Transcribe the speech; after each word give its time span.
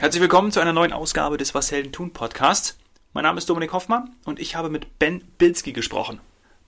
Herzlich 0.00 0.22
willkommen 0.22 0.52
zu 0.52 0.60
einer 0.60 0.72
neuen 0.72 0.92
Ausgabe 0.92 1.38
des 1.38 1.56
Was 1.56 1.72
Helden 1.72 1.90
tun 1.90 2.12
Podcast. 2.12 2.78
Mein 3.14 3.24
Name 3.24 3.38
ist 3.38 3.50
Dominik 3.50 3.72
Hoffmann 3.72 4.14
und 4.24 4.38
ich 4.38 4.54
habe 4.54 4.70
mit 4.70 5.00
Ben 5.00 5.24
Bilski 5.38 5.72
gesprochen. 5.72 6.20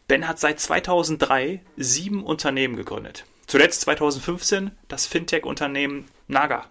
Ben 0.08 0.26
hat 0.26 0.40
seit 0.40 0.58
2003 0.58 1.62
sieben 1.76 2.24
Unternehmen 2.24 2.74
gegründet. 2.74 3.26
Zuletzt 3.46 3.82
2015 3.82 4.72
das 4.88 5.06
Fintech-Unternehmen 5.06 6.08
Naga. 6.26 6.66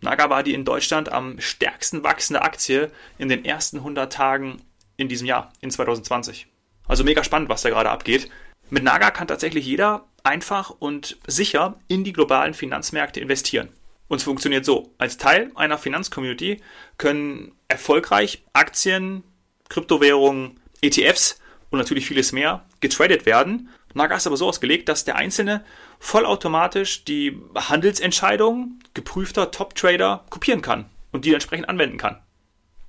Naga 0.00 0.28
war 0.30 0.42
die 0.42 0.52
in 0.52 0.64
Deutschland 0.64 1.12
am 1.12 1.38
stärksten 1.38 2.02
wachsende 2.02 2.42
Aktie 2.42 2.90
in 3.18 3.28
den 3.28 3.44
ersten 3.44 3.76
100 3.76 4.12
Tagen 4.12 4.62
in 4.96 5.06
diesem 5.06 5.28
Jahr, 5.28 5.52
in 5.60 5.70
2020. 5.70 6.48
Also 6.88 7.04
mega 7.04 7.22
spannend, 7.22 7.50
was 7.50 7.62
da 7.62 7.70
gerade 7.70 7.90
abgeht. 7.90 8.28
Mit 8.68 8.82
Naga 8.82 9.12
kann 9.12 9.28
tatsächlich 9.28 9.64
jeder 9.64 10.08
einfach 10.24 10.70
und 10.76 11.18
sicher 11.28 11.78
in 11.86 12.02
die 12.02 12.12
globalen 12.12 12.54
Finanzmärkte 12.54 13.20
investieren. 13.20 13.68
Und 14.10 14.16
es 14.16 14.24
funktioniert 14.24 14.64
so. 14.64 14.92
Als 14.98 15.18
Teil 15.18 15.52
einer 15.54 15.78
Finanzcommunity 15.78 16.60
können 16.98 17.52
erfolgreich 17.68 18.42
Aktien, 18.52 19.22
Kryptowährungen, 19.68 20.58
ETFs 20.82 21.38
und 21.70 21.78
natürlich 21.78 22.06
vieles 22.06 22.32
mehr 22.32 22.66
getradet 22.80 23.24
werden. 23.24 23.68
Naga 23.94 24.16
ist 24.16 24.26
aber 24.26 24.36
so 24.36 24.48
ausgelegt, 24.48 24.88
dass 24.88 25.04
der 25.04 25.14
Einzelne 25.14 25.64
vollautomatisch 26.00 27.04
die 27.04 27.40
Handelsentscheidungen 27.54 28.82
geprüfter 28.94 29.52
Top-Trader 29.52 30.24
kopieren 30.28 30.60
kann 30.60 30.86
und 31.12 31.24
die 31.24 31.32
entsprechend 31.32 31.68
anwenden 31.68 31.96
kann. 31.96 32.20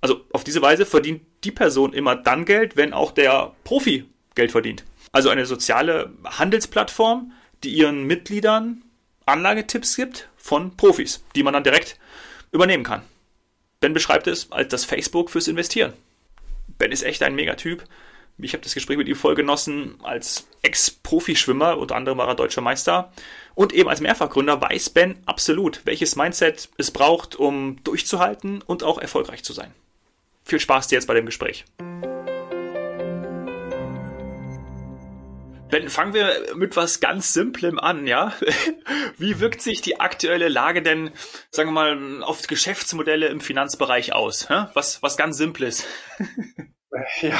Also 0.02 0.22
auf 0.34 0.44
diese 0.44 0.64
Weise 0.64 0.88
verdient 0.88 1.22
die 1.44 1.52
Person 1.52 1.94
immer 1.94 2.16
dann 2.16 2.46
Geld, 2.46 2.78
wenn 2.78 2.94
auch 2.94 3.12
der 3.12 3.54
Profi 3.64 4.06
Geld 4.34 4.52
verdient. 4.52 4.86
Also 5.12 5.30
eine 5.30 5.46
soziale 5.46 6.14
Handelsplattform, 6.26 7.32
die 7.64 7.70
ihren 7.70 8.08
Mitgliedern 8.08 8.84
Anlagetipps 9.28 9.96
gibt 9.96 10.31
von 10.42 10.76
Profis, 10.76 11.24
die 11.36 11.44
man 11.44 11.54
dann 11.54 11.64
direkt 11.64 11.98
übernehmen 12.52 12.84
kann. 12.84 13.04
Ben 13.80 13.94
beschreibt 13.94 14.28
es 14.28 14.52
als 14.52 14.70
das 14.70 14.86
Facebook 14.86 15.30
fürs 15.30 15.48
Investieren. 15.48 15.94
Ben 16.78 16.92
ist 16.92 17.04
echt 17.04 17.24
ein 17.24 17.36
Megatyp. 17.36 17.84
Ich 18.38 18.54
habe 18.54 18.64
das 18.64 18.74
Gespräch 18.74 18.98
mit 18.98 19.08
ihm 19.08 19.16
voll 19.16 19.36
genossen 19.36 19.96
als 20.04 20.48
Ex-Profischwimmer, 20.62 21.78
unter 21.78 21.96
anderem 21.96 22.18
war 22.18 22.28
er 22.28 22.36
deutscher 22.36 22.62
Meister. 22.62 23.12
Und 23.54 23.74
eben 23.74 23.90
als 23.90 24.02
Mehrfachgründer 24.02 24.62
weiß 24.62 24.92
Ben 24.92 25.18
absolut, 25.26 25.82
welches 25.86 26.16
Mindset 26.16 26.70
es 26.78 26.92
braucht, 26.92 27.36
um 27.36 27.84
durchzuhalten 27.84 28.62
und 28.62 28.84
auch 28.84 28.98
erfolgreich 28.98 29.44
zu 29.44 29.54
sein. 29.54 29.74
Viel 30.44 30.60
Spaß 30.60 30.88
dir 30.88 30.96
jetzt 30.96 31.08
bei 31.08 31.14
dem 31.14 31.26
Gespräch. 31.26 31.66
Ben, 35.72 35.88
fangen 35.88 36.14
wir 36.14 36.54
mit 36.56 36.76
was 36.76 37.00
ganz 37.00 37.32
Simplem 37.34 37.80
an, 37.80 38.06
ja? 38.06 38.34
Wie 39.18 39.40
wirkt 39.40 39.62
sich 39.62 39.80
die 39.80 40.02
aktuelle 40.02 40.50
Lage 40.50 40.82
denn, 40.82 41.12
sagen 41.50 41.70
wir 41.70 41.94
mal, 41.94 42.24
auf 42.24 42.42
Geschäftsmodelle 42.46 43.28
im 43.28 43.40
Finanzbereich 43.40 44.14
aus? 44.14 44.50
Was, 44.74 45.02
was 45.02 45.18
ganz 45.18 45.38
Simples. 45.38 45.88
Ja, 47.22 47.40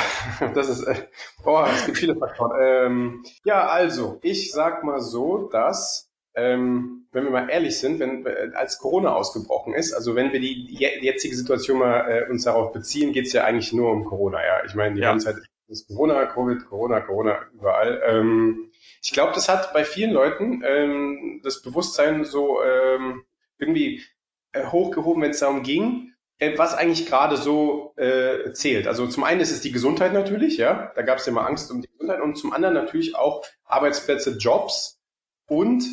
das 0.56 0.70
ist, 0.70 0.84
äh, 0.84 0.96
boah, 1.44 1.68
es 1.68 1.86
gibt 1.86 1.98
viele 1.98 2.16
Faktoren. 2.16 2.52
Ähm, 2.62 3.26
ja, 3.44 3.68
also, 3.68 4.18
ich 4.22 4.50
sag 4.50 4.86
mal 4.86 5.02
so, 5.02 5.50
dass, 5.50 6.10
ähm, 6.36 7.10
wenn 7.12 7.26
wir 7.26 7.32
mal 7.32 7.50
ehrlich 7.50 7.78
sind, 7.78 8.00
wenn, 8.00 8.26
äh, 8.26 8.52
als 8.54 8.78
Corona 8.78 9.14
ausgebrochen 9.14 9.74
ist, 9.74 9.92
also 9.92 10.16
wenn 10.16 10.32
wir 10.32 10.40
die 10.40 10.74
jetzige 11.02 11.36
Situation 11.36 11.80
mal 11.80 12.10
äh, 12.10 12.30
uns 12.32 12.46
darauf 12.46 12.72
beziehen, 12.72 13.12
geht's 13.12 13.34
ja 13.34 13.44
eigentlich 13.44 13.74
nur 13.74 13.92
um 13.92 14.06
Corona, 14.06 14.40
ja. 14.42 14.64
Ich 14.64 14.74
meine, 14.74 14.96
die 14.96 15.02
ja. 15.02 15.10
ganze 15.10 15.34
Zeit 15.34 15.44
ist 15.72 15.88
Corona, 15.88 16.26
Covid, 16.26 16.66
Corona, 16.66 17.00
Corona 17.00 17.40
überall. 17.54 18.02
Ähm, 18.06 18.72
ich 19.02 19.12
glaube, 19.12 19.34
das 19.34 19.50
hat 19.50 19.74
bei 19.74 19.84
vielen 19.84 20.12
Leuten 20.12 20.64
ähm, 20.66 21.42
das 21.44 21.62
Bewusstsein 21.62 22.26
so 22.26 22.62
ähm, 22.64 23.24
irgendwie 23.58 24.04
äh, 24.52 24.66
hochgehoben, 24.66 25.24
wenn 25.24 25.32
es 25.32 25.40
darum 25.40 25.64
ging, 25.64 26.14
äh, 26.38 26.58
was 26.58 26.74
eigentlich 26.74 27.06
gerade 27.06 27.38
so 27.38 27.94
äh, 27.96 28.52
zählt. 28.52 28.88
Also 28.88 29.08
zum 29.08 29.24
einen 29.24 29.42
ist 29.42 29.52
es 29.52 29.62
die 29.62 29.72
Gesundheit 29.72 30.14
natürlich, 30.14 30.58
ja, 30.58 30.92
da 30.96 31.02
gab 31.02 31.20
es 31.20 31.28
immer 31.28 31.48
Angst 31.48 31.72
um 31.72 31.82
die 31.82 31.90
Gesundheit 31.90 32.22
und 32.22 32.36
zum 32.36 32.52
anderen 32.54 32.76
natürlich 32.76 33.16
auch 33.16 33.46
Arbeitsplätze, 33.64 34.38
Jobs 34.38 35.00
und 35.48 35.84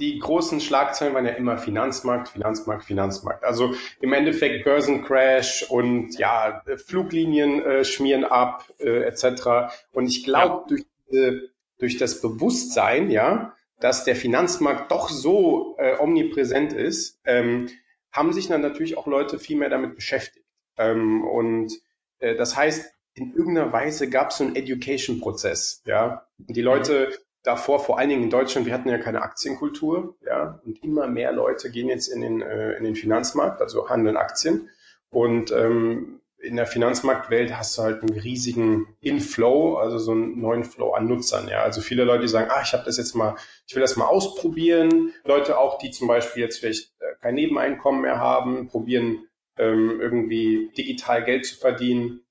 die 0.00 0.18
großen 0.18 0.60
Schlagzeilen 0.60 1.14
waren 1.14 1.26
ja 1.26 1.32
immer 1.32 1.56
Finanzmarkt, 1.56 2.28
Finanzmarkt, 2.28 2.84
Finanzmarkt. 2.84 3.44
Also 3.44 3.74
im 4.00 4.12
Endeffekt 4.12 4.64
Börsencrash 4.64 5.66
und 5.68 6.18
ja, 6.18 6.62
Fluglinien 6.84 7.62
äh, 7.62 7.84
schmieren 7.84 8.24
ab, 8.24 8.68
äh, 8.78 9.04
etc. 9.04 9.72
Und 9.92 10.06
ich 10.08 10.24
glaube, 10.24 10.62
ja. 10.62 10.64
durch, 10.68 10.84
äh, 11.12 11.48
durch 11.78 11.96
das 11.96 12.20
Bewusstsein, 12.20 13.10
ja, 13.10 13.54
dass 13.78 14.04
der 14.04 14.16
Finanzmarkt 14.16 14.90
doch 14.90 15.08
so 15.08 15.76
äh, 15.78 15.96
omnipräsent 15.98 16.72
ist, 16.72 17.20
ähm, 17.24 17.68
haben 18.10 18.32
sich 18.32 18.48
dann 18.48 18.62
natürlich 18.62 18.96
auch 18.96 19.06
Leute 19.06 19.38
viel 19.38 19.56
mehr 19.56 19.68
damit 19.68 19.94
beschäftigt. 19.94 20.46
Ähm, 20.76 21.24
und 21.24 21.72
äh, 22.18 22.34
das 22.34 22.56
heißt, 22.56 22.92
in 23.14 23.34
irgendeiner 23.34 23.72
Weise 23.72 24.10
gab 24.10 24.30
es 24.30 24.38
so 24.38 24.44
einen 24.44 24.56
Education-Prozess, 24.56 25.82
ja. 25.84 26.26
Die 26.38 26.62
Leute 26.62 27.12
davor, 27.44 27.78
vor 27.78 27.98
allen 27.98 28.08
Dingen 28.08 28.24
in 28.24 28.30
Deutschland, 28.30 28.66
wir 28.66 28.74
hatten 28.74 28.88
ja 28.88 28.98
keine 28.98 29.22
Aktienkultur, 29.22 30.16
ja, 30.26 30.60
und 30.64 30.82
immer 30.82 31.06
mehr 31.06 31.30
Leute 31.32 31.70
gehen 31.70 31.88
jetzt 31.88 32.08
in 32.08 32.22
den, 32.22 32.42
äh, 32.42 32.72
in 32.72 32.84
den 32.84 32.96
Finanzmarkt, 32.96 33.60
also 33.60 33.88
handeln 33.88 34.16
Aktien. 34.16 34.68
Und 35.10 35.52
ähm, 35.52 36.20
in 36.40 36.56
der 36.56 36.66
Finanzmarktwelt 36.66 37.56
hast 37.56 37.78
du 37.78 37.82
halt 37.82 38.02
einen 38.02 38.18
riesigen 38.18 38.86
Inflow, 39.00 39.76
also 39.76 39.98
so 39.98 40.12
einen 40.12 40.40
neuen 40.40 40.64
Flow 40.64 40.92
an 40.92 41.06
Nutzern. 41.06 41.48
Ja, 41.48 41.62
also 41.62 41.80
viele 41.80 42.04
Leute, 42.04 42.22
die 42.22 42.28
sagen, 42.28 42.50
ah, 42.50 42.60
ich 42.62 42.72
habe 42.72 42.84
das 42.84 42.96
jetzt 42.96 43.14
mal, 43.14 43.36
ich 43.66 43.74
will 43.74 43.82
das 43.82 43.96
mal 43.96 44.06
ausprobieren. 44.06 45.12
Leute 45.24 45.58
auch, 45.58 45.78
die 45.78 45.90
zum 45.90 46.08
Beispiel 46.08 46.42
jetzt 46.42 46.58
vielleicht 46.58 46.92
äh, 47.00 47.14
kein 47.20 47.34
Nebeneinkommen 47.34 48.02
mehr 48.02 48.18
haben, 48.18 48.68
probieren 48.68 49.26
ähm, 49.56 50.00
irgendwie 50.00 50.70
digital 50.76 51.24
Geld 51.24 51.46
zu 51.46 51.56
verdienen. 51.56 52.23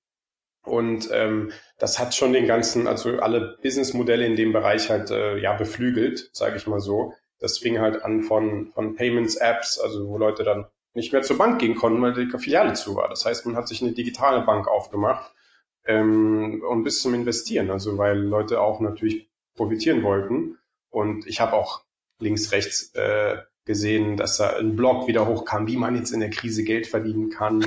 Und 0.63 1.09
ähm, 1.11 1.51
das 1.77 1.99
hat 1.99 2.15
schon 2.15 2.33
den 2.33 2.47
ganzen, 2.47 2.87
also 2.87 3.19
alle 3.19 3.57
Businessmodelle 3.61 4.25
in 4.25 4.35
dem 4.35 4.53
Bereich 4.53 4.89
halt 4.89 5.11
äh, 5.11 5.37
ja 5.37 5.53
beflügelt, 5.53 6.29
sage 6.33 6.55
ich 6.55 6.67
mal 6.67 6.79
so. 6.79 7.13
Das 7.39 7.57
fing 7.57 7.79
halt 7.79 8.03
an 8.03 8.23
von, 8.23 8.71
von 8.73 8.95
Payments-Apps, 8.95 9.79
also 9.79 10.07
wo 10.07 10.17
Leute 10.17 10.43
dann 10.43 10.65
nicht 10.93 11.11
mehr 11.11 11.21
zur 11.21 11.37
Bank 11.37 11.59
gehen 11.59 11.75
konnten, 11.75 12.01
weil 12.01 12.13
die 12.13 12.37
Filiale 12.37 12.73
zu 12.73 12.95
war. 12.95 13.09
Das 13.09 13.25
heißt, 13.25 13.45
man 13.45 13.55
hat 13.55 13.67
sich 13.67 13.81
eine 13.81 13.91
digitale 13.91 14.45
Bank 14.45 14.67
aufgemacht 14.67 15.33
ähm, 15.85 16.63
und 16.67 16.83
bis 16.83 17.01
zum 17.01 17.13
Investieren, 17.13 17.69
also 17.69 17.97
weil 17.97 18.17
Leute 18.17 18.61
auch 18.61 18.79
natürlich 18.79 19.29
profitieren 19.55 20.03
wollten. 20.03 20.57
Und 20.89 21.27
ich 21.27 21.41
habe 21.41 21.53
auch 21.53 21.83
links, 22.19 22.51
rechts 22.51 22.93
äh, 22.95 23.37
gesehen, 23.65 24.17
dass 24.17 24.37
da 24.37 24.57
ein 24.57 24.75
Blog 24.75 25.07
wieder 25.07 25.27
hochkam, 25.27 25.67
wie 25.67 25.77
man 25.77 25.95
jetzt 25.95 26.11
in 26.11 26.19
der 26.19 26.29
Krise 26.29 26.63
Geld 26.63 26.87
verdienen 26.87 27.29
kann. 27.29 27.65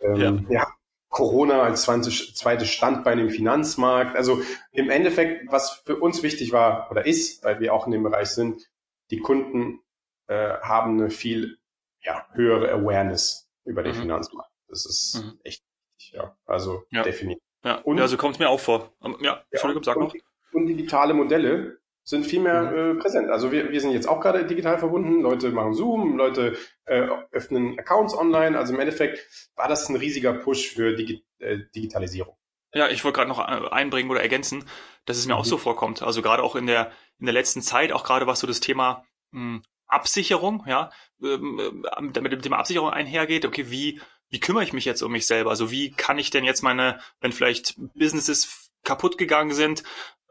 Ähm, 0.00 0.46
ja. 0.50 0.60
ja. 0.60 0.74
Corona 1.14 1.62
als 1.62 1.84
zweites 1.84 2.68
Standbein 2.68 3.20
im 3.20 3.30
Finanzmarkt. 3.30 4.16
Also 4.16 4.42
im 4.72 4.90
Endeffekt, 4.90 5.50
was 5.50 5.82
für 5.86 5.96
uns 5.96 6.24
wichtig 6.24 6.50
war 6.50 6.90
oder 6.90 7.06
ist, 7.06 7.44
weil 7.44 7.60
wir 7.60 7.72
auch 7.72 7.86
in 7.86 7.92
dem 7.92 8.02
Bereich 8.02 8.30
sind, 8.30 8.68
die 9.12 9.20
Kunden 9.20 9.80
äh, 10.26 10.54
haben 10.60 11.00
eine 11.00 11.10
viel 11.10 11.58
ja, 12.02 12.26
höhere 12.32 12.72
Awareness 12.72 13.48
über 13.64 13.84
den 13.84 13.94
mhm. 13.94 14.00
Finanzmarkt. 14.00 14.50
Das 14.66 14.86
ist 14.86 15.22
mhm. 15.22 15.38
echt 15.44 15.62
wichtig, 15.96 16.14
ja. 16.16 16.36
Also 16.46 16.82
ja. 16.90 17.04
definitiv. 17.04 17.40
Ja, 17.64 17.76
und, 17.76 17.98
ja 17.98 18.08
so 18.08 18.16
kommt 18.16 18.34
es 18.34 18.40
mir 18.40 18.48
auch 18.48 18.58
vor. 18.58 18.92
Ja, 19.20 19.44
Entschuldigung, 19.52 19.84
sag 19.84 19.96
noch. 19.96 20.12
Und 20.52 20.66
digitale 20.66 21.14
Modelle 21.14 21.78
sind 22.04 22.26
viel 22.26 22.40
mehr 22.40 22.62
mhm. 22.62 22.98
äh, 22.98 23.00
präsent. 23.00 23.30
Also 23.30 23.50
wir, 23.50 23.70
wir 23.72 23.80
sind 23.80 23.92
jetzt 23.92 24.08
auch 24.08 24.20
gerade 24.20 24.44
digital 24.44 24.78
verbunden. 24.78 25.22
Leute 25.22 25.50
machen 25.50 25.74
Zoom, 25.74 26.16
Leute 26.16 26.56
äh, 26.84 27.08
öffnen 27.32 27.78
Accounts 27.78 28.16
online. 28.16 28.58
Also 28.58 28.74
im 28.74 28.80
Endeffekt 28.80 29.26
war 29.56 29.68
das 29.68 29.88
ein 29.88 29.96
riesiger 29.96 30.34
Push 30.34 30.74
für 30.74 30.94
Digi 30.94 31.24
äh, 31.38 31.58
Digitalisierung. 31.74 32.36
Ja, 32.74 32.88
ich 32.88 33.04
wollte 33.04 33.16
gerade 33.16 33.28
noch 33.28 33.38
äh, 33.38 33.70
einbringen 33.70 34.10
oder 34.10 34.20
ergänzen, 34.20 34.64
dass 35.06 35.16
es 35.16 35.26
mir 35.26 35.34
mhm. 35.34 35.40
auch 35.40 35.44
so 35.44 35.56
vorkommt. 35.56 36.02
Also 36.02 36.22
gerade 36.22 36.42
auch 36.42 36.56
in 36.56 36.66
der 36.66 36.92
in 37.18 37.26
der 37.26 37.32
letzten 37.32 37.62
Zeit, 37.62 37.92
auch 37.92 38.04
gerade 38.04 38.26
was 38.26 38.40
so 38.40 38.46
das 38.46 38.60
Thema 38.60 39.04
mh, 39.30 39.40
hm, 39.40 39.62
Absicherung, 39.86 40.64
ja, 40.66 40.90
ähm, 41.22 41.84
äh, 41.84 42.10
damit 42.12 42.32
dem 42.32 42.42
Thema 42.42 42.58
Absicherung 42.58 42.90
einhergeht. 42.90 43.46
Okay, 43.46 43.70
wie 43.70 44.00
wie 44.28 44.40
kümmere 44.40 44.64
ich 44.64 44.72
mich 44.72 44.84
jetzt 44.84 45.02
um 45.02 45.12
mich 45.12 45.26
selber? 45.26 45.50
Also 45.50 45.70
wie 45.70 45.92
kann 45.92 46.18
ich 46.18 46.30
denn 46.30 46.44
jetzt 46.44 46.62
meine, 46.62 46.98
wenn 47.20 47.32
vielleicht 47.32 47.76
Businesses 47.94 48.72
kaputt 48.82 49.16
gegangen 49.16 49.54
sind, 49.54 49.84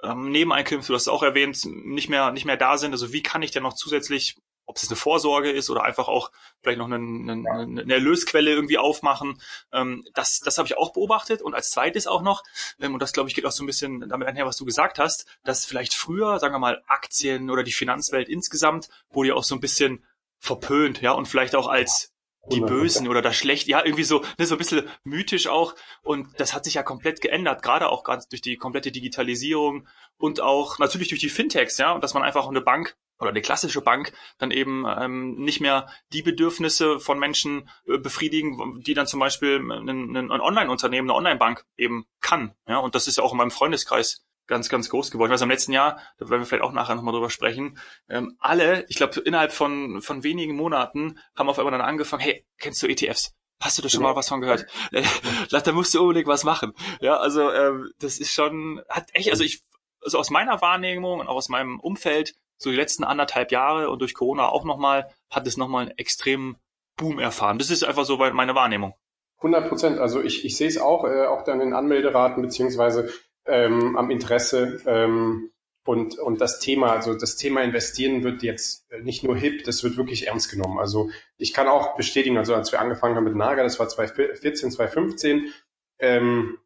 ähm, 0.03 0.31
Nebeneinkünfte, 0.31 0.89
du 0.89 0.95
hast 0.95 1.03
es 1.03 1.07
auch 1.07 1.23
erwähnt, 1.23 1.59
nicht 1.65 2.09
mehr, 2.09 2.31
nicht 2.31 2.45
mehr 2.45 2.57
da 2.57 2.77
sind. 2.77 2.91
Also 2.91 3.13
wie 3.13 3.23
kann 3.23 3.41
ich 3.41 3.51
denn 3.51 3.63
noch 3.63 3.73
zusätzlich, 3.73 4.35
ob 4.65 4.77
es 4.77 4.87
eine 4.87 4.95
Vorsorge 4.95 5.51
ist 5.51 5.69
oder 5.69 5.83
einfach 5.83 6.07
auch 6.07 6.31
vielleicht 6.61 6.79
noch 6.79 6.85
eine, 6.85 6.95
eine, 6.95 7.81
eine 7.81 7.93
Erlösquelle 7.93 8.51
irgendwie 8.51 8.77
aufmachen. 8.77 9.41
Ähm, 9.73 10.05
das 10.13 10.39
das 10.39 10.57
habe 10.57 10.67
ich 10.67 10.77
auch 10.77 10.93
beobachtet. 10.93 11.41
Und 11.41 11.53
als 11.53 11.69
zweites 11.69 12.07
auch 12.07 12.21
noch, 12.21 12.43
ähm, 12.79 12.93
und 12.93 13.01
das 13.01 13.13
glaube 13.13 13.29
ich 13.29 13.35
geht 13.35 13.45
auch 13.45 13.51
so 13.51 13.63
ein 13.63 13.67
bisschen 13.67 14.07
damit 14.07 14.27
einher, 14.27 14.45
was 14.45 14.57
du 14.57 14.65
gesagt 14.65 14.99
hast, 14.99 15.25
dass 15.43 15.65
vielleicht 15.65 15.93
früher, 15.93 16.39
sagen 16.39 16.53
wir 16.53 16.59
mal, 16.59 16.81
Aktien 16.87 17.49
oder 17.49 17.63
die 17.63 17.73
Finanzwelt 17.73 18.29
insgesamt 18.29 18.89
wurde 19.09 19.29
ja 19.29 19.35
auch 19.35 19.43
so 19.43 19.55
ein 19.55 19.61
bisschen 19.61 20.05
verpönt, 20.39 21.01
ja, 21.01 21.11
und 21.11 21.27
vielleicht 21.27 21.55
auch 21.55 21.67
als 21.67 22.12
die 22.51 22.59
Bösen 22.59 23.07
oder 23.07 23.21
das 23.21 23.35
Schlechte, 23.35 23.71
ja, 23.71 23.83
irgendwie 23.83 24.03
so, 24.03 24.23
ne, 24.37 24.45
so 24.45 24.55
ein 24.55 24.57
bisschen 24.57 24.87
mythisch 25.03 25.47
auch. 25.47 25.75
Und 26.01 26.39
das 26.39 26.53
hat 26.53 26.65
sich 26.65 26.73
ja 26.75 26.83
komplett 26.83 27.21
geändert, 27.21 27.63
gerade 27.63 27.89
auch 27.89 28.03
ganz 28.03 28.27
durch 28.27 28.41
die 28.41 28.57
komplette 28.57 28.91
Digitalisierung 28.91 29.87
und 30.17 30.41
auch 30.41 30.79
natürlich 30.79 31.09
durch 31.09 31.21
die 31.21 31.29
Fintechs, 31.29 31.77
ja, 31.77 31.91
und 31.93 32.03
dass 32.03 32.13
man 32.13 32.23
einfach 32.23 32.47
eine 32.47 32.61
Bank 32.61 32.95
oder 33.19 33.31
die 33.31 33.41
klassische 33.41 33.81
Bank 33.81 34.11
dann 34.37 34.51
eben 34.51 34.85
ähm, 34.85 35.35
nicht 35.35 35.61
mehr 35.61 35.87
die 36.11 36.21
Bedürfnisse 36.21 36.99
von 36.99 37.19
Menschen 37.19 37.69
äh, 37.87 37.97
befriedigen, 37.97 38.81
die 38.85 38.93
dann 38.93 39.07
zum 39.07 39.19
Beispiel 39.19 39.59
ein, 39.59 40.15
ein 40.15 40.31
Online-Unternehmen, 40.31 41.09
eine 41.09 41.17
Online-Bank 41.17 41.65
eben 41.77 42.05
kann. 42.19 42.53
Ja, 42.67 42.79
und 42.79 42.95
das 42.95 43.07
ist 43.07 43.17
ja 43.17 43.23
auch 43.23 43.31
in 43.31 43.37
meinem 43.37 43.51
Freundeskreis 43.51 44.25
ganz, 44.47 44.69
ganz 44.69 44.89
groß 44.89 45.11
geworden. 45.11 45.31
Ich 45.31 45.33
weiß, 45.33 45.41
im 45.41 45.49
letzten 45.49 45.71
Jahr, 45.71 45.99
da 46.17 46.29
werden 46.29 46.41
wir 46.41 46.45
vielleicht 46.45 46.63
auch 46.63 46.73
nachher 46.73 46.95
nochmal 46.95 47.13
drüber 47.13 47.29
sprechen, 47.29 47.77
ähm, 48.09 48.35
alle, 48.39 48.85
ich 48.89 48.95
glaube, 48.95 49.19
innerhalb 49.21 49.51
von, 49.51 50.01
von 50.01 50.23
wenigen 50.23 50.55
Monaten 50.55 51.19
haben 51.35 51.49
auf 51.49 51.59
einmal 51.59 51.71
dann 51.71 51.81
angefangen, 51.81 52.23
hey, 52.23 52.45
kennst 52.59 52.81
du 52.83 52.87
ETFs? 52.87 53.33
Hast 53.61 53.77
du 53.77 53.81
da 53.81 53.89
schon 53.89 54.03
mal 54.03 54.15
was 54.15 54.27
von 54.27 54.41
gehört? 54.41 54.65
Da 55.49 55.71
musst 55.71 55.93
du 55.93 56.01
unbedingt 56.01 56.27
was 56.27 56.43
machen. 56.43 56.73
Ja, 56.99 57.17
also 57.17 57.51
ähm, 57.51 57.91
das 57.99 58.19
ist 58.19 58.33
schon, 58.33 58.81
hat 58.89 59.07
echt, 59.13 59.29
also 59.29 59.43
ich, 59.43 59.63
also 60.01 60.17
aus 60.17 60.29
meiner 60.29 60.61
Wahrnehmung 60.61 61.19
und 61.21 61.27
auch 61.27 61.35
aus 61.35 61.47
meinem 61.47 61.79
Umfeld 61.79 62.35
so 62.57 62.69
die 62.69 62.75
letzten 62.75 63.03
anderthalb 63.03 63.51
Jahre 63.51 63.89
und 63.89 63.99
durch 63.99 64.13
Corona 64.13 64.49
auch 64.49 64.65
nochmal, 64.65 65.09
hat 65.29 65.47
es 65.47 65.57
nochmal 65.57 65.83
einen 65.83 65.97
extremen 65.97 66.57
Boom 66.97 67.19
erfahren. 67.19 67.57
Das 67.57 67.69
ist 67.69 67.83
einfach 67.83 68.05
so 68.05 68.17
meine 68.17 68.55
Wahrnehmung. 68.55 68.93
100 69.37 69.67
Prozent. 69.67 69.99
Also 69.99 70.21
ich, 70.21 70.45
ich 70.45 70.55
sehe 70.57 70.67
es 70.67 70.77
auch, 70.77 71.05
äh, 71.05 71.25
auch 71.25 71.43
dann 71.43 71.61
in 71.61 71.73
Anmelderaten 71.73 72.41
beziehungsweise 72.41 73.11
ähm, 73.45 73.97
am 73.97 74.09
Interesse. 74.11 74.81
Ähm, 74.85 75.49
und, 75.85 76.17
und 76.17 76.39
das 76.39 76.59
Thema, 76.59 76.93
also 76.93 77.13
das 77.13 77.35
Thema 77.35 77.61
Investieren 77.61 78.23
wird 78.23 78.41
jetzt 78.41 78.89
nicht 79.01 79.23
nur 79.23 79.35
hip, 79.35 79.65
das 79.65 79.83
wird 79.83 79.97
wirklich 79.97 80.27
ernst 80.27 80.49
genommen. 80.49 80.79
Also 80.79 81.09
ich 81.37 81.53
kann 81.53 81.67
auch 81.67 81.97
bestätigen, 81.97 82.37
also 82.37 82.55
als 82.55 82.71
wir 82.71 82.79
angefangen 82.79 83.15
haben 83.15 83.25
mit 83.25 83.35
Naga, 83.35 83.63
das 83.63 83.79
war 83.79 83.89
2014, 83.89 84.71
2015, 84.71 85.53
ähm, 85.99 86.57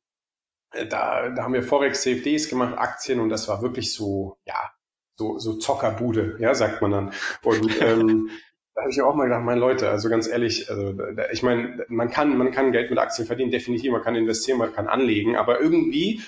da, 0.72 1.30
da 1.30 1.44
haben 1.44 1.54
wir 1.54 1.64
Forex 1.64 2.02
CFDs 2.02 2.50
gemacht, 2.50 2.78
Aktien 2.78 3.20
und 3.20 3.30
das 3.30 3.48
war 3.48 3.64
wirklich 3.64 3.94
so, 3.94 4.38
ja, 4.46 4.72
so, 5.16 5.40
so 5.40 5.58
Zockerbude, 5.58 6.38
ja, 6.40 6.54
sagt 6.54 6.82
man 6.84 6.92
dann. 6.92 7.14
Und 7.44 7.72
ähm, 7.82 8.30
da 8.76 8.82
habe 8.82 8.92
ich 8.92 9.02
auch 9.02 9.16
mal 9.16 9.24
gedacht, 9.24 9.44
meine 9.44 9.60
Leute, 9.60 9.90
also 9.90 10.10
ganz 10.10 10.28
ehrlich, 10.28 10.70
also 10.70 10.96
ich 11.32 11.42
meine, 11.42 11.84
man 11.88 12.12
kann, 12.12 12.38
man 12.38 12.52
kann 12.52 12.72
Geld 12.72 12.92
mit 12.92 13.00
Aktien 13.00 13.26
verdienen, 13.26 13.50
definitiv, 13.50 13.92
man 13.92 14.04
kann 14.04 14.16
investieren, 14.16 14.60
man 14.60 14.74
kann 14.74 14.88
anlegen, 14.88 15.36
aber 15.36 15.60
irgendwie 15.60 16.22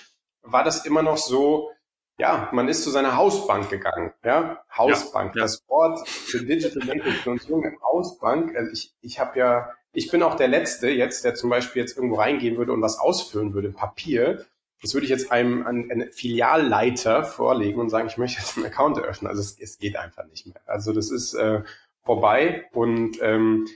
war 0.43 0.63
das 0.63 0.85
immer 0.85 1.01
noch 1.01 1.17
so, 1.17 1.71
ja, 2.17 2.49
man 2.51 2.67
ist 2.67 2.83
zu 2.83 2.89
seiner 2.89 3.15
Hausbank 3.15 3.69
gegangen, 3.69 4.13
ja, 4.23 4.63
Hausbank. 4.75 5.35
Ja, 5.35 5.41
ja. 5.41 5.45
Das 5.45 5.63
Wort 5.67 6.07
für 6.07 6.43
Digital 6.43 6.85
Banking 6.85 7.13
für 7.13 7.31
uns 7.31 7.47
Jungen, 7.47 7.77
Hausbank. 7.81 8.55
Also 8.55 8.71
ich, 8.71 8.93
ich 9.01 9.19
habe 9.19 9.39
ja, 9.39 9.71
ich 9.93 10.11
bin 10.11 10.23
auch 10.23 10.35
der 10.35 10.47
Letzte 10.47 10.89
jetzt, 10.89 11.23
der 11.23 11.35
zum 11.35 11.49
Beispiel 11.49 11.81
jetzt 11.81 11.95
irgendwo 11.95 12.15
reingehen 12.15 12.57
würde 12.57 12.73
und 12.73 12.81
was 12.81 12.99
ausfüllen 12.99 13.53
würde, 13.53 13.71
Papier 13.71 14.45
das 14.81 14.93
würde 14.93 15.05
ich 15.05 15.09
jetzt 15.09 15.31
einem, 15.31 15.65
einem 15.65 16.11
Filialleiter 16.11 17.23
vorlegen 17.23 17.79
und 17.79 17.89
sagen, 17.89 18.07
ich 18.07 18.17
möchte 18.17 18.39
jetzt 18.39 18.57
einen 18.57 18.65
Account 18.65 18.97
eröffnen. 18.97 19.29
Also 19.29 19.41
es, 19.41 19.59
es 19.59 19.77
geht 19.77 19.97
einfach 19.97 20.25
nicht 20.27 20.45
mehr. 20.45 20.61
Also 20.65 20.93
das 20.93 21.11
ist 21.11 21.33
äh, 21.33 21.61
vorbei 22.03 22.65
und 22.71 23.21
ähm, 23.21 23.67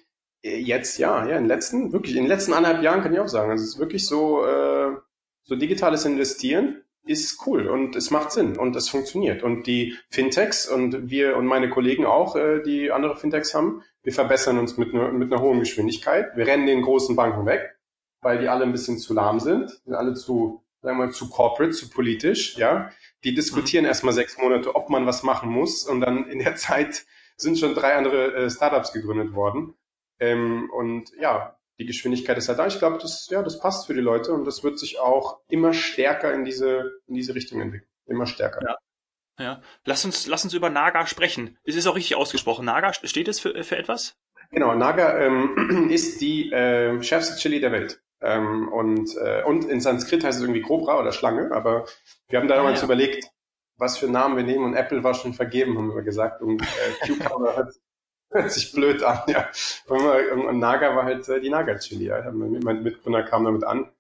jetzt 0.41 0.97
ja, 0.97 1.25
ja, 1.25 1.35
in 1.35 1.43
den 1.43 1.47
letzten, 1.47 1.91
wirklich 1.91 2.15
in 2.15 2.23
den 2.23 2.29
letzten 2.29 2.53
anderthalb 2.53 2.83
Jahren 2.83 3.01
kann 3.01 3.13
ich 3.13 3.19
auch 3.19 3.27
sagen, 3.27 3.51
also 3.51 3.63
es 3.63 3.71
ist 3.71 3.79
wirklich 3.79 4.05
so, 4.05 4.45
äh, 4.45 4.95
so 5.43 5.55
digitales 5.55 6.05
Investieren 6.05 6.83
ist 7.05 7.45
cool 7.45 7.67
und 7.67 7.95
es 7.95 8.11
macht 8.11 8.31
Sinn 8.31 8.57
und 8.57 8.75
es 8.75 8.87
funktioniert. 8.89 9.43
Und 9.43 9.67
die 9.67 9.97
Fintechs 10.09 10.67
und 10.67 11.09
wir 11.09 11.35
und 11.35 11.45
meine 11.45 11.69
Kollegen 11.69 12.05
auch, 12.05 12.35
äh, 12.35 12.61
die 12.61 12.91
andere 12.91 13.17
Fintechs 13.17 13.53
haben, 13.53 13.83
wir 14.03 14.13
verbessern 14.13 14.57
uns 14.57 14.77
mit, 14.77 14.93
ne, 14.93 15.11
mit 15.11 15.31
einer 15.31 15.41
hohen 15.41 15.59
Geschwindigkeit. 15.59 16.35
Wir 16.35 16.47
rennen 16.47 16.65
den 16.65 16.81
großen 16.81 17.15
Banken 17.15 17.45
weg, 17.45 17.77
weil 18.21 18.39
die 18.39 18.47
alle 18.47 18.63
ein 18.63 18.71
bisschen 18.71 18.97
zu 18.97 19.13
lahm 19.13 19.39
sind, 19.39 19.69
sind 19.83 19.93
alle 19.93 20.13
zu 20.13 20.63
sagen 20.83 20.97
wir 20.97 21.05
mal, 21.05 21.13
zu 21.13 21.29
corporate, 21.29 21.71
zu 21.71 21.89
politisch, 21.89 22.57
ja. 22.57 22.91
Die 23.23 23.33
diskutieren 23.33 23.85
mhm. 23.85 23.87
erstmal 23.87 24.13
sechs 24.13 24.37
Monate, 24.37 24.75
ob 24.75 24.89
man 24.89 25.05
was 25.05 25.23
machen 25.23 25.49
muss 25.49 25.83
und 25.83 26.01
dann 26.01 26.29
in 26.29 26.39
der 26.39 26.55
Zeit 26.57 27.05
sind 27.37 27.57
schon 27.57 27.73
drei 27.73 27.95
andere 27.95 28.35
äh, 28.35 28.49
Startups 28.49 28.93
gegründet 28.93 29.33
worden. 29.33 29.73
Ähm, 30.19 30.69
und 30.71 31.11
ja, 31.19 31.57
die 31.79 31.85
Geschwindigkeit 31.85 32.37
ist 32.37 32.49
halt 32.49 32.59
da. 32.59 32.67
Ich 32.67 32.79
glaube, 32.79 32.97
das, 32.99 33.27
ja, 33.29 33.41
das 33.41 33.59
passt 33.59 33.87
für 33.87 33.93
die 33.93 34.01
Leute 34.01 34.31
und 34.31 34.45
das 34.45 34.63
wird 34.63 34.79
sich 34.79 34.99
auch 34.99 35.39
immer 35.47 35.73
stärker 35.73 36.33
in 36.33 36.45
diese, 36.45 36.91
in 37.07 37.15
diese 37.15 37.35
Richtung 37.35 37.61
entwickeln. 37.61 37.89
Immer 38.05 38.25
stärker. 38.25 38.61
Ja. 38.61 38.77
Ja, 39.39 39.61
lass 39.83 40.05
uns, 40.05 40.27
lass 40.27 40.43
uns 40.43 40.53
über 40.53 40.69
Naga 40.69 41.07
sprechen. 41.07 41.57
Es 41.63 41.75
ist 41.75 41.87
auch 41.87 41.95
richtig 41.95 42.15
ausgesprochen. 42.15 42.65
Naga, 42.65 42.93
steht 42.93 43.27
es 43.27 43.39
für, 43.39 43.63
für 43.63 43.77
etwas? 43.77 44.15
Genau, 44.51 44.75
Naga 44.75 45.19
ähm, 45.19 45.87
ist 45.91 46.21
die 46.21 46.51
äh, 46.51 47.01
schärfste 47.01 47.37
Chili 47.37 47.59
der 47.59 47.71
Welt. 47.71 47.99
Ähm, 48.21 48.69
und, 48.71 49.17
äh, 49.17 49.43
und 49.43 49.65
in 49.65 49.81
Sanskrit 49.81 50.23
heißt 50.23 50.37
es 50.37 50.43
irgendwie 50.43 50.61
Cobra 50.61 50.99
oder 50.99 51.11
Schlange, 51.11 51.51
aber 51.51 51.85
wir 52.29 52.39
haben 52.39 52.47
da 52.47 52.55
damals 52.55 52.79
ah, 52.79 52.81
ja. 52.81 52.85
überlegt, 52.85 53.25
was 53.77 53.97
für 53.97 54.07
Namen 54.07 54.37
wir 54.37 54.43
nehmen 54.43 54.63
und 54.63 54.75
Apple 54.75 55.03
war 55.03 55.15
schon 55.15 55.33
vergeben, 55.33 55.77
haben 55.77 55.93
wir 55.93 56.03
gesagt. 56.03 56.41
Und 56.41 56.61
äh, 56.61 57.07
Cucumber 57.07 57.55
hört, 57.57 57.73
hört 58.33 58.51
sich 58.51 58.71
blöd 58.71 59.03
an, 59.03 59.21
ja. 59.27 59.49
Und, 59.87 60.01
und 60.47 60.59
Naga 60.59 60.95
war 60.95 61.05
halt 61.05 61.27
äh, 61.29 61.39
die 61.39 61.49
Naga-Chili. 61.49 62.05
Ja. 62.05 62.31
Mein 62.31 62.83
Mitgründer 62.83 63.23
kam 63.23 63.45
damit 63.45 63.63
an. 63.63 63.91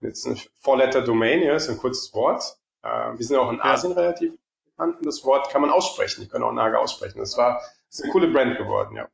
Jetzt 0.00 0.26
ein 0.26 0.36
Four-Letter-Domain, 0.60 1.42
ja, 1.42 1.54
ist 1.54 1.68
ein 1.68 1.78
kurzes 1.78 2.12
Wort. 2.14 2.58
Äh, 2.82 2.88
wir 2.88 3.24
sind 3.24 3.36
auch 3.36 3.50
in 3.50 3.60
Asien 3.60 3.92
ja. 3.92 4.00
relativ 4.00 4.32
bekannt 4.64 4.98
und 4.98 5.06
das 5.06 5.24
Wort 5.24 5.50
kann 5.50 5.60
man 5.60 5.70
aussprechen. 5.70 6.22
Die 6.22 6.28
können 6.28 6.44
auch 6.44 6.52
Naga 6.52 6.78
aussprechen. 6.78 7.18
Das 7.18 7.36
war 7.36 7.60
das 7.88 7.98
ist 7.98 8.04
eine 8.04 8.12
coole 8.12 8.28
Brand 8.28 8.56
geworden, 8.56 8.96
ja. 8.96 9.08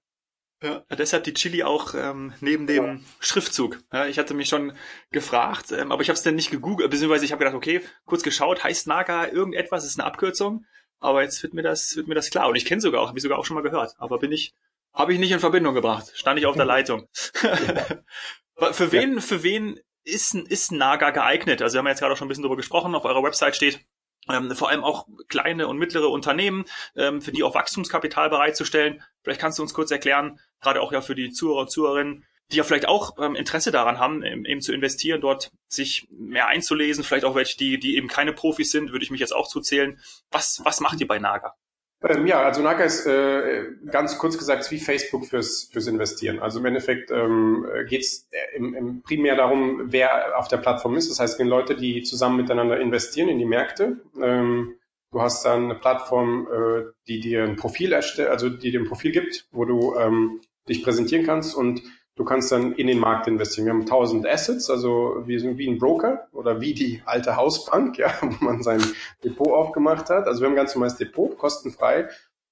Ja, 0.61 0.83
deshalb 0.91 1.23
die 1.23 1.35
Chili 1.35 1.63
auch 1.63 1.95
ähm, 1.95 2.33
neben 2.41 2.67
dem 2.67 2.85
ja. 2.85 2.99
Schriftzug. 3.21 3.81
Ja, 3.93 4.07
ich 4.07 4.19
hatte 4.19 4.35
mich 4.35 4.49
schon 4.49 4.73
gefragt, 5.13 5.71
ähm, 5.71 5.93
aber 5.93 6.03
ich 6.03 6.09
habe 6.09 6.17
es 6.17 6.25
dann 6.25 6.35
nicht 6.35 6.51
gegoogelt, 6.51 6.91
beziehungsweise 6.91 7.25
ich 7.25 7.31
habe 7.31 7.39
gedacht, 7.39 7.55
okay, 7.55 7.81
kurz 8.07 8.25
geschaut, 8.25 8.65
heißt 8.65 8.89
Naga 8.89 9.27
irgendetwas, 9.29 9.85
ist 9.85 10.01
eine 10.01 10.07
Abkürzung, 10.07 10.65
aber 11.01 11.23
jetzt 11.23 11.43
wird 11.43 11.55
mir 11.55 11.63
das 11.63 11.97
wird 11.97 12.09
mir 12.09 12.15
das 12.15 12.31
klar 12.31 12.49
und 12.49 12.57
ich 12.57 12.65
kenne 12.65 12.81
sogar 12.81 13.03
auch, 13.03 13.09
habe 13.09 13.19
ich 13.19 13.23
sogar 13.23 13.39
auch 13.39 13.45
schon 13.45 13.55
mal 13.55 13.63
gehört, 13.63 13.95
aber 13.99 14.19
bin 14.19 14.33
ich 14.33 14.55
habe 14.93 15.13
ich 15.13 15.19
nicht 15.19 15.31
in 15.31 15.41
Verbindung 15.41 15.75
gebracht, 15.75 16.11
stand 16.15 16.39
ich 16.39 16.47
auf 16.47 16.57
der 16.57 16.65
Leitung. 16.67 17.09
für 18.73 18.93
wen 18.93 19.21
für 19.21 19.43
wen 19.43 19.81
ist 20.05 20.35
ist 20.35 20.73
Naga 20.73 21.11
geeignet? 21.11 21.63
Also 21.63 21.75
wir 21.75 21.79
haben 21.81 21.87
jetzt 21.87 22.01
gerade 22.01 22.13
auch 22.15 22.17
schon 22.17 22.27
ein 22.27 22.29
bisschen 22.29 22.43
drüber 22.43 22.57
gesprochen, 22.57 22.95
auf 22.95 23.05
eurer 23.05 23.23
Website 23.23 23.57
steht 23.57 23.81
ähm, 24.29 24.55
vor 24.55 24.69
allem 24.69 24.85
auch 24.85 25.07
kleine 25.29 25.69
und 25.69 25.79
mittlere 25.79 26.09
Unternehmen, 26.09 26.65
ähm, 26.97 27.23
für 27.23 27.33
die 27.33 27.43
auch 27.43 27.55
Wachstumskapital 27.55 28.31
bereitzustellen. 28.31 29.03
Vielleicht 29.23 29.41
kannst 29.41 29.59
du 29.59 29.63
uns 29.63 29.75
kurz 29.75 29.91
erklären, 29.91 30.39
gerade 30.61 30.81
auch 30.81 30.93
ja 30.93 31.01
für 31.01 31.15
die 31.15 31.31
Zuhörer 31.31 31.61
und 31.61 31.71
Zuhörerinnen, 31.71 32.25
die 32.51 32.57
ja 32.57 32.65
vielleicht 32.65 32.89
auch 32.89 33.19
ähm, 33.19 33.35
Interesse 33.35 33.71
daran 33.71 33.99
haben, 33.99 34.23
eben, 34.23 34.61
zu 34.61 34.73
investieren, 34.73 35.21
dort 35.21 35.51
sich 35.69 36.09
mehr 36.11 36.49
einzulesen, 36.49 37.05
vielleicht 37.05 37.25
auch 37.25 37.35
welche, 37.35 37.59
die, 37.59 37.79
die 37.79 37.97
eben 37.97 38.09
keine 38.09 38.33
Profis 38.33 38.71
sind, 38.71 38.93
würde 38.93 39.05
ich 39.05 39.11
mich 39.11 39.21
jetzt 39.21 39.35
auch 39.35 39.49
zuzählen. 39.49 39.99
Was, 40.31 40.61
was 40.65 40.81
macht 40.81 41.01
ihr 41.01 41.07
bei 41.07 41.19
Naga? 41.19 41.55
Ähm, 42.03 42.27
ja, 42.27 42.43
also 42.43 42.63
Naga 42.63 42.85
ist 42.85 43.07
äh, 43.07 43.65
ganz 43.91 44.19
kurz 44.19 44.39
gesagt 44.39 44.71
wie 44.71 44.79
Facebook 44.79 45.27
fürs, 45.27 45.69
fürs 45.73 45.89
Investieren. 45.89 46.39
Also 46.39 46.61
im 46.61 46.67
Endeffekt 46.67 47.11
ähm, 47.11 47.67
geht 47.89 48.03
es 48.03 48.29
äh, 48.31 48.57
im, 48.57 48.75
im 48.75 49.03
primär 49.03 49.35
darum, 49.37 49.93
wer 49.93 50.39
auf 50.39 50.49
der 50.49 50.59
Plattform 50.59 50.97
ist. 50.97 51.11
Das 51.11 51.19
heißt, 51.19 51.33
es 51.33 51.39
sind 51.39 51.49
Leute, 51.49 51.75
die 51.75 52.03
zusammen 52.03 52.37
miteinander 52.37 52.81
investieren 52.81 53.29
in 53.29 53.39
die 53.39 53.45
Märkte. 53.45 54.01
Ähm, 54.23 54.77
du 55.11 55.21
hast 55.21 55.45
dann 55.45 55.65
eine 55.65 55.75
Plattform, 55.75 56.47
äh, 56.47 56.93
die 57.09 57.21
dir 57.21 57.43
ein 57.43 57.57
Profil 57.57 57.93
erstellt, 57.93 58.29
also 58.29 58.49
die 58.49 58.71
dir 58.71 58.81
ein 58.81 58.89
Profil 58.89 59.11
gibt, 59.11 59.49
wo 59.51 59.65
du 59.65 59.97
ähm, 59.97 60.41
dich 60.69 60.85
präsentieren 60.85 61.27
kannst 61.27 61.57
und 61.57 61.83
Du 62.19 62.25
kannst 62.25 62.51
dann 62.51 62.73
in 62.73 62.89
den 62.89 62.99
Markt 62.99 63.29
investieren. 63.29 63.67
Wir 63.67 63.73
haben 63.75 63.83
1000 63.83 64.27
Assets, 64.27 64.69
also 64.71 65.23
wir 65.27 65.39
sind 65.39 65.57
wie 65.57 65.69
ein 65.69 65.79
Broker 65.79 66.27
oder 66.33 66.61
wie 66.61 66.75
die 66.75 67.01
alte 67.05 67.37
Hausbank, 67.37 67.97
ja, 67.97 68.13
wo 68.21 68.45
man 68.45 68.61
sein 68.61 68.83
Depot 69.23 69.47
aufgemacht 69.47 70.11
hat. 70.11 70.27
Also 70.27 70.41
wir 70.41 70.47
haben 70.47 70.55
ein 70.55 70.57
ganz 70.57 70.75
normales 70.75 70.97
Depot, 70.97 71.39
kostenfrei 71.39 72.09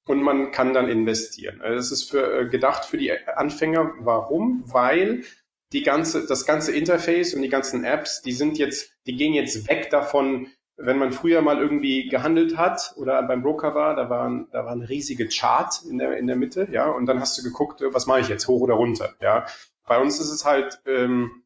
und 0.07 0.23
man 0.23 0.53
kann 0.53 0.73
dann 0.73 0.89
investieren. 0.89 1.61
Also 1.63 1.75
das 1.75 1.91
ist 1.91 2.09
für, 2.09 2.43
äh, 2.43 2.49
gedacht 2.49 2.85
für 2.85 2.97
die 2.97 3.11
Anfänger. 3.11 3.93
Warum? 3.99 4.63
Weil 4.67 5.25
die 5.73 5.83
ganze, 5.83 6.29
das 6.29 6.47
ganze 6.47 6.71
Interface 6.71 7.35
und 7.35 7.43
die 7.43 7.49
ganzen 7.49 7.83
Apps, 7.83 8.23
die 8.23 8.33
sind 8.33 8.59
jetzt, 8.59 8.93
die 9.05 9.17
gehen 9.17 9.35
jetzt 9.35 9.69
weg 9.69 9.91
davon, 9.91 10.47
wenn 10.77 10.99
man 10.99 11.13
früher 11.13 11.41
mal 11.43 11.59
irgendwie 11.59 12.09
gehandelt 12.09 12.57
hat 12.57 12.95
oder 12.97 13.23
beim 13.23 13.43
Broker 13.43 13.75
war, 13.75 13.97
da 13.97 14.11
waren 14.11 14.49
da 14.53 14.65
war 14.65 14.73
ein 14.73 14.83
riesige 14.83 15.29
Chart 15.29 15.83
in 15.89 15.99
der 15.99 16.17
in 16.17 16.27
der 16.27 16.37
Mitte, 16.37 16.69
ja, 16.71 16.91
und 16.91 17.07
dann 17.07 17.21
hast 17.21 17.39
du 17.39 17.43
geguckt, 17.43 17.83
was 17.93 18.07
mache 18.07 18.21
ich 18.21 18.29
jetzt, 18.29 18.47
hoch 18.49 18.61
oder 18.61 18.75
runter, 18.75 19.15
ja. 19.21 19.47
Bei 19.87 20.01
uns 20.01 20.19
ist 20.21 20.31
es 20.31 20.45
halt 20.45 20.81
ähm, 20.87 21.43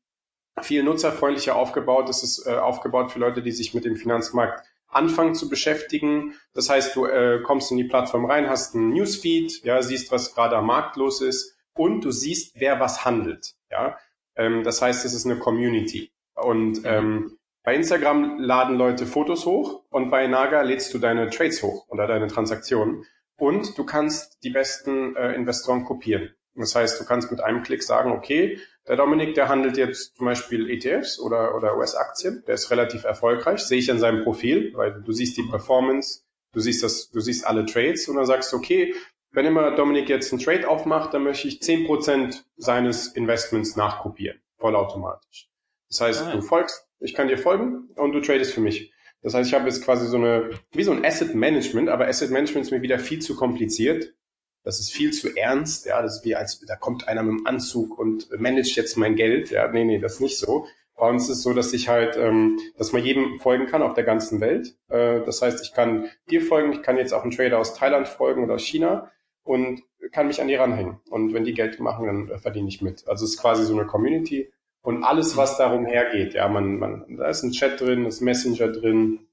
viel 0.62 0.82
nutzerfreundlicher 0.82 1.56
aufgebaut. 1.56 2.08
Es 2.08 2.22
ist 2.22 2.46
äh, 2.46 2.54
aufgebaut 2.54 3.12
für 3.12 3.18
Leute, 3.18 3.42
die 3.42 3.52
sich 3.52 3.74
mit 3.74 3.84
dem 3.84 3.96
Finanzmarkt 3.96 4.64
anfangen 4.88 5.34
zu 5.34 5.48
beschäftigen. 5.48 6.34
Das 6.52 6.68
heißt, 6.68 6.96
du 6.96 7.06
äh, 7.06 7.40
kommst 7.42 7.70
in 7.70 7.76
die 7.76 7.84
Plattform 7.84 8.24
rein, 8.24 8.48
hast 8.48 8.74
einen 8.74 8.90
Newsfeed, 8.90 9.62
ja, 9.62 9.82
siehst, 9.82 10.10
was 10.10 10.34
gerade 10.34 10.56
am 10.56 10.66
Markt 10.66 10.96
los 10.96 11.20
ist 11.20 11.56
und 11.74 12.04
du 12.04 12.10
siehst, 12.10 12.54
wer 12.58 12.80
was 12.80 13.04
handelt, 13.04 13.54
ja. 13.70 13.96
Ähm, 14.36 14.64
das 14.64 14.82
heißt, 14.82 15.04
es 15.04 15.14
ist 15.14 15.26
eine 15.26 15.38
Community 15.38 16.10
und 16.34 16.82
ähm, 16.84 17.36
bei 17.62 17.74
Instagram 17.74 18.38
laden 18.38 18.76
Leute 18.76 19.06
Fotos 19.06 19.44
hoch 19.46 19.84
und 19.90 20.10
bei 20.10 20.26
Naga 20.26 20.62
lädst 20.62 20.94
du 20.94 20.98
deine 20.98 21.28
Trades 21.30 21.62
hoch 21.62 21.86
oder 21.88 22.06
deine 22.06 22.26
Transaktionen. 22.26 23.04
Und 23.36 23.76
du 23.78 23.84
kannst 23.84 24.42
die 24.44 24.50
besten 24.50 25.16
äh, 25.16 25.34
Investoren 25.34 25.84
kopieren. 25.84 26.34
Das 26.54 26.74
heißt, 26.74 27.00
du 27.00 27.04
kannst 27.04 27.30
mit 27.30 27.40
einem 27.40 27.62
Klick 27.62 27.82
sagen, 27.82 28.12
okay, 28.12 28.58
der 28.86 28.96
Dominik, 28.96 29.34
der 29.34 29.48
handelt 29.48 29.76
jetzt 29.76 30.16
zum 30.16 30.26
Beispiel 30.26 30.68
ETFs 30.68 31.18
oder, 31.20 31.54
oder 31.54 31.76
US-Aktien, 31.76 32.42
der 32.46 32.54
ist 32.54 32.70
relativ 32.70 33.04
erfolgreich, 33.04 33.60
sehe 33.60 33.78
ich 33.78 33.90
an 33.90 33.98
seinem 33.98 34.24
Profil, 34.24 34.72
weil 34.74 35.02
du 35.02 35.12
siehst 35.12 35.36
die 35.36 35.42
Performance, 35.44 36.22
du 36.52 36.60
siehst 36.60 36.82
das, 36.82 37.10
du 37.10 37.20
siehst 37.20 37.46
alle 37.46 37.66
Trades 37.66 38.08
und 38.08 38.16
dann 38.16 38.26
sagst 38.26 38.52
du, 38.52 38.56
okay, 38.56 38.94
wenn 39.32 39.46
immer 39.46 39.70
Dominik 39.76 40.08
jetzt 40.08 40.32
einen 40.32 40.42
Trade 40.42 40.68
aufmacht, 40.68 41.14
dann 41.14 41.22
möchte 41.22 41.46
ich 41.46 41.62
zehn 41.62 41.86
Prozent 41.86 42.44
seines 42.56 43.08
Investments 43.08 43.76
nachkopieren, 43.76 44.40
vollautomatisch. 44.58 45.48
Das 45.88 46.00
heißt, 46.00 46.22
ah, 46.22 46.32
du 46.32 46.42
folgst, 46.42 46.89
ich 47.00 47.14
kann 47.14 47.28
dir 47.28 47.38
folgen 47.38 47.88
und 47.96 48.12
du 48.12 48.20
tradest 48.20 48.52
für 48.52 48.60
mich. 48.60 48.92
Das 49.22 49.34
heißt, 49.34 49.48
ich 49.48 49.54
habe 49.54 49.66
jetzt 49.66 49.84
quasi 49.84 50.06
so 50.06 50.16
eine, 50.16 50.50
wie 50.72 50.82
so 50.82 50.92
ein 50.92 51.04
Asset 51.04 51.34
Management, 51.34 51.88
aber 51.88 52.06
Asset 52.06 52.30
Management 52.30 52.66
ist 52.66 52.70
mir 52.70 52.82
wieder 52.82 52.98
viel 52.98 53.20
zu 53.20 53.36
kompliziert. 53.36 54.14
Das 54.62 54.78
ist 54.78 54.92
viel 54.92 55.10
zu 55.12 55.34
ernst, 55.36 55.86
ja, 55.86 56.02
das 56.02 56.18
ist 56.18 56.24
wie 56.24 56.36
als, 56.36 56.60
da 56.60 56.76
kommt 56.76 57.08
einer 57.08 57.22
mit 57.22 57.40
dem 57.40 57.46
Anzug 57.46 57.98
und 57.98 58.28
managt 58.38 58.76
jetzt 58.76 58.96
mein 58.96 59.16
Geld, 59.16 59.50
ja, 59.50 59.68
nee, 59.68 59.84
nee, 59.84 59.98
das 59.98 60.14
ist 60.14 60.20
nicht 60.20 60.38
so. 60.38 60.66
Bei 60.96 61.08
uns 61.08 61.24
ist 61.24 61.38
es 61.38 61.42
so, 61.42 61.54
dass 61.54 61.72
ich 61.72 61.88
halt, 61.88 62.18
ähm, 62.18 62.58
dass 62.76 62.92
man 62.92 63.02
jedem 63.02 63.40
folgen 63.40 63.66
kann 63.66 63.80
auf 63.80 63.94
der 63.94 64.04
ganzen 64.04 64.40
Welt. 64.40 64.76
Äh, 64.88 65.20
das 65.24 65.40
heißt, 65.40 65.64
ich 65.64 65.72
kann 65.72 66.10
dir 66.30 66.42
folgen, 66.42 66.72
ich 66.72 66.82
kann 66.82 66.98
jetzt 66.98 67.14
auch 67.14 67.22
einen 67.22 67.30
Trader 67.30 67.58
aus 67.58 67.74
Thailand 67.74 68.06
folgen 68.06 68.44
oder 68.44 68.54
aus 68.54 68.64
China 68.64 69.10
und 69.42 69.82
kann 70.12 70.26
mich 70.26 70.42
an 70.42 70.48
die 70.48 70.56
ranhängen. 70.56 71.00
Und 71.08 71.32
wenn 71.32 71.44
die 71.44 71.54
Geld 71.54 71.80
machen, 71.80 72.06
dann 72.06 72.38
verdiene 72.40 72.68
ich 72.68 72.82
mit. 72.82 73.08
Also 73.08 73.24
es 73.24 73.32
ist 73.32 73.40
quasi 73.40 73.64
so 73.64 73.72
eine 73.72 73.86
Community 73.86 74.52
und 74.82 75.04
alles, 75.04 75.36
was 75.36 75.58
darum 75.58 75.86
hergeht. 75.86 76.34
Ja, 76.34 76.48
man, 76.48 76.78
man, 76.78 77.16
da 77.16 77.28
ist 77.28 77.42
ein 77.42 77.52
Chat 77.52 77.80
drin, 77.80 78.06
ist 78.06 78.20
Messenger 78.20 78.68
drin. 78.68 79.26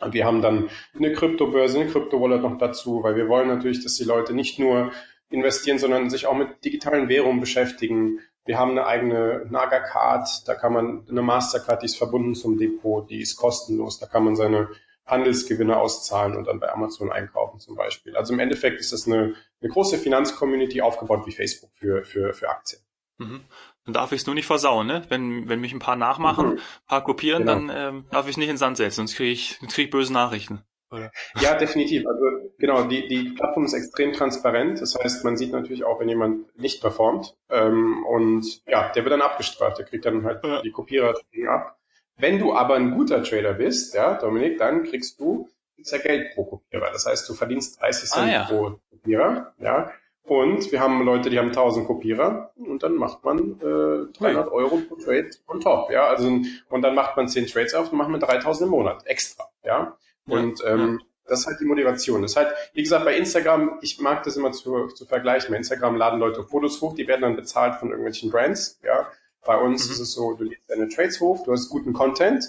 Und 0.00 0.12
wir 0.14 0.24
haben 0.24 0.42
dann 0.42 0.70
eine 0.94 1.12
Kryptobörse, 1.12 1.80
eine 1.80 1.90
Kryptowallet 1.90 2.42
noch 2.42 2.58
dazu, 2.58 3.02
weil 3.02 3.16
wir 3.16 3.28
wollen 3.28 3.48
natürlich, 3.48 3.82
dass 3.82 3.94
die 3.94 4.04
Leute 4.04 4.32
nicht 4.32 4.58
nur 4.58 4.92
investieren, 5.30 5.78
sondern 5.78 6.10
sich 6.10 6.26
auch 6.26 6.36
mit 6.36 6.64
digitalen 6.64 7.08
Währungen 7.08 7.40
beschäftigen. 7.40 8.20
Wir 8.44 8.58
haben 8.58 8.70
eine 8.72 8.86
eigene 8.86 9.46
Naga 9.50 9.80
Card, 9.80 10.48
da 10.48 10.54
kann 10.54 10.72
man 10.72 11.06
eine 11.08 11.22
Mastercard, 11.22 11.82
die 11.82 11.86
ist 11.86 11.98
verbunden 11.98 12.34
zum 12.34 12.58
Depot, 12.58 13.08
die 13.10 13.20
ist 13.20 13.36
kostenlos, 13.36 13.98
da 13.98 14.06
kann 14.06 14.24
man 14.24 14.36
seine 14.36 14.68
Handelsgewinne 15.04 15.76
auszahlen 15.76 16.36
und 16.36 16.46
dann 16.46 16.60
bei 16.60 16.70
Amazon 16.72 17.10
einkaufen 17.10 17.60
zum 17.60 17.76
Beispiel. 17.76 18.16
Also 18.16 18.32
im 18.32 18.40
Endeffekt 18.40 18.80
ist 18.80 18.92
das 18.92 19.06
eine, 19.06 19.34
eine 19.60 19.70
große 19.70 19.98
Finanzcommunity 19.98 20.80
aufgebaut 20.80 21.26
wie 21.26 21.32
Facebook 21.32 21.70
für, 21.74 22.04
für, 22.04 22.32
für 22.32 22.48
Aktien. 22.48 22.80
Mhm. 23.18 23.44
Dann 23.84 23.94
darf 23.94 24.12
ich 24.12 24.20
es 24.20 24.26
nur 24.26 24.34
nicht 24.34 24.46
versauen, 24.46 24.86
ne? 24.86 25.02
Wenn, 25.08 25.48
wenn 25.48 25.60
mich 25.60 25.72
ein 25.72 25.78
paar 25.78 25.96
nachmachen, 25.96 26.46
mhm. 26.46 26.52
ein 26.54 26.86
paar 26.86 27.04
kopieren, 27.04 27.44
genau. 27.44 27.54
dann 27.54 27.70
ähm, 27.74 28.04
darf 28.10 28.26
ich 28.26 28.32
es 28.32 28.36
nicht 28.36 28.48
in 28.48 28.54
den 28.54 28.58
Sand 28.58 28.76
setzen, 28.76 28.96
sonst 28.96 29.16
kriege 29.16 29.30
ich, 29.30 29.58
krieg 29.68 29.86
ich 29.86 29.90
böse 29.90 30.12
Nachrichten. 30.12 30.62
Oder? 30.90 31.10
Ja, 31.40 31.54
definitiv. 31.54 32.06
Also 32.06 32.24
genau, 32.58 32.84
die, 32.84 33.08
die 33.08 33.30
Plattform 33.30 33.64
ist 33.64 33.74
extrem 33.74 34.12
transparent. 34.12 34.80
Das 34.80 34.94
heißt, 34.94 35.24
man 35.24 35.36
sieht 35.36 35.52
natürlich 35.52 35.84
auch, 35.84 36.00
wenn 36.00 36.08
jemand 36.08 36.58
nicht 36.58 36.80
performt. 36.80 37.36
Ähm, 37.50 38.04
und 38.06 38.62
ja, 38.66 38.90
der 38.92 39.04
wird 39.04 39.12
dann 39.12 39.22
abgestraft. 39.22 39.78
Der 39.78 39.84
kriegt 39.84 40.06
dann 40.06 40.24
halt 40.24 40.42
ja. 40.44 40.62
die 40.62 40.70
Kopierer 40.70 41.14
ab. 41.48 41.78
Wenn 42.16 42.38
du 42.38 42.54
aber 42.54 42.74
ein 42.74 42.92
guter 42.92 43.22
Trader 43.22 43.54
bist, 43.54 43.94
ja, 43.94 44.14
Dominik, 44.14 44.58
dann 44.58 44.84
kriegst 44.84 45.20
du 45.20 45.48
ja 45.76 45.98
Geld 45.98 46.34
pro 46.34 46.44
Kopierer. 46.44 46.90
Das 46.90 47.06
heißt, 47.06 47.28
du 47.28 47.34
verdienst 47.34 47.80
30 47.80 48.10
Cent 48.10 48.26
ah, 48.26 48.32
ja. 48.32 48.44
pro 48.44 48.80
Kopierer. 48.90 49.54
Ja. 49.58 49.92
Und 50.28 50.70
wir 50.70 50.80
haben 50.80 51.04
Leute, 51.04 51.30
die 51.30 51.38
haben 51.38 51.48
1000 51.48 51.86
Kopierer 51.86 52.52
und 52.56 52.82
dann 52.82 52.96
macht 52.96 53.24
man 53.24 53.60
äh, 53.60 54.12
300 54.18 54.52
Euro 54.52 54.76
pro 54.76 54.96
Trade 54.96 55.30
on 55.46 55.60
top. 55.60 55.90
Ja, 55.90 56.06
also 56.06 56.28
und 56.28 56.82
dann 56.82 56.94
macht 56.94 57.16
man 57.16 57.28
10 57.28 57.46
Trades 57.46 57.74
auf 57.74 57.90
und 57.90 57.98
macht 57.98 58.10
man 58.10 58.20
3000 58.20 58.66
im 58.66 58.70
Monat 58.70 59.06
extra. 59.06 59.48
Ja, 59.64 59.96
und 60.26 60.62
ähm, 60.66 61.00
das 61.26 61.40
ist 61.40 61.46
halt 61.46 61.60
die 61.60 61.64
Motivation. 61.64 62.22
Das 62.22 62.32
ist 62.32 62.36
halt, 62.36 62.52
wie 62.74 62.82
gesagt, 62.82 63.04
bei 63.04 63.16
Instagram, 63.16 63.78
ich 63.80 64.00
mag 64.00 64.22
das 64.24 64.36
immer 64.36 64.52
zu, 64.52 64.88
zu 64.88 65.06
vergleichen. 65.06 65.50
Bei 65.50 65.56
Instagram 65.56 65.96
laden 65.96 66.20
Leute 66.20 66.42
Fotos 66.42 66.80
hoch, 66.80 66.94
die 66.94 67.06
werden 67.06 67.22
dann 67.22 67.36
bezahlt 67.36 67.76
von 67.76 67.88
irgendwelchen 67.88 68.30
Brands. 68.30 68.78
Ja, 68.82 69.10
bei 69.44 69.56
uns 69.56 69.86
mhm. 69.86 69.92
ist 69.92 70.00
es 70.00 70.12
so, 70.12 70.34
du 70.34 70.44
lädst 70.44 70.68
deine 70.68 70.88
Trades 70.88 71.20
hoch, 71.20 71.44
du 71.44 71.52
hast 71.52 71.68
guten 71.70 71.92
Content 71.92 72.44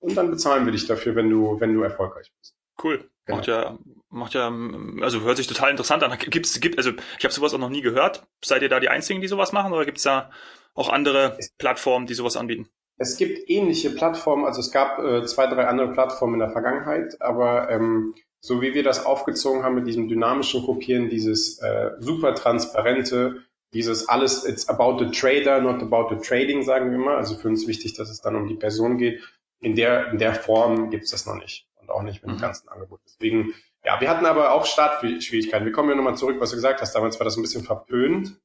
und 0.00 0.16
dann 0.16 0.30
bezahlen 0.30 0.64
wir 0.64 0.72
dich 0.72 0.86
dafür, 0.86 1.14
wenn 1.14 1.30
du, 1.30 1.60
wenn 1.60 1.74
du 1.74 1.82
erfolgreich 1.82 2.32
bist. 2.38 2.56
Cool. 2.82 3.08
Genau. 3.26 3.36
Macht 3.38 3.46
ja, 3.46 3.78
macht 4.12 4.34
ja, 4.34 4.52
also 5.00 5.22
hört 5.22 5.36
sich 5.36 5.46
total 5.46 5.70
interessant 5.70 6.02
an. 6.02 6.16
Gibt's, 6.18 6.60
gibt, 6.60 6.78
also 6.78 6.92
ich 7.18 7.24
habe 7.24 7.34
sowas 7.34 7.54
auch 7.54 7.58
noch 7.58 7.70
nie 7.70 7.80
gehört. 7.80 8.26
Seid 8.44 8.62
ihr 8.62 8.68
da 8.68 8.78
die 8.78 8.88
Einzigen, 8.88 9.20
die 9.20 9.28
sowas 9.28 9.52
machen, 9.52 9.72
oder 9.72 9.84
gibt's 9.84 10.02
da 10.02 10.30
auch 10.74 10.88
andere 10.88 11.38
Plattformen, 11.58 12.06
die 12.06 12.14
sowas 12.14 12.36
anbieten? 12.36 12.68
Es 12.98 13.16
gibt 13.16 13.50
ähnliche 13.50 13.90
Plattformen, 13.90 14.44
also 14.44 14.60
es 14.60 14.70
gab 14.70 14.98
äh, 14.98 15.24
zwei, 15.24 15.46
drei 15.46 15.66
andere 15.66 15.92
Plattformen 15.92 16.34
in 16.34 16.40
der 16.40 16.50
Vergangenheit, 16.50 17.20
aber 17.20 17.68
ähm, 17.70 18.14
so 18.40 18.60
wie 18.60 18.74
wir 18.74 18.82
das 18.82 19.06
aufgezogen 19.06 19.62
haben 19.62 19.76
mit 19.76 19.86
diesem 19.86 20.08
dynamischen 20.08 20.64
Kopieren, 20.64 21.08
dieses 21.08 21.58
äh, 21.60 21.90
super 21.98 22.34
transparente, 22.34 23.42
dieses 23.72 24.08
alles, 24.08 24.44
it's 24.44 24.68
about 24.68 24.98
the 24.98 25.10
trader, 25.10 25.60
not 25.60 25.82
about 25.82 26.14
the 26.14 26.20
trading, 26.20 26.62
sagen 26.62 26.90
wir 26.90 26.96
immer. 26.96 27.16
Also 27.16 27.36
für 27.36 27.48
uns 27.48 27.66
wichtig, 27.66 27.94
dass 27.94 28.10
es 28.10 28.20
dann 28.20 28.36
um 28.36 28.46
die 28.46 28.56
Person 28.56 28.98
geht. 28.98 29.22
In 29.60 29.76
der, 29.76 30.10
in 30.10 30.18
der 30.18 30.34
Form 30.34 30.90
gibt 30.90 31.04
es 31.04 31.10
das 31.10 31.24
noch 31.24 31.36
nicht 31.36 31.66
und 31.80 31.88
auch 31.90 32.02
nicht 32.02 32.22
mit 32.22 32.30
dem 32.30 32.36
mhm. 32.36 32.40
ganzen 32.40 32.68
Angebot. 32.68 33.00
Deswegen, 33.06 33.54
ja, 33.84 34.00
wir 34.00 34.08
hatten 34.08 34.26
aber 34.26 34.52
auch 34.52 34.64
Startschwierigkeiten. 34.64 35.66
Wir 35.66 35.72
kommen 35.72 35.90
ja 35.90 35.96
nochmal 35.96 36.16
zurück, 36.16 36.36
was 36.38 36.50
du 36.50 36.56
gesagt 36.56 36.80
hast. 36.80 36.94
Damals 36.94 37.18
war 37.18 37.24
das 37.24 37.36
ein 37.36 37.42
bisschen 37.42 37.64
verpönt 37.64 38.38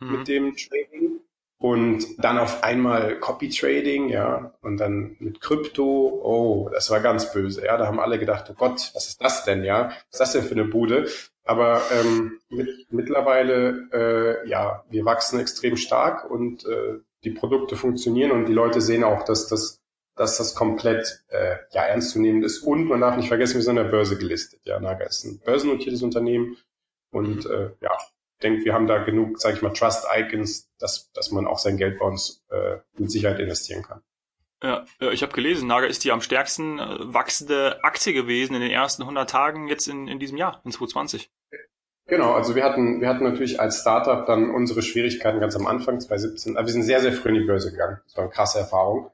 mhm. 0.00 0.12
mit 0.12 0.28
dem 0.28 0.54
Trading. 0.56 1.20
Und 1.58 2.04
dann 2.18 2.38
auf 2.38 2.64
einmal 2.64 3.20
Copy 3.20 3.48
Trading, 3.48 4.08
ja, 4.08 4.52
und 4.62 4.78
dann 4.78 5.14
mit 5.20 5.40
Krypto, 5.40 6.20
oh, 6.24 6.68
das 6.72 6.90
war 6.90 6.98
ganz 6.98 7.32
böse, 7.32 7.64
ja. 7.64 7.76
Da 7.76 7.86
haben 7.86 8.00
alle 8.00 8.18
gedacht, 8.18 8.48
oh 8.50 8.54
Gott, 8.54 8.90
was 8.94 9.06
ist 9.06 9.22
das 9.22 9.44
denn, 9.44 9.62
ja? 9.62 9.90
Was 9.90 9.96
ist 10.10 10.20
das 10.20 10.32
denn 10.32 10.42
für 10.42 10.54
eine 10.54 10.64
Bude? 10.64 11.08
Aber 11.44 11.82
ähm, 11.92 12.40
mit, 12.48 12.68
mittlerweile, 12.90 13.88
äh, 13.92 14.48
ja, 14.48 14.84
wir 14.90 15.04
wachsen 15.04 15.38
extrem 15.38 15.76
stark 15.76 16.28
und 16.28 16.66
äh, 16.66 16.98
die 17.22 17.30
Produkte 17.30 17.76
funktionieren 17.76 18.32
und 18.32 18.46
die 18.46 18.52
Leute 18.52 18.80
sehen 18.80 19.04
auch, 19.04 19.22
dass 19.22 19.46
das 19.46 19.81
dass 20.16 20.38
das 20.38 20.54
komplett 20.54 21.24
äh, 21.28 21.56
ja 21.72 21.82
ernstzunehmend 21.82 22.44
ist. 22.44 22.60
Und 22.60 22.86
man 22.86 23.00
darf 23.00 23.16
nicht 23.16 23.28
vergessen, 23.28 23.54
wir 23.54 23.62
sind 23.62 23.78
an 23.78 23.84
der 23.84 23.90
Börse 23.90 24.18
gelistet. 24.18 24.60
Ja, 24.64 24.78
Naga 24.80 25.04
ist 25.04 25.24
ein 25.24 25.40
börsennotiertes 25.44 26.02
Unternehmen 26.02 26.56
und 27.10 27.46
äh, 27.46 27.70
ja, 27.80 27.90
denke, 28.42 28.64
wir 28.64 28.74
haben 28.74 28.86
da 28.86 29.02
genug, 29.04 29.40
sage 29.40 29.56
ich 29.56 29.62
mal, 29.62 29.72
Trust-Icons, 29.72 30.70
dass, 30.78 31.10
dass 31.12 31.30
man 31.30 31.46
auch 31.46 31.58
sein 31.58 31.76
Geld 31.76 31.98
bei 31.98 32.06
uns 32.06 32.44
äh, 32.50 32.78
mit 32.98 33.10
Sicherheit 33.10 33.40
investieren 33.40 33.82
kann. 33.82 34.02
Ja, 34.62 34.84
ich 35.00 35.22
habe 35.22 35.32
gelesen, 35.32 35.66
Naga 35.66 35.86
ist 35.86 36.04
die 36.04 36.12
am 36.12 36.20
stärksten 36.20 36.78
äh, 36.78 36.98
wachsende 37.00 37.82
Aktie 37.82 38.12
gewesen 38.12 38.54
in 38.54 38.60
den 38.60 38.70
ersten 38.70 39.02
100 39.02 39.28
Tagen 39.28 39.66
jetzt 39.66 39.88
in, 39.88 40.06
in 40.06 40.20
diesem 40.20 40.36
Jahr, 40.36 40.60
in 40.64 40.70
2020. 40.70 41.30
Genau, 42.06 42.32
also 42.32 42.54
wir 42.54 42.64
hatten, 42.64 43.00
wir 43.00 43.08
hatten 43.08 43.24
natürlich 43.24 43.60
als 43.60 43.80
Startup 43.80 44.26
dann 44.26 44.50
unsere 44.50 44.82
Schwierigkeiten 44.82 45.40
ganz 45.40 45.56
am 45.56 45.66
Anfang, 45.66 46.00
2017, 46.00 46.56
aber 46.56 46.66
wir 46.66 46.72
sind 46.72 46.82
sehr, 46.82 47.00
sehr 47.00 47.12
früh 47.12 47.30
in 47.30 47.36
die 47.36 47.46
Börse 47.46 47.70
gegangen. 47.70 48.00
Das 48.04 48.16
war 48.16 48.24
eine 48.24 48.32
krasse 48.32 48.58
Erfahrung. 48.60 49.10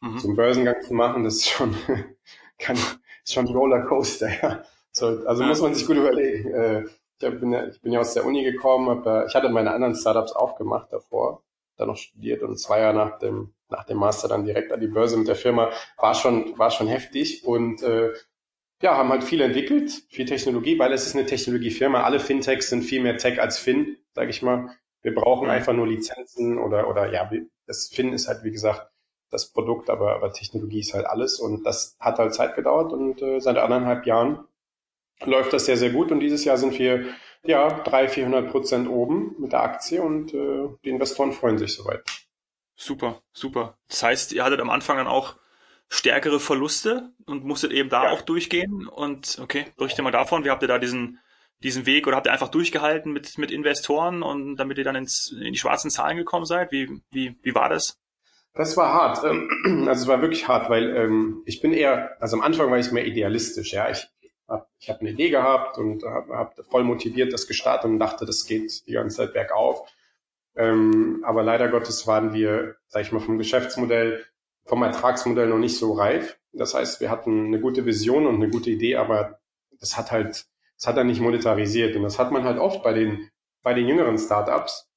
Mhm. 0.00 0.18
So 0.18 0.28
einen 0.28 0.36
Börsengang 0.36 0.80
zu 0.82 0.94
machen, 0.94 1.24
das 1.24 1.36
ist 1.36 1.48
schon, 1.48 1.74
kann, 2.58 2.76
ist 2.76 3.32
schon 3.34 3.46
ein 3.46 3.54
Rollercoaster, 3.54 4.28
ja. 4.42 4.64
So, 4.92 5.06
also 5.26 5.44
muss 5.44 5.60
man 5.60 5.74
sich 5.74 5.86
gut 5.86 5.96
überlegen. 5.96 6.50
Äh, 6.50 6.84
ich 7.20 7.40
bin 7.40 7.52
ja, 7.52 7.66
ich 7.66 7.80
bin 7.80 7.92
ja 7.92 8.00
aus 8.00 8.14
der 8.14 8.24
Uni 8.24 8.44
gekommen, 8.44 8.88
hab, 8.88 9.06
äh, 9.06 9.26
ich 9.26 9.34
hatte 9.34 9.48
meine 9.48 9.72
anderen 9.72 9.94
Startups 9.94 10.32
aufgemacht 10.32 10.92
davor, 10.92 11.42
dann 11.76 11.88
noch 11.88 11.96
studiert 11.96 12.42
und 12.42 12.58
zwei 12.58 12.80
Jahre 12.80 12.96
nach 12.96 13.18
dem 13.18 13.54
nach 13.68 13.84
dem 13.84 13.98
Master 13.98 14.28
dann 14.28 14.44
direkt 14.44 14.72
an 14.72 14.80
die 14.80 14.86
Börse 14.86 15.16
mit 15.16 15.28
der 15.28 15.36
Firma 15.36 15.70
war 15.98 16.14
schon 16.14 16.58
war 16.58 16.70
schon 16.70 16.88
heftig 16.88 17.44
und 17.44 17.82
äh, 17.82 18.12
ja 18.82 18.96
haben 18.96 19.10
halt 19.10 19.24
viel 19.24 19.40
entwickelt, 19.40 19.90
viel 20.08 20.26
Technologie, 20.26 20.78
weil 20.78 20.92
es 20.92 21.06
ist 21.06 21.16
eine 21.16 21.26
Technologiefirma. 21.26 22.02
Alle 22.02 22.20
Fintechs 22.20 22.70
sind 22.70 22.82
viel 22.82 23.02
mehr 23.02 23.18
Tech 23.18 23.40
als 23.40 23.58
Fin, 23.58 23.98
sage 24.14 24.30
ich 24.30 24.42
mal. 24.42 24.70
Wir 25.02 25.14
brauchen 25.14 25.44
mhm. 25.44 25.50
einfach 25.50 25.72
nur 25.72 25.86
Lizenzen 25.86 26.58
oder 26.58 26.88
oder 26.88 27.12
ja, 27.12 27.30
das 27.66 27.88
Fin 27.88 28.12
ist 28.12 28.28
halt 28.28 28.42
wie 28.44 28.52
gesagt 28.52 28.90
das 29.30 29.50
Produkt, 29.50 29.90
aber 29.90 30.14
aber 30.14 30.32
Technologie 30.32 30.80
ist 30.80 30.94
halt 30.94 31.06
alles 31.06 31.38
und 31.38 31.64
das 31.64 31.96
hat 32.00 32.18
halt 32.18 32.34
Zeit 32.34 32.56
gedauert 32.56 32.92
und 32.92 33.20
äh, 33.22 33.40
seit 33.40 33.56
anderthalb 33.56 34.06
Jahren 34.06 34.44
läuft 35.24 35.52
das 35.52 35.66
sehr, 35.66 35.76
sehr 35.76 35.90
gut. 35.90 36.10
Und 36.12 36.20
dieses 36.20 36.44
Jahr 36.44 36.58
sind 36.58 36.78
wir 36.78 37.06
ja 37.42 37.68
300, 37.68 38.10
400 38.10 38.50
Prozent 38.50 38.88
oben 38.88 39.34
mit 39.38 39.52
der 39.52 39.62
Aktie 39.62 40.02
und 40.02 40.34
äh, 40.34 40.68
die 40.84 40.90
Investoren 40.90 41.32
freuen 41.32 41.58
sich 41.58 41.74
soweit. 41.74 42.02
Super, 42.76 43.22
super. 43.32 43.76
Das 43.88 44.02
heißt, 44.02 44.32
ihr 44.32 44.44
hattet 44.44 44.60
am 44.60 44.70
Anfang 44.70 44.96
dann 44.98 45.08
auch 45.08 45.36
stärkere 45.88 46.38
Verluste 46.38 47.12
und 47.26 47.44
musstet 47.44 47.72
eben 47.72 47.88
da 47.88 48.04
ja. 48.04 48.10
auch 48.10 48.22
durchgehen. 48.22 48.86
Und 48.86 49.38
okay, 49.42 49.66
berichte 49.76 50.02
mal 50.02 50.12
davon. 50.12 50.44
Wie 50.44 50.50
habt 50.50 50.62
ihr 50.62 50.68
da 50.68 50.78
diesen, 50.78 51.18
diesen 51.62 51.86
Weg 51.86 52.06
oder 52.06 52.16
habt 52.16 52.26
ihr 52.26 52.32
einfach 52.32 52.48
durchgehalten 52.48 53.12
mit, 53.12 53.38
mit 53.38 53.50
Investoren 53.50 54.22
und 54.22 54.56
damit 54.56 54.78
ihr 54.78 54.84
dann 54.84 54.96
ins, 54.96 55.32
in 55.32 55.52
die 55.52 55.58
schwarzen 55.58 55.90
Zahlen 55.90 56.16
gekommen 56.16 56.44
seid? 56.44 56.70
Wie, 56.70 57.00
wie, 57.10 57.36
wie 57.42 57.54
war 57.54 57.68
das? 57.68 57.98
Das 58.58 58.76
war 58.76 58.92
hart. 58.92 59.24
Ähm, 59.24 59.86
also 59.88 60.02
es 60.02 60.08
war 60.08 60.20
wirklich 60.20 60.48
hart, 60.48 60.68
weil 60.68 60.94
ähm, 60.96 61.42
ich 61.46 61.60
bin 61.60 61.72
eher, 61.72 62.20
also 62.20 62.36
am 62.36 62.42
Anfang 62.42 62.68
war 62.70 62.78
ich 62.78 62.90
mehr 62.90 63.06
idealistisch. 63.06 63.72
Ja, 63.72 63.88
ich, 63.88 64.08
hab, 64.48 64.68
ich 64.80 64.90
habe 64.90 65.00
eine 65.00 65.10
Idee 65.10 65.30
gehabt 65.30 65.78
und 65.78 66.02
habe 66.02 66.36
hab 66.36 66.56
voll 66.68 66.82
motiviert 66.82 67.32
das 67.32 67.46
gestartet 67.46 67.88
und 67.88 68.00
dachte, 68.00 68.26
das 68.26 68.46
geht 68.46 68.84
die 68.88 68.92
ganze 68.94 69.18
Zeit 69.18 69.32
bergauf. 69.32 69.88
Ähm, 70.56 71.22
aber 71.24 71.44
leider 71.44 71.68
Gottes 71.68 72.08
waren 72.08 72.32
wir, 72.32 72.74
sag 72.88 73.02
ich 73.02 73.12
mal, 73.12 73.20
vom 73.20 73.38
Geschäftsmodell, 73.38 74.26
vom 74.64 74.82
Ertragsmodell 74.82 75.46
noch 75.46 75.58
nicht 75.58 75.78
so 75.78 75.92
reif. 75.92 76.36
Das 76.52 76.74
heißt, 76.74 77.00
wir 77.00 77.10
hatten 77.10 77.46
eine 77.46 77.60
gute 77.60 77.86
Vision 77.86 78.26
und 78.26 78.34
eine 78.34 78.50
gute 78.50 78.70
Idee, 78.70 78.96
aber 78.96 79.38
das 79.78 79.96
hat 79.96 80.10
halt, 80.10 80.46
das 80.76 80.86
hat 80.88 80.96
er 80.96 81.04
nicht 81.04 81.20
monetarisiert. 81.20 81.94
Und 81.94 82.02
das 82.02 82.18
hat 82.18 82.32
man 82.32 82.42
halt 82.42 82.58
oft 82.58 82.82
bei 82.82 82.92
den, 82.92 83.30
bei 83.62 83.72
den 83.72 83.86
jüngeren 83.86 84.18
Startups. 84.18 84.90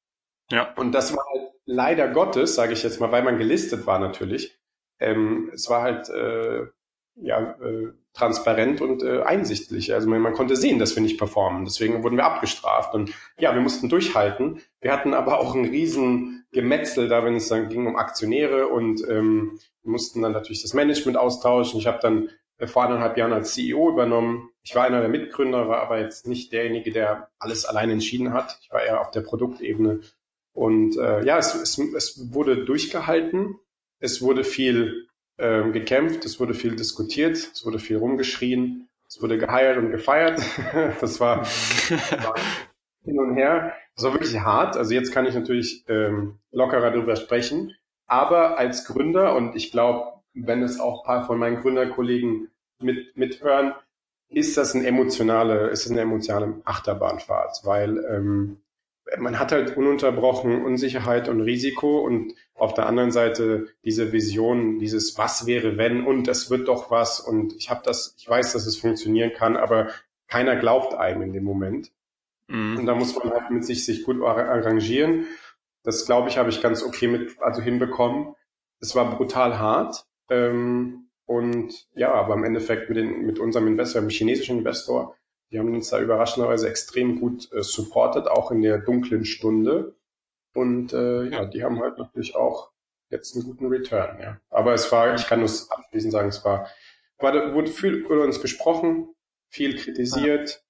Ja. 0.49 0.73
Und 0.77 0.93
das 0.93 1.15
war 1.15 1.23
halt 1.31 1.50
leider 1.71 2.07
Gottes, 2.09 2.55
sage 2.55 2.73
ich 2.73 2.83
jetzt 2.83 2.99
mal, 2.99 3.11
weil 3.11 3.23
man 3.23 3.37
gelistet 3.37 3.87
war 3.87 3.99
natürlich. 3.99 4.57
Ähm, 4.99 5.49
es 5.53 5.69
war 5.69 5.81
halt 5.81 6.09
äh, 6.09 6.67
ja, 7.15 7.55
äh, 7.61 7.93
transparent 8.13 8.81
und 8.81 9.03
äh, 9.03 9.21
einsichtlich. 9.21 9.93
Also 9.93 10.09
man, 10.09 10.21
man 10.21 10.33
konnte 10.33 10.55
sehen, 10.55 10.79
dass 10.79 10.95
wir 10.95 11.01
nicht 11.01 11.17
performen. 11.17 11.65
Deswegen 11.65 12.03
wurden 12.03 12.17
wir 12.17 12.25
abgestraft. 12.25 12.93
Und 12.93 13.11
ja, 13.39 13.53
wir 13.53 13.61
mussten 13.61 13.89
durchhalten. 13.89 14.61
Wir 14.81 14.91
hatten 14.91 15.13
aber 15.13 15.39
auch 15.39 15.55
ein 15.55 15.65
riesen 15.65 16.45
Gemetzel 16.51 17.07
da, 17.07 17.23
wenn 17.23 17.35
es 17.35 17.47
dann 17.47 17.69
ging 17.69 17.87
um 17.87 17.95
Aktionäre 17.95 18.67
und 18.67 19.07
ähm, 19.09 19.59
mussten 19.83 20.21
dann 20.21 20.33
natürlich 20.33 20.61
das 20.61 20.73
Management 20.73 21.17
austauschen. 21.17 21.79
Ich 21.79 21.87
habe 21.87 21.99
dann 22.01 22.29
äh, 22.57 22.67
vor 22.67 22.83
eineinhalb 22.83 23.17
Jahren 23.17 23.33
als 23.33 23.53
CEO 23.53 23.89
übernommen. 23.89 24.49
Ich 24.63 24.75
war 24.75 24.83
einer 24.83 24.99
der 24.99 25.09
Mitgründer, 25.09 25.69
war 25.69 25.81
aber 25.81 25.99
jetzt 25.99 26.27
nicht 26.27 26.51
derjenige, 26.51 26.91
der 26.91 27.29
alles 27.39 27.65
allein 27.65 27.89
entschieden 27.89 28.33
hat. 28.33 28.59
Ich 28.61 28.71
war 28.71 28.83
eher 28.83 29.01
auf 29.01 29.11
der 29.11 29.21
Produktebene. 29.21 30.01
Und 30.61 30.95
äh, 30.95 31.25
ja, 31.25 31.39
es, 31.39 31.55
es, 31.55 31.79
es 31.79 32.33
wurde 32.35 32.65
durchgehalten. 32.65 33.55
Es 33.99 34.21
wurde 34.21 34.43
viel 34.43 35.07
ähm, 35.39 35.73
gekämpft, 35.73 36.23
es 36.23 36.39
wurde 36.39 36.53
viel 36.53 36.75
diskutiert, 36.75 37.35
es 37.35 37.65
wurde 37.65 37.79
viel 37.79 37.97
rumgeschrien, 37.97 38.87
es 39.07 39.19
wurde 39.23 39.39
geheiert 39.39 39.79
und 39.79 39.89
gefeiert. 39.89 40.39
das 41.01 41.19
war, 41.19 41.39
war 42.21 42.35
hin 43.03 43.17
und 43.17 43.33
her. 43.33 43.73
Das 43.95 44.05
war 44.05 44.13
wirklich 44.13 44.39
hart. 44.39 44.77
Also 44.77 44.93
jetzt 44.93 45.11
kann 45.11 45.25
ich 45.25 45.33
natürlich 45.33 45.83
ähm, 45.87 46.37
lockerer 46.51 46.91
darüber 46.91 47.15
sprechen. 47.15 47.75
Aber 48.05 48.59
als 48.59 48.85
Gründer, 48.85 49.35
und 49.35 49.55
ich 49.55 49.71
glaube, 49.71 50.21
wenn 50.35 50.61
es 50.61 50.79
auch 50.79 51.01
ein 51.01 51.05
paar 51.07 51.25
von 51.25 51.39
meinen 51.39 51.59
Gründerkollegen 51.59 52.51
mit, 52.79 53.17
mithören, 53.17 53.73
ist 54.29 54.57
das 54.57 54.75
eine 54.75 54.85
emotionale, 54.85 55.69
ist 55.69 55.85
das 55.85 55.91
eine 55.91 56.01
emotionale 56.01 56.61
Achterbahnfahrt, 56.65 57.61
weil 57.63 57.97
ähm, 58.07 58.61
man 59.17 59.39
hat 59.39 59.51
halt 59.51 59.75
ununterbrochen 59.75 60.63
Unsicherheit 60.63 61.27
und 61.27 61.41
Risiko 61.41 61.99
und 61.99 62.33
auf 62.55 62.73
der 62.73 62.85
anderen 62.85 63.11
Seite 63.11 63.67
diese 63.83 64.11
Vision, 64.11 64.79
dieses 64.79 65.17
Was 65.17 65.45
wäre 65.45 65.77
wenn 65.77 66.05
und 66.05 66.27
es 66.27 66.49
wird 66.49 66.67
doch 66.67 66.91
was 66.91 67.19
und 67.19 67.55
ich 67.55 67.69
habe 67.69 67.81
das, 67.83 68.15
ich 68.17 68.29
weiß, 68.29 68.53
dass 68.53 68.65
es 68.65 68.77
funktionieren 68.77 69.33
kann, 69.33 69.57
aber 69.57 69.89
keiner 70.27 70.55
glaubt 70.55 70.93
einem 70.93 71.23
in 71.23 71.33
dem 71.33 71.43
Moment. 71.43 71.91
Mhm. 72.47 72.79
Und 72.79 72.85
da 72.85 72.95
muss 72.95 73.15
man 73.15 73.31
halt 73.31 73.51
mit 73.51 73.65
sich 73.65 73.85
sich 73.85 74.03
gut 74.03 74.21
arrangieren. 74.21 75.25
Das 75.83 76.05
glaube 76.05 76.29
ich, 76.29 76.37
habe 76.37 76.49
ich 76.49 76.61
ganz 76.61 76.83
okay 76.83 77.07
mit, 77.07 77.41
also 77.41 77.61
hinbekommen. 77.61 78.35
Es 78.79 78.95
war 78.95 79.15
brutal 79.15 79.57
hart. 79.57 80.05
Ähm, 80.29 81.07
und 81.25 81.87
ja, 81.95 82.13
aber 82.13 82.35
im 82.35 82.43
Endeffekt 82.43 82.89
mit, 82.89 82.97
den, 82.97 83.25
mit 83.25 83.39
unserem 83.39 83.67
Investor, 83.67 84.01
dem 84.01 84.09
chinesischen 84.09 84.59
Investor, 84.59 85.15
die 85.51 85.59
haben 85.59 85.73
uns 85.73 85.89
da 85.89 85.99
überraschenderweise 85.99 86.69
extrem 86.69 87.19
gut 87.19 87.51
äh, 87.51 87.61
supportet, 87.61 88.27
auch 88.27 88.51
in 88.51 88.61
der 88.61 88.79
dunklen 88.79 89.25
Stunde. 89.25 89.95
Und 90.53 90.93
äh, 90.93 91.23
ja, 91.25 91.45
die 91.45 91.63
haben 91.63 91.79
halt 91.81 91.97
natürlich 91.97 92.35
auch 92.35 92.71
jetzt 93.09 93.35
einen 93.35 93.45
guten 93.45 93.67
Return. 93.67 94.19
Ja. 94.21 94.39
Aber 94.49 94.73
es 94.73 94.91
war, 94.91 95.13
ich 95.15 95.27
kann 95.27 95.39
nur 95.39 95.49
abschließend 95.49 96.13
sagen, 96.13 96.29
es 96.29 96.43
war, 96.45 96.69
war 97.19 97.53
wurde 97.53 97.71
viel 97.71 97.93
über 97.95 98.23
uns 98.23 98.41
besprochen, 98.41 99.13
viel 99.49 99.77
kritisiert, 99.77 100.63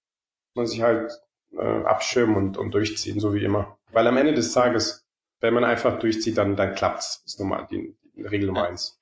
man 0.55 0.65
sich 0.65 0.81
halt 0.81 1.11
äh, 1.53 1.61
abschirmen 1.61 2.35
und, 2.35 2.57
und 2.57 2.73
durchziehen, 2.73 3.19
so 3.19 3.33
wie 3.33 3.43
immer. 3.43 3.77
Weil 3.91 4.07
am 4.07 4.17
Ende 4.17 4.33
des 4.33 4.51
Tages, 4.51 5.05
wenn 5.39 5.53
man 5.53 5.63
einfach 5.63 6.00
durchzieht, 6.00 6.38
dann, 6.38 6.55
dann 6.55 6.73
klappt's. 6.73 7.21
Das 7.23 7.33
ist 7.33 7.39
normal, 7.39 7.67
die, 7.69 7.95
die 8.15 8.23
Regel 8.23 8.47
Nummer 8.47 8.67
eins. 8.67 9.00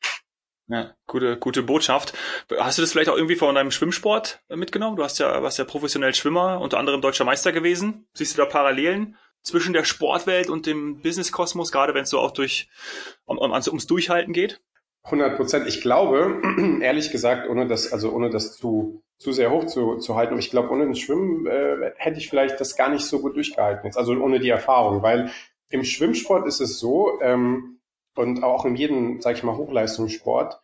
Ja, 0.70 0.94
gute, 1.08 1.38
gute 1.38 1.64
Botschaft. 1.64 2.14
Hast 2.60 2.78
du 2.78 2.84
das 2.84 2.92
vielleicht 2.92 3.10
auch 3.10 3.16
irgendwie 3.16 3.36
von 3.36 3.56
deinem 3.56 3.72
Schwimmsport 3.72 4.44
mitgenommen? 4.50 4.98
Du 4.98 5.04
hast 5.04 5.18
ja, 5.18 5.42
warst 5.42 5.58
ja 5.58 5.66
professionell 5.66 6.14
Schwimmer, 6.14 6.62
unter 6.62 6.78
anderem 6.78 7.02
deutscher 7.02 7.26
Meister 7.26 7.52
gewesen. 7.52 8.08
Siehst 8.14 8.38
du 8.38 8.42
da 8.44 8.46
Parallelen 8.48 9.18
zwischen 9.42 9.74
der 9.74 9.84
Sportwelt 9.84 10.48
und 10.48 10.68
dem 10.68 11.02
Businesskosmos, 11.02 11.72
gerade 11.72 11.96
wenn 11.96 12.04
es 12.04 12.12
so 12.12 12.20
auch 12.20 12.32
durch, 12.32 12.70
um, 13.26 13.40
um, 13.40 13.52
ums 13.52 13.88
Durchhalten 13.88 14.32
geht? 14.32 14.62
100 15.06 15.38
Prozent. 15.38 15.68
Ich 15.68 15.82
glaube, 15.82 16.40
ehrlich 16.82 17.10
gesagt, 17.12 17.50
ohne 17.50 17.68
das, 17.68 17.92
also 17.92 18.12
ohne 18.12 18.30
das 18.30 18.56
zu, 18.56 19.02
zu 19.18 19.32
sehr 19.32 19.50
hoch 19.50 19.66
zu, 19.66 19.98
zu 19.98 20.16
halten, 20.16 20.38
ich 20.38 20.52
glaube, 20.52 20.70
ohne 20.70 20.88
das 20.88 21.00
Schwimmen 21.00 21.48
äh, 21.48 21.94
hätte 21.98 22.20
ich 22.20 22.30
vielleicht 22.30 22.60
das 22.60 22.76
gar 22.76 22.90
nicht 22.90 23.06
so 23.06 23.20
gut 23.22 23.36
durchgehalten 23.36 23.86
jetzt, 23.86 23.98
also 23.98 24.14
ohne 24.14 24.40
die 24.40 24.50
Erfahrung, 24.50 25.02
weil 25.02 25.32
im 25.70 25.84
Schwimmsport 25.84 26.46
ist 26.48 26.60
es 26.60 26.78
so, 26.78 27.20
ähm, 27.22 27.79
und 28.16 28.44
auch 28.44 28.66
in 28.66 28.76
jedem, 28.76 29.22
sage 29.22 29.38
ich 29.38 29.44
mal, 29.44 29.56
Hochleistungssport, 29.58 30.62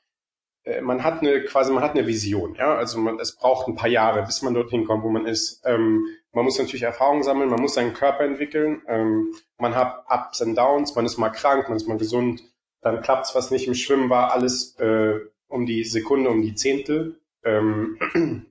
äh, 0.66 0.82
man 0.82 1.04
hat 1.04 1.22
eine 1.22 1.44
quasi, 1.44 1.72
man 1.72 1.84
hat 1.84 1.92
eine 1.92 2.08
Vision, 2.08 2.56
ja. 2.56 2.76
Also 2.76 3.00
man, 3.00 3.20
es 3.20 3.36
braucht 3.36 3.68
ein 3.68 3.76
paar 3.76 3.90
Jahre, 3.90 4.24
bis 4.24 4.42
man 4.42 4.54
dorthin 4.54 4.86
kommt, 4.86 5.04
wo 5.04 5.10
man 5.10 5.26
ist. 5.26 5.62
Ähm, 5.66 6.06
man 6.34 6.44
muss 6.44 6.58
natürlich 6.58 6.84
Erfahrung 6.84 7.24
sammeln, 7.24 7.50
man 7.50 7.62
muss 7.62 7.76
seinen 7.76 7.94
Körper 7.94 8.26
entwickeln. 8.26 8.82
Ähm, 8.88 9.34
man 9.58 9.76
hat 9.76 10.06
Ups 10.10 10.42
and 10.42 10.58
Downs, 10.58 10.96
man 10.96 11.06
ist 11.06 11.18
mal 11.18 11.30
krank, 11.30 11.70
man 11.70 11.78
ist 11.78 11.88
mal 11.88 11.98
gesund, 11.98 12.44
dann 12.82 13.02
klappt's, 13.02 13.36
was 13.36 13.52
nicht 13.52 13.68
im 13.68 13.76
Schwimmen 13.76 14.10
war, 14.10 14.34
alles 14.34 14.78
äh, 14.80 15.20
um 15.48 15.66
die 15.66 15.84
Sekunde, 15.84 16.30
um 16.30 16.42
die 16.42 16.56
Zehntel. 16.56 17.20
Ähm, 17.44 17.98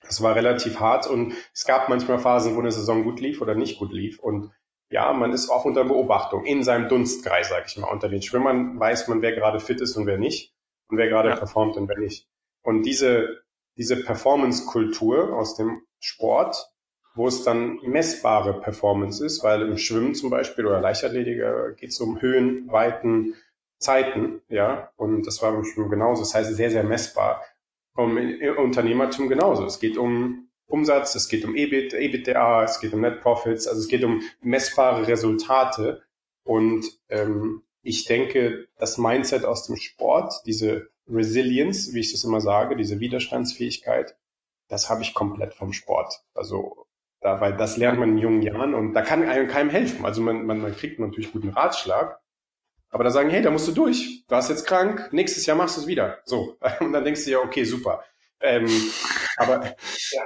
das 0.00 0.22
war 0.22 0.34
relativ 0.34 0.80
hart 0.80 1.06
und 1.06 1.34
es 1.54 1.64
gab 1.64 1.88
manchmal 1.88 2.18
Phasen, 2.18 2.56
wo 2.56 2.60
eine 2.60 2.72
Saison 2.72 3.04
gut 3.04 3.20
lief 3.20 3.40
oder 3.40 3.54
nicht 3.54 3.78
gut 3.78 3.92
lief 3.92 4.18
und 4.18 4.50
ja, 4.92 5.12
man 5.14 5.32
ist 5.32 5.48
auch 5.48 5.64
unter 5.64 5.84
Beobachtung 5.84 6.44
in 6.44 6.62
seinem 6.62 6.88
Dunstkreis, 6.88 7.48
sage 7.48 7.64
ich 7.66 7.78
mal. 7.78 7.90
Unter 7.90 8.10
den 8.10 8.20
Schwimmern 8.20 8.78
weiß 8.78 9.08
man, 9.08 9.22
wer 9.22 9.32
gerade 9.32 9.58
fit 9.58 9.80
ist 9.80 9.96
und 9.96 10.06
wer 10.06 10.18
nicht 10.18 10.54
und 10.88 10.98
wer 10.98 11.08
gerade 11.08 11.30
ja. 11.30 11.36
performt 11.36 11.76
und 11.78 11.88
wer 11.88 11.98
nicht. 11.98 12.28
Und 12.62 12.82
diese, 12.82 13.42
diese 13.76 14.04
Performance-Kultur 14.04 15.34
aus 15.34 15.56
dem 15.56 15.80
Sport, 15.98 16.70
wo 17.14 17.26
es 17.26 17.42
dann 17.42 17.78
messbare 17.82 18.60
Performance 18.60 19.24
ist, 19.24 19.42
weil 19.42 19.62
im 19.62 19.78
Schwimmen 19.78 20.14
zum 20.14 20.28
Beispiel 20.28 20.66
oder 20.66 20.80
Leichtathletik 20.80 21.38
äh, 21.38 21.74
geht 21.74 21.90
es 21.90 22.00
um 22.00 22.20
Höhen, 22.20 22.70
Weiten, 22.70 23.34
Zeiten, 23.78 24.42
ja, 24.48 24.90
und 24.96 25.26
das 25.26 25.40
war 25.42 25.52
beim 25.52 25.64
Schwimmen 25.64 25.90
genauso. 25.90 26.20
Das 26.22 26.34
heißt, 26.34 26.54
sehr, 26.54 26.70
sehr 26.70 26.84
messbar. 26.84 27.42
Um 27.94 28.18
Unternehmertum 28.58 29.28
genauso. 29.28 29.64
Es 29.64 29.80
geht 29.80 29.96
um 29.98 30.48
Umsatz, 30.72 31.14
es 31.14 31.28
geht 31.28 31.44
um 31.44 31.54
EBIT, 31.54 31.92
EBITDA, 31.92 32.64
es 32.64 32.80
geht 32.80 32.92
um 32.94 33.00
Net 33.00 33.20
Profits, 33.20 33.68
also 33.68 33.80
es 33.80 33.88
geht 33.88 34.04
um 34.04 34.22
messbare 34.40 35.06
Resultate. 35.06 36.02
Und 36.44 36.86
ähm, 37.08 37.62
ich 37.82 38.06
denke, 38.06 38.68
das 38.78 38.98
Mindset 38.98 39.44
aus 39.44 39.66
dem 39.66 39.76
Sport, 39.76 40.32
diese 40.46 40.88
Resilience, 41.08 41.92
wie 41.92 42.00
ich 42.00 42.12
das 42.12 42.24
immer 42.24 42.40
sage, 42.40 42.76
diese 42.76 43.00
Widerstandsfähigkeit, 43.00 44.16
das 44.68 44.88
habe 44.88 45.02
ich 45.02 45.14
komplett 45.14 45.54
vom 45.54 45.72
Sport. 45.72 46.22
Also 46.34 46.86
da, 47.20 47.40
weil 47.40 47.56
das 47.56 47.76
lernt 47.76 48.00
man 48.00 48.10
in 48.10 48.18
jungen 48.18 48.42
Jahren 48.42 48.74
und 48.74 48.94
da 48.94 49.02
kann 49.02 49.22
einem 49.22 49.48
keinem 49.48 49.70
helfen. 49.70 50.04
Also 50.04 50.22
man, 50.22 50.46
man, 50.46 50.60
man 50.60 50.74
kriegt 50.74 50.98
natürlich 50.98 51.32
guten 51.32 51.50
Ratschlag, 51.50 52.20
aber 52.88 53.04
da 53.04 53.10
sagen, 53.10 53.30
hey, 53.30 53.42
da 53.42 53.50
musst 53.50 53.68
du 53.68 53.72
durch. 53.72 54.24
Du 54.26 54.34
warst 54.34 54.50
jetzt 54.50 54.66
krank, 54.66 55.10
nächstes 55.12 55.46
Jahr 55.46 55.56
machst 55.56 55.76
du 55.76 55.82
es 55.82 55.86
wieder. 55.86 56.20
So. 56.24 56.56
Und 56.80 56.92
dann 56.92 57.04
denkst 57.04 57.24
du 57.24 57.30
ja, 57.30 57.38
okay, 57.38 57.64
super. 57.64 58.04
Ähm, 58.40 58.68
aber 59.36 59.76
ja, 60.10 60.22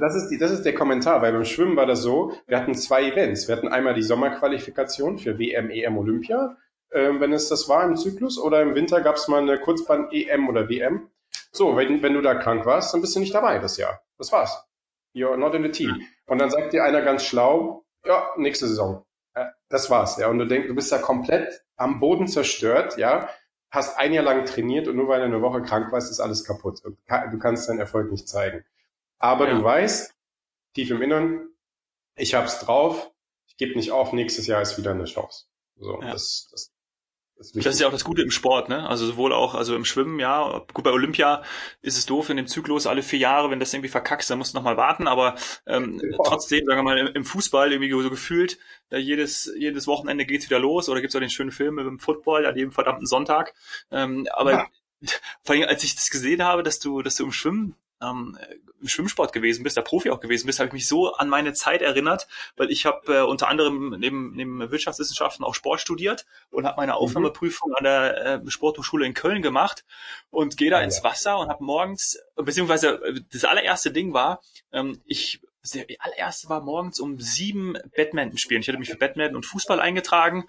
das 0.00 0.14
ist, 0.14 0.28
die, 0.28 0.38
das 0.38 0.50
ist 0.50 0.64
der 0.64 0.74
Kommentar, 0.74 1.22
weil 1.22 1.32
beim 1.32 1.44
Schwimmen 1.44 1.76
war 1.76 1.86
das 1.86 2.02
so, 2.02 2.32
wir 2.46 2.58
hatten 2.58 2.74
zwei 2.74 3.04
Events. 3.04 3.48
Wir 3.48 3.56
hatten 3.56 3.68
einmal 3.68 3.94
die 3.94 4.02
Sommerqualifikation 4.02 5.18
für 5.18 5.38
WM, 5.38 5.70
EM, 5.70 5.96
Olympia, 5.96 6.56
äh, 6.90 7.10
wenn 7.18 7.32
es 7.32 7.48
das 7.48 7.68
war 7.68 7.84
im 7.84 7.96
Zyklus, 7.96 8.38
oder 8.38 8.60
im 8.60 8.74
Winter 8.74 9.00
gab 9.00 9.16
es 9.16 9.28
mal 9.28 9.40
eine 9.40 9.58
Kurzbahn-EM 9.58 10.48
oder 10.48 10.68
WM. 10.68 11.08
So, 11.52 11.76
wenn, 11.76 12.02
wenn 12.02 12.14
du 12.14 12.20
da 12.20 12.34
krank 12.34 12.66
warst, 12.66 12.92
dann 12.92 13.00
bist 13.00 13.16
du 13.16 13.20
nicht 13.20 13.34
dabei 13.34 13.58
das 13.58 13.76
Jahr. 13.78 14.02
Das 14.18 14.30
war's. 14.32 14.62
You're 15.14 15.36
not 15.36 15.54
in 15.54 15.62
the 15.62 15.70
team. 15.70 16.02
Und 16.26 16.38
dann 16.38 16.50
sagt 16.50 16.72
dir 16.72 16.84
einer 16.84 17.02
ganz 17.02 17.24
schlau, 17.24 17.84
ja, 18.04 18.30
nächste 18.36 18.66
Saison. 18.66 19.04
Äh, 19.34 19.46
das 19.68 19.90
war's, 19.90 20.18
ja. 20.18 20.28
Und 20.28 20.38
du 20.38 20.46
denkst, 20.46 20.68
du 20.68 20.74
bist 20.74 20.92
da 20.92 20.98
komplett 20.98 21.64
am 21.76 21.98
Boden 21.98 22.28
zerstört, 22.28 22.98
ja. 22.98 23.28
Hast 23.70 23.98
ein 23.98 24.12
Jahr 24.12 24.24
lang 24.24 24.44
trainiert 24.44 24.86
und 24.86 24.96
nur 24.96 25.08
weil 25.08 25.20
du 25.20 25.26
eine 25.26 25.40
Woche 25.40 25.62
krank 25.62 25.92
warst, 25.92 26.10
ist 26.10 26.20
alles 26.20 26.44
kaputt. 26.44 26.82
Du 26.84 27.38
kannst 27.38 27.70
deinen 27.70 27.78
Erfolg 27.78 28.10
nicht 28.10 28.28
zeigen. 28.28 28.66
Aber 29.22 29.48
ja. 29.48 29.54
du 29.54 29.62
weißt, 29.62 30.14
tief 30.74 30.90
im 30.90 31.00
Innern, 31.00 31.48
ich 32.16 32.34
hab's 32.34 32.58
drauf, 32.58 33.10
ich 33.46 33.56
gebe 33.56 33.76
nicht 33.76 33.92
auf, 33.92 34.12
nächstes 34.12 34.48
Jahr 34.48 34.60
ist 34.60 34.76
wieder 34.76 34.90
eine 34.90 35.04
Chance. 35.04 35.46
So, 35.76 36.02
ja. 36.02 36.10
das, 36.10 36.48
das, 36.50 36.72
das, 37.36 37.52
das 37.52 37.74
ist 37.74 37.80
ja 37.80 37.86
auch 37.86 37.92
das 37.92 38.02
Gute 38.02 38.22
im 38.22 38.32
Sport, 38.32 38.68
ne? 38.68 38.88
Also 38.88 39.06
sowohl 39.06 39.32
auch, 39.32 39.54
also 39.54 39.76
im 39.76 39.84
Schwimmen, 39.84 40.18
ja, 40.18 40.64
gut, 40.74 40.82
bei 40.82 40.90
Olympia 40.90 41.44
ist 41.82 41.96
es 41.96 42.04
doof 42.04 42.30
in 42.30 42.36
dem 42.36 42.48
Zyklus 42.48 42.88
alle 42.88 43.04
vier 43.04 43.20
Jahre, 43.20 43.48
wenn 43.52 43.60
das 43.60 43.72
irgendwie 43.72 43.90
verkackst, 43.90 44.28
dann 44.28 44.38
musst 44.38 44.54
du 44.54 44.58
nochmal 44.58 44.76
warten, 44.76 45.06
aber 45.06 45.36
ähm, 45.66 46.00
ja. 46.02 46.18
trotzdem, 46.24 46.66
sagen 46.66 46.80
wir 46.80 46.82
mal, 46.82 46.98
im 46.98 47.24
Fußball 47.24 47.70
irgendwie 47.72 47.92
so 48.02 48.10
gefühlt, 48.10 48.58
da 48.88 48.96
jedes, 48.96 49.52
jedes 49.56 49.86
Wochenende 49.86 50.26
geht's 50.26 50.46
wieder 50.46 50.58
los 50.58 50.88
oder 50.88 51.00
gibt's 51.00 51.14
auch 51.14 51.20
den 51.20 51.30
schönen 51.30 51.52
Film 51.52 51.76
mit 51.76 51.86
dem 51.86 52.00
Football 52.00 52.44
an 52.44 52.56
jedem 52.56 52.72
verdammten 52.72 53.06
Sonntag. 53.06 53.54
Ähm, 53.92 54.26
aber 54.32 54.52
ja. 54.52 54.68
vor 55.44 55.54
allem, 55.54 55.68
als 55.68 55.84
ich 55.84 55.94
das 55.94 56.10
gesehen 56.10 56.42
habe, 56.42 56.64
dass 56.64 56.80
du, 56.80 57.02
dass 57.02 57.14
du 57.14 57.24
im 57.24 57.32
Schwimmen 57.32 57.76
ähm, 58.02 58.36
im 58.82 58.88
Schwimmsport 58.88 59.32
gewesen 59.32 59.62
bist, 59.62 59.76
der 59.76 59.82
Profi 59.82 60.10
auch 60.10 60.20
gewesen 60.20 60.46
bist, 60.46 60.58
habe 60.58 60.68
ich 60.68 60.72
mich 60.72 60.88
so 60.88 61.14
an 61.14 61.28
meine 61.28 61.54
Zeit 61.54 61.80
erinnert, 61.80 62.26
weil 62.56 62.70
ich 62.70 62.84
habe 62.84 63.14
äh, 63.14 63.22
unter 63.22 63.48
anderem 63.48 63.96
neben, 63.98 64.34
neben 64.34 64.70
Wirtschaftswissenschaften 64.70 65.44
auch 65.44 65.54
Sport 65.54 65.80
studiert 65.80 66.26
und 66.50 66.66
habe 66.66 66.76
meine 66.76 66.92
mhm. 66.92 66.98
Aufnahmeprüfung 66.98 67.72
an 67.74 67.84
der 67.84 68.42
äh, 68.44 68.50
Sporthochschule 68.50 69.06
in 69.06 69.14
Köln 69.14 69.42
gemacht 69.42 69.84
und 70.30 70.56
gehe 70.56 70.70
da 70.70 70.78
ja, 70.78 70.84
ins 70.84 71.02
Wasser 71.02 71.38
und 71.38 71.48
habe 71.48 71.64
morgens, 71.64 72.18
beziehungsweise 72.36 73.02
äh, 73.02 73.20
das 73.32 73.44
allererste 73.44 73.90
Ding 73.90 74.12
war, 74.12 74.42
ähm, 74.72 75.00
ich 75.06 75.40
der 75.74 75.86
allererste 76.00 76.48
war 76.48 76.60
morgens 76.60 76.98
um 76.98 77.20
sieben 77.20 77.74
Badminton 77.96 78.36
spielen. 78.36 78.62
Ich 78.62 78.68
hatte 78.68 78.78
mich 78.78 78.90
für 78.90 78.96
Badminton 78.96 79.36
und 79.36 79.46
Fußball 79.46 79.78
eingetragen 79.78 80.48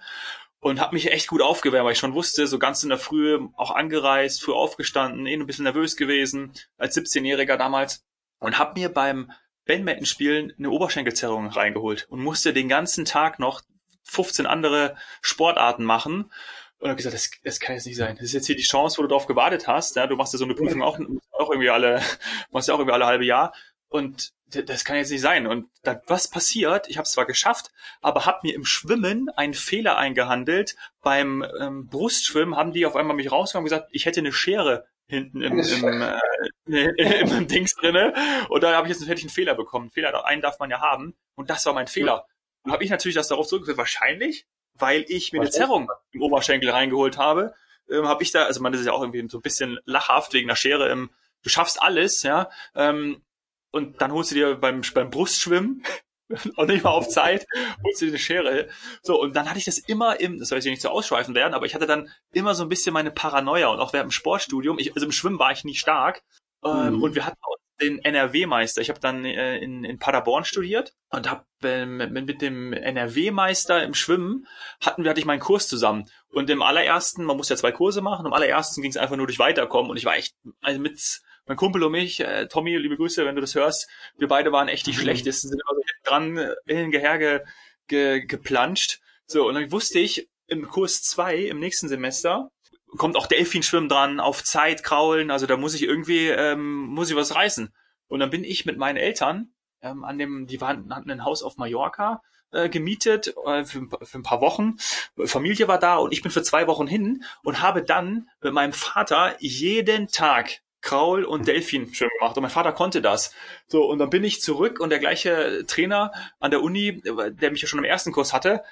und 0.64 0.80
habe 0.80 0.94
mich 0.94 1.12
echt 1.12 1.28
gut 1.28 1.42
aufgewärmt, 1.42 1.84
weil 1.84 1.92
ich 1.92 1.98
schon 1.98 2.14
wusste, 2.14 2.46
so 2.46 2.58
ganz 2.58 2.82
in 2.82 2.88
der 2.88 2.98
Früh 2.98 3.38
auch 3.54 3.70
angereist, 3.70 4.42
früh 4.42 4.54
aufgestanden, 4.54 5.26
eh 5.26 5.34
ein 5.34 5.46
bisschen 5.46 5.64
nervös 5.64 5.94
gewesen 5.94 6.52
als 6.78 6.96
17-Jähriger 6.96 7.58
damals 7.58 8.02
und 8.44 8.58
habe 8.58 8.78
mir 8.78 8.88
beim 8.88 9.30
Badminton-Spielen 9.66 10.52
eine 10.58 10.70
Oberschenkelzerrung 10.70 11.48
reingeholt 11.48 12.06
und 12.10 12.22
musste 12.22 12.52
den 12.52 12.68
ganzen 12.68 13.04
Tag 13.04 13.38
noch 13.38 13.62
15 14.04 14.46
andere 14.46 14.96
Sportarten 15.22 15.84
machen 15.84 16.30
und 16.78 16.88
habe 16.88 16.96
gesagt, 16.96 17.14
das, 17.14 17.30
das 17.42 17.60
kann 17.60 17.76
jetzt 17.76 17.86
nicht 17.86 17.96
sein. 17.96 18.16
Das 18.16 18.26
ist 18.26 18.34
jetzt 18.34 18.46
hier 18.46 18.56
die 18.56 18.62
Chance, 18.62 18.98
wo 18.98 19.02
du 19.02 19.08
darauf 19.08 19.26
gewartet 19.26 19.66
hast. 19.66 19.96
Ja, 19.96 20.06
du 20.06 20.16
machst 20.16 20.34
ja 20.34 20.38
so 20.38 20.44
eine 20.44 20.54
Prüfung 20.54 20.82
auch, 20.82 20.98
auch 21.32 21.50
irgendwie 21.50 21.70
alle, 21.70 22.02
machst 22.50 22.68
ja 22.68 22.74
auch 22.74 22.78
irgendwie 22.78 22.94
alle 22.94 23.06
halbe 23.06 23.24
Jahr 23.24 23.54
und 23.88 24.32
das 24.46 24.84
kann 24.84 24.96
jetzt 24.96 25.10
nicht 25.10 25.20
sein. 25.20 25.46
Und 25.46 25.68
dann, 25.82 26.00
was 26.06 26.28
passiert? 26.28 26.88
Ich 26.88 26.96
habe 26.96 27.04
es 27.04 27.12
zwar 27.12 27.26
geschafft, 27.26 27.70
aber 28.00 28.26
habe 28.26 28.40
mir 28.42 28.54
im 28.54 28.64
Schwimmen 28.64 29.28
einen 29.30 29.54
Fehler 29.54 29.96
eingehandelt. 29.96 30.76
Beim 31.00 31.44
ähm, 31.60 31.86
Brustschwimmen 31.86 32.56
haben 32.56 32.72
die 32.72 32.86
auf 32.86 32.96
einmal 32.96 33.16
mich 33.16 33.32
rausgenommen 33.32 33.64
und 33.64 33.70
gesagt, 33.70 33.88
ich 33.92 34.06
hätte 34.06 34.20
eine 34.20 34.32
Schere 34.32 34.86
hinten 35.06 35.42
im, 35.42 35.58
im, 35.58 36.02
äh, 36.02 36.88
im, 36.96 37.32
im 37.38 37.48
Dings 37.48 37.74
drinne. 37.74 38.14
Und 38.48 38.62
da 38.62 38.74
habe 38.74 38.86
ich 38.86 38.90
jetzt 38.90 39.00
einen 39.00 39.08
fertigen 39.08 39.30
Fehler 39.30 39.54
bekommen. 39.54 39.90
Fehler, 39.90 40.24
einen 40.26 40.42
darf 40.42 40.58
man 40.58 40.70
ja 40.70 40.80
haben. 40.80 41.14
Und 41.34 41.50
das 41.50 41.64
war 41.66 41.74
mein 41.74 41.86
Fehler. 41.86 42.26
Und 42.62 42.72
habe 42.72 42.84
ich 42.84 42.90
natürlich 42.90 43.16
das 43.16 43.28
darauf 43.28 43.46
zurückgeführt, 43.46 43.78
wahrscheinlich, 43.78 44.46
weil 44.74 45.04
ich 45.08 45.32
mir 45.32 45.40
eine 45.40 45.50
Zerrung 45.50 45.90
im 46.12 46.22
Oberschenkel 46.22 46.70
reingeholt 46.70 47.18
habe, 47.18 47.54
ähm, 47.90 48.08
habe 48.08 48.22
ich 48.22 48.32
da, 48.32 48.44
also 48.44 48.62
man 48.62 48.72
das 48.72 48.80
ist 48.80 48.86
ja 48.86 48.92
auch 48.92 49.02
irgendwie 49.02 49.26
so 49.28 49.38
ein 49.38 49.42
bisschen 49.42 49.78
lachhaft 49.84 50.32
wegen 50.32 50.48
einer 50.48 50.56
Schere 50.56 50.88
im, 50.88 51.10
du 51.42 51.50
schaffst 51.50 51.82
alles, 51.82 52.22
ja, 52.22 52.50
ähm, 52.74 53.22
und 53.70 54.00
dann 54.00 54.12
holst 54.12 54.30
du 54.30 54.36
dir 54.36 54.54
beim, 54.54 54.82
beim 54.94 55.10
Brustschwimmen 55.10 55.84
und 56.56 56.68
nicht 56.68 56.84
mal 56.84 56.90
auf 56.90 57.08
Zeit, 57.08 57.46
holst 57.84 58.02
du 58.02 58.06
eine 58.06 58.18
Schere. 58.18 58.68
So, 59.02 59.20
und 59.20 59.36
dann 59.36 59.48
hatte 59.48 59.58
ich 59.58 59.64
das 59.64 59.78
immer 59.78 60.20
im, 60.20 60.38
das 60.38 60.48
soll 60.48 60.58
jetzt 60.58 60.66
nicht 60.66 60.82
zu 60.82 60.90
ausschweifen 60.90 61.34
werden, 61.34 61.54
aber 61.54 61.66
ich 61.66 61.74
hatte 61.74 61.86
dann 61.86 62.10
immer 62.32 62.54
so 62.54 62.62
ein 62.62 62.68
bisschen 62.68 62.92
meine 62.92 63.10
Paranoia 63.10 63.68
und 63.68 63.80
auch 63.80 63.92
während 63.92 64.08
dem 64.08 64.12
Sportstudium, 64.12 64.78
ich, 64.78 64.94
also 64.94 65.06
im 65.06 65.12
Schwimmen 65.12 65.38
war 65.38 65.52
ich 65.52 65.64
nie 65.64 65.74
stark, 65.74 66.22
ähm, 66.64 66.96
mhm. 66.96 67.02
und 67.02 67.14
wir 67.14 67.26
hatten 67.26 67.38
auch 67.42 67.56
den 67.80 67.98
NRW-Meister. 67.98 68.80
Ich 68.80 68.88
habe 68.88 69.00
dann 69.00 69.24
äh, 69.24 69.58
in, 69.58 69.84
in 69.84 69.98
Paderborn 69.98 70.44
studiert 70.44 70.92
und 71.10 71.28
habe 71.28 71.44
äh, 71.62 71.84
mit, 71.84 72.12
mit 72.12 72.42
dem 72.42 72.72
NRW-Meister 72.72 73.82
im 73.82 73.94
Schwimmen 73.94 74.46
hatten 74.80 75.02
wir 75.02 75.10
hatte 75.10 75.20
ich 75.20 75.26
meinen 75.26 75.40
Kurs 75.40 75.68
zusammen 75.68 76.04
und 76.30 76.48
im 76.50 76.62
allerersten, 76.62 77.24
man 77.24 77.36
muss 77.36 77.48
ja 77.48 77.56
zwei 77.56 77.72
Kurse 77.72 78.00
machen, 78.00 78.26
im 78.26 78.32
allerersten 78.32 78.80
ging 78.80 78.90
es 78.90 78.96
einfach 78.96 79.16
nur 79.16 79.26
durch 79.26 79.38
Weiterkommen 79.38 79.90
und 79.90 79.96
ich 79.96 80.04
war 80.04 80.16
echt 80.16 80.34
also 80.62 80.80
mit 80.80 81.20
mein 81.46 81.56
Kumpel 81.56 81.82
und 81.82 81.92
mich, 81.92 82.20
äh, 82.20 82.46
Tommy, 82.48 82.76
liebe 82.76 82.96
Grüße, 82.96 83.24
wenn 83.24 83.34
du 83.34 83.40
das 83.40 83.54
hörst, 83.54 83.88
wir 84.16 84.28
beide 84.28 84.52
waren 84.52 84.68
echt 84.68 84.86
die 84.86 84.92
mhm. 84.92 84.96
schlechtesten, 84.96 85.48
sind 85.48 85.60
immer 85.60 85.76
so 85.76 85.82
dran 86.04 86.36
äh, 86.36 86.54
in 86.66 86.90
Geher 86.90 87.18
ge, 87.18 87.40
ge, 87.86 88.24
geplanscht. 88.24 89.00
So, 89.26 89.48
und 89.48 89.54
dann 89.54 89.70
wusste 89.72 89.98
ich, 89.98 90.28
im 90.46 90.68
Kurs 90.68 91.02
zwei 91.02 91.36
im 91.36 91.58
nächsten 91.58 91.88
Semester, 91.88 92.50
kommt 92.96 93.16
auch 93.16 93.26
Delfinschwimmen 93.26 93.88
dran, 93.88 94.20
auf 94.20 94.44
Zeit 94.44 94.82
kraulen, 94.82 95.30
also 95.30 95.46
da 95.46 95.56
muss 95.56 95.74
ich 95.74 95.82
irgendwie, 95.82 96.28
ähm, 96.28 96.86
muss 96.86 97.10
ich 97.10 97.16
was 97.16 97.34
reißen. 97.34 97.72
Und 98.08 98.20
dann 98.20 98.30
bin 98.30 98.44
ich 98.44 98.66
mit 98.66 98.76
meinen 98.76 98.96
Eltern 98.96 99.54
ähm, 99.82 100.04
an 100.04 100.18
dem, 100.18 100.46
die 100.46 100.60
waren, 100.60 100.94
hatten 100.94 101.10
ein 101.10 101.24
Haus 101.24 101.42
auf 101.42 101.56
Mallorca 101.56 102.22
äh, 102.52 102.68
gemietet 102.68 103.34
äh, 103.46 103.64
für, 103.64 103.88
für 104.02 104.18
ein 104.18 104.22
paar 104.22 104.40
Wochen. 104.40 104.76
Familie 105.24 105.66
war 105.68 105.78
da 105.78 105.96
und 105.96 106.12
ich 106.12 106.22
bin 106.22 106.30
für 106.30 106.42
zwei 106.42 106.66
Wochen 106.66 106.86
hin 106.86 107.24
und 107.42 107.60
habe 107.60 107.82
dann 107.82 108.28
mit 108.40 108.52
meinem 108.52 108.72
Vater 108.72 109.36
jeden 109.40 110.08
Tag 110.08 110.60
Kraul 110.84 111.24
und 111.24 111.48
Delfin 111.48 111.92
schön 111.94 112.10
gemacht. 112.18 112.36
Und 112.36 112.42
mein 112.42 112.50
Vater 112.50 112.72
konnte 112.72 113.00
das. 113.00 113.34
So, 113.66 113.84
und 113.86 113.98
dann 113.98 114.10
bin 114.10 114.22
ich 114.22 114.42
zurück 114.42 114.78
und 114.78 114.90
der 114.90 114.98
gleiche 114.98 115.64
Trainer 115.66 116.12
an 116.40 116.50
der 116.50 116.62
Uni, 116.62 117.02
der 117.02 117.50
mich 117.50 117.62
ja 117.62 117.66
schon 117.66 117.78
im 117.78 117.84
ersten 117.84 118.12
Kurs 118.12 118.32
hatte, 118.34 118.62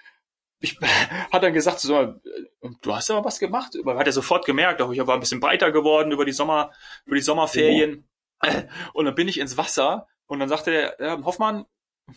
ich, 0.61 0.79
hat 1.33 1.43
dann 1.43 1.55
gesagt, 1.55 1.81
so, 1.81 2.15
du 2.83 2.95
hast 2.95 3.11
aber 3.11 3.25
was 3.25 3.39
gemacht. 3.39 3.77
Aber 3.81 3.99
hat 3.99 4.07
er 4.07 4.13
sofort 4.13 4.45
gemerkt, 4.45 4.83
auch 4.83 4.93
ich 4.93 5.05
war 5.05 5.15
ein 5.15 5.21
bisschen 5.21 5.41
breiter 5.41 5.73
geworden 5.73 6.13
über 6.13 6.27
die 6.27 6.33
Sommer, 6.33 6.73
über 7.07 7.17
die 7.17 7.23
Sommerferien. 7.23 8.07
Ja. 8.45 8.65
Und 8.93 9.07
dann 9.07 9.15
bin 9.15 9.29
ich 9.29 9.39
ins 9.39 9.57
Wasser 9.57 10.07
und 10.27 10.39
dann 10.39 10.49
sagte 10.49 10.71
der, 10.71 10.97
ja, 11.01 11.25
Hoffmann, 11.25 11.65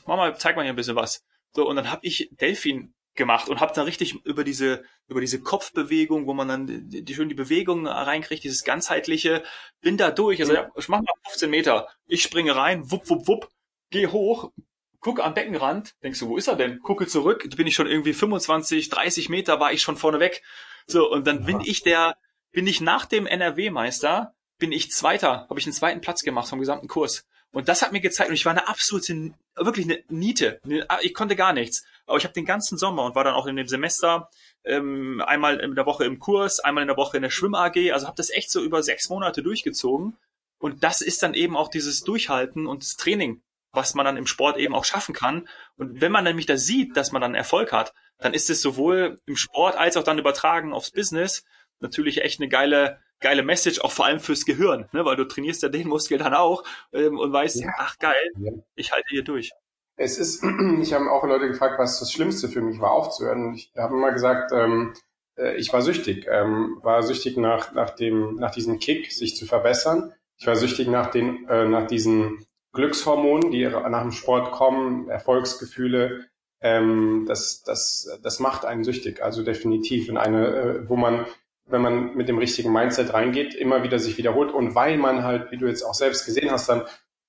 Mama, 0.06 0.36
zeig 0.36 0.56
mal 0.56 0.64
hier 0.64 0.74
ein 0.74 0.76
bisschen 0.76 0.96
was. 0.96 1.24
So, 1.56 1.68
und 1.68 1.78
dann 1.78 1.90
habe 1.90 2.02
ich 2.04 2.30
Delfin 2.34 2.95
gemacht 3.16 3.50
und 3.50 3.60
habe 3.60 3.74
dann 3.74 3.86
richtig 3.86 4.26
über 4.26 4.44
diese 4.44 4.84
über 5.08 5.22
diese 5.22 5.42
Kopfbewegung, 5.42 6.28
wo 6.28 6.34
man 6.34 6.48
dann 6.48 6.68
die, 6.68 7.04
die 7.04 7.16
schön 7.16 7.30
die 7.30 7.36
Bewegung 7.36 7.88
reinkriegt, 7.88 8.44
dieses 8.44 8.64
ganzheitliche, 8.64 9.44
bin 9.82 9.98
da 9.98 10.12
durch. 10.12 10.40
Also 10.42 10.54
ja, 10.54 10.70
ich 10.76 10.90
mach 10.90 11.00
mal 11.00 11.14
15 11.28 11.50
Meter, 11.50 11.88
ich 12.08 12.24
springe 12.24 12.56
rein, 12.56 12.92
wupp 12.92 13.10
wupp 13.10 13.28
wupp, 13.28 13.50
geh 13.90 14.08
hoch, 14.08 14.52
gucke 15.00 15.24
am 15.24 15.34
Beckenrand, 15.34 15.96
denkst 16.04 16.20
du, 16.20 16.30
wo 16.30 16.38
ist 16.38 16.48
er 16.48 16.56
denn? 16.56 16.80
Gucke 16.80 17.08
zurück, 17.08 17.46
da 17.48 17.56
bin 17.56 17.68
ich 17.68 17.76
schon 17.76 17.88
irgendwie 17.88 18.14
25, 18.14 18.90
30 18.90 19.30
Meter, 19.30 19.60
war 19.60 19.72
ich 19.72 19.82
schon 19.82 19.98
vorne 19.98 20.20
weg. 20.20 20.44
So 20.88 21.10
und 21.10 21.26
dann 21.26 21.40
ja. 21.40 21.46
bin 21.46 21.62
ich 21.62 21.84
der, 21.84 22.18
bin 22.52 22.68
ich 22.68 22.82
nach 22.82 23.06
dem 23.06 23.26
NRW-Meister, 23.26 24.34
bin 24.58 24.72
ich 24.72 24.92
Zweiter, 24.92 25.48
habe 25.50 25.60
ich 25.60 25.66
einen 25.66 25.74
zweiten 25.74 26.02
Platz 26.02 26.22
gemacht 26.24 26.50
vom 26.50 26.60
gesamten 26.60 26.88
Kurs. 26.88 27.26
Und 27.52 27.70
das 27.70 27.82
hat 27.82 27.94
mir 27.94 28.02
gezeigt, 28.02 28.30
und 28.30 28.36
ich 28.36 28.46
war 28.46 28.52
eine 28.52 28.68
absolute, 28.68 29.34
wirklich 29.56 29.86
eine 29.86 30.04
Niete. 30.10 30.60
Ich 31.02 31.14
konnte 31.14 31.38
gar 31.38 31.54
nichts. 31.54 31.86
Aber 32.06 32.18
ich 32.18 32.24
habe 32.24 32.34
den 32.34 32.46
ganzen 32.46 32.78
Sommer 32.78 33.04
und 33.04 33.16
war 33.16 33.24
dann 33.24 33.34
auch 33.34 33.48
in 33.48 33.56
dem 33.56 33.68
Semester 33.68 34.30
ähm, 34.64 35.22
einmal 35.26 35.60
in 35.60 35.76
der 35.76 35.86
Woche 35.86 36.06
im 36.06 36.20
Kurs, 36.20 36.60
einmal 36.60 36.84
in 36.84 36.88
der 36.88 36.98
Woche 36.98 37.18
in 37.18 37.24
der 37.24 37.30
Schwimm-AG. 37.30 37.92
Also 37.92 38.08
habe 38.08 38.18
das 38.18 38.30
echt 38.30 38.52
so 38.52 38.62
über 38.62 38.84
sechs 38.84 39.10
Monate 39.10 39.42
durchgezogen. 39.42 40.18
Und 40.60 40.84
das 40.84 41.02
ist 41.02 41.24
dann 41.24 41.34
eben 41.34 41.58
auch 41.58 41.68
dieses 41.68 42.02
Durchhalten 42.02 42.68
und 42.68 42.84
das 42.84 42.96
Training, 42.96 43.42
was 43.72 43.94
man 43.94 44.06
dann 44.06 44.18
im 44.18 44.28
Sport 44.28 44.58
eben 44.58 44.76
auch 44.76 44.86
schaffen 44.86 45.14
kann. 45.14 45.48
Und 45.78 46.02
wenn 46.02 46.12
man 46.12 46.24
nämlich 46.24 46.46
da 46.46 46.58
sieht, 46.58 46.96
dass 46.96 47.12
man 47.12 47.22
dann 47.22 47.36
Erfolg 47.36 47.72
hat, 47.72 47.94
dann 48.18 48.34
ist 48.34 48.50
es 48.50 48.62
sowohl 48.62 49.20
im 49.26 49.36
Sport 49.36 49.76
als 49.76 49.98
auch 49.98 50.04
dann 50.04 50.20
übertragen 50.20 50.74
aufs 50.74 50.92
Business 50.92 51.44
natürlich 51.80 52.22
echt 52.22 52.40
eine 52.40 52.50
geile 52.50 53.00
geile 53.20 53.44
Message, 53.44 53.80
auch 53.80 53.92
vor 53.92 54.06
allem 54.06 54.20
fürs 54.20 54.46
Gehirn, 54.46 54.88
ne? 54.92 55.06
weil 55.06 55.16
du 55.16 55.26
trainierst 55.26 55.64
ja 55.64 55.70
den 55.70 55.88
Muskel 55.88 56.18
dann 56.18 56.34
auch 56.34 56.64
ähm, 56.94 57.18
und 57.18 57.32
weißt, 57.32 57.62
ja. 57.62 57.74
ach 57.78 57.98
geil, 57.98 58.32
ich 58.76 58.92
halte 58.92 59.08
hier 59.10 59.24
durch. 59.24 59.52
Es 59.98 60.18
ist, 60.18 60.44
ich 60.82 60.94
habe 60.94 61.12
auch 61.12 61.24
Leute 61.24 61.48
gefragt, 61.48 61.80
was 61.80 62.00
das 62.00 62.12
Schlimmste 62.12 62.50
für 62.50 62.62
mich 62.62 62.80
war, 62.80 62.92
aufzuhören. 62.92 63.48
Und 63.48 63.56
ich 63.56 63.72
habe 63.78 63.96
immer 63.96 64.12
gesagt, 64.12 64.52
ähm, 64.54 64.94
äh, 65.38 65.56
ich 65.58 65.72
war 65.74 65.82
süchtig, 65.82 66.28
ähm, 66.30 66.80
war 66.82 67.04
süchtig 67.04 67.38
nach, 67.38 67.74
nach, 67.74 67.92
dem, 67.92 68.36
nach 68.36 68.52
diesem 68.52 68.80
Kick, 68.80 69.12
sich 69.12 69.36
zu 69.36 69.46
verbessern. 69.46 70.14
Ich 70.38 70.48
war 70.48 70.56
süchtig 70.56 70.88
nach, 70.88 71.12
den, 71.12 71.48
äh, 71.48 71.68
nach 71.68 71.88
diesen 71.88 72.46
Glückshormonen, 72.74 73.52
die 73.52 73.66
nach 73.66 74.02
dem 74.02 74.12
Sport 74.12 74.52
kommen, 74.52 75.08
Erfolgsgefühle. 75.10 76.26
Ähm, 76.62 77.26
das, 77.28 77.64
das, 77.64 78.20
das 78.22 78.40
macht 78.40 78.66
einen 78.66 78.84
süchtig, 78.84 79.22
also 79.22 79.44
definitiv 79.44 80.10
in 80.10 80.18
eine, 80.18 80.48
äh, 80.48 80.90
wo 80.90 80.96
man 80.96 81.26
wenn 81.68 81.82
man 81.82 82.16
mit 82.16 82.30
dem 82.30 82.38
richtigen 82.38 82.72
Mindset 82.72 83.14
reingeht, 83.14 83.56
immer 83.56 83.84
wieder 83.84 84.00
sich 84.00 84.18
wiederholt 84.18 84.52
und 84.52 84.76
weil 84.76 84.98
man 84.98 85.24
halt, 85.24 85.52
wie 85.52 85.58
du 85.58 85.66
jetzt 85.68 85.84
auch 85.84 85.94
selbst 85.94 86.26
gesehen 86.26 86.52
hast, 86.52 86.70
dann 86.70 86.84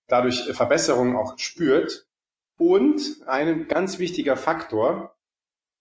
dadurch 0.09 0.43
Verbesserungen 0.53 1.17
auch 1.17 1.39
spürt. 1.39 2.06
Und 2.59 3.01
ein 3.27 3.69
ganz 3.69 3.99
wichtiger 3.99 4.37
Faktor, 4.37 5.15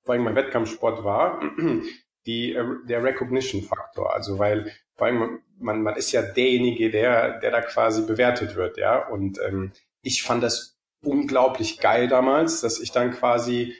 vor 0.03 0.13
allem 0.13 0.23
mein 0.23 0.35
Wettkampfsport 0.35 1.03
war, 1.03 1.41
die, 2.25 2.53
äh, 2.53 2.65
der 2.87 3.03
Recognition-Faktor. 3.03 4.13
Also 4.13 4.39
weil 4.39 4.71
vor 4.95 5.07
allem 5.07 5.39
man, 5.57 5.83
man 5.83 5.95
ist 5.95 6.11
ja 6.11 6.21
derjenige, 6.21 6.89
der, 6.89 7.39
der 7.39 7.51
da 7.51 7.61
quasi 7.61 8.05
bewertet 8.05 8.55
wird, 8.55 8.77
ja. 8.77 9.07
Und 9.07 9.39
ähm, 9.39 9.71
ich 10.01 10.23
fand 10.23 10.43
das 10.43 10.77
unglaublich 11.01 11.79
geil 11.79 12.07
damals, 12.07 12.61
dass 12.61 12.79
ich 12.79 12.91
dann 12.91 13.11
quasi 13.11 13.75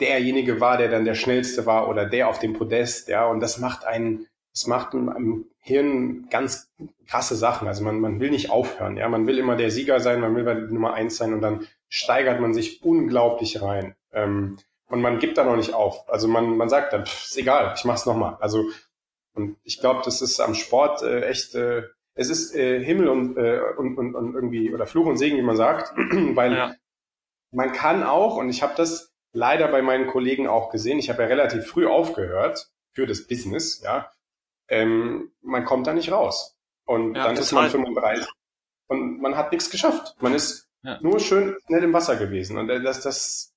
derjenige 0.00 0.60
war, 0.60 0.76
der 0.76 0.88
dann 0.88 1.04
der 1.04 1.14
schnellste 1.14 1.66
war 1.66 1.88
oder 1.88 2.06
der 2.06 2.28
auf 2.28 2.38
dem 2.38 2.52
Podest, 2.52 3.08
ja, 3.08 3.26
und 3.26 3.40
das 3.40 3.58
macht 3.58 3.84
einen, 3.84 4.26
das 4.52 4.66
macht 4.66 4.94
im 4.94 5.46
Hirn 5.58 6.28
ganz 6.30 6.70
krasse 7.06 7.34
Sachen. 7.34 7.66
Also 7.66 7.82
man, 7.82 8.00
man 8.00 8.20
will 8.20 8.30
nicht 8.30 8.50
aufhören, 8.50 8.96
ja, 8.96 9.08
man 9.08 9.26
will 9.26 9.38
immer 9.38 9.56
der 9.56 9.70
Sieger 9.70 10.00
sein, 10.00 10.20
man 10.20 10.34
will 10.36 10.44
bei 10.44 10.54
Nummer 10.54 10.94
eins 10.94 11.16
sein 11.16 11.32
und 11.32 11.40
dann 11.40 11.66
steigert 11.88 12.40
man 12.40 12.54
sich 12.54 12.82
unglaublich 12.82 13.62
rein. 13.62 13.96
Ähm, 14.12 14.58
und 14.88 15.00
man 15.00 15.18
gibt 15.18 15.36
da 15.36 15.44
noch 15.44 15.56
nicht 15.56 15.74
auf. 15.74 16.08
Also 16.08 16.28
man, 16.28 16.56
man 16.56 16.68
sagt 16.68 16.92
dann, 16.92 17.06
pff, 17.06 17.26
ist 17.26 17.36
egal, 17.36 17.74
ich 17.76 17.84
mach's 17.84 18.06
nochmal. 18.06 18.36
Also, 18.40 18.70
und 19.34 19.56
ich 19.64 19.80
glaube, 19.80 20.02
das 20.04 20.22
ist 20.22 20.40
am 20.40 20.54
Sport 20.54 21.02
äh, 21.02 21.22
echt, 21.22 21.54
äh, 21.54 21.82
es 22.14 22.30
ist 22.30 22.54
äh, 22.54 22.82
Himmel 22.82 23.08
und, 23.08 23.36
äh, 23.36 23.60
und, 23.76 23.98
und, 23.98 24.14
und 24.14 24.34
irgendwie, 24.34 24.72
oder 24.72 24.86
Fluch 24.86 25.06
und 25.06 25.18
Segen, 25.18 25.36
wie 25.36 25.42
man 25.42 25.56
sagt, 25.56 25.92
weil 25.96 26.56
ja. 26.56 26.74
man 27.50 27.72
kann 27.72 28.02
auch, 28.02 28.36
und 28.36 28.48
ich 28.48 28.62
habe 28.62 28.74
das 28.76 29.12
leider 29.32 29.68
bei 29.68 29.82
meinen 29.82 30.06
Kollegen 30.06 30.46
auch 30.46 30.70
gesehen. 30.70 30.98
Ich 30.98 31.10
habe 31.10 31.22
ja 31.22 31.28
relativ 31.28 31.66
früh 31.66 31.86
aufgehört 31.86 32.70
für 32.92 33.06
das 33.06 33.26
Business, 33.26 33.82
ja. 33.82 34.10
Ähm, 34.68 35.32
man 35.42 35.64
kommt 35.64 35.86
da 35.86 35.92
nicht 35.92 36.10
raus. 36.10 36.56
Und 36.86 37.14
ja, 37.14 37.24
dann 37.24 37.36
ist 37.36 37.52
man 37.52 37.68
35 37.68 38.26
und 38.88 39.20
man 39.20 39.36
hat 39.36 39.52
nichts 39.52 39.70
geschafft. 39.70 40.16
Man 40.20 40.34
ist 40.34 40.65
ja. 40.86 40.98
nur 41.00 41.20
schön 41.20 41.56
schnell 41.66 41.84
im 41.84 41.92
Wasser 41.92 42.16
gewesen. 42.16 42.56
Und 42.56 42.70
äh, 42.70 42.82
das, 42.82 43.00
das, 43.00 43.54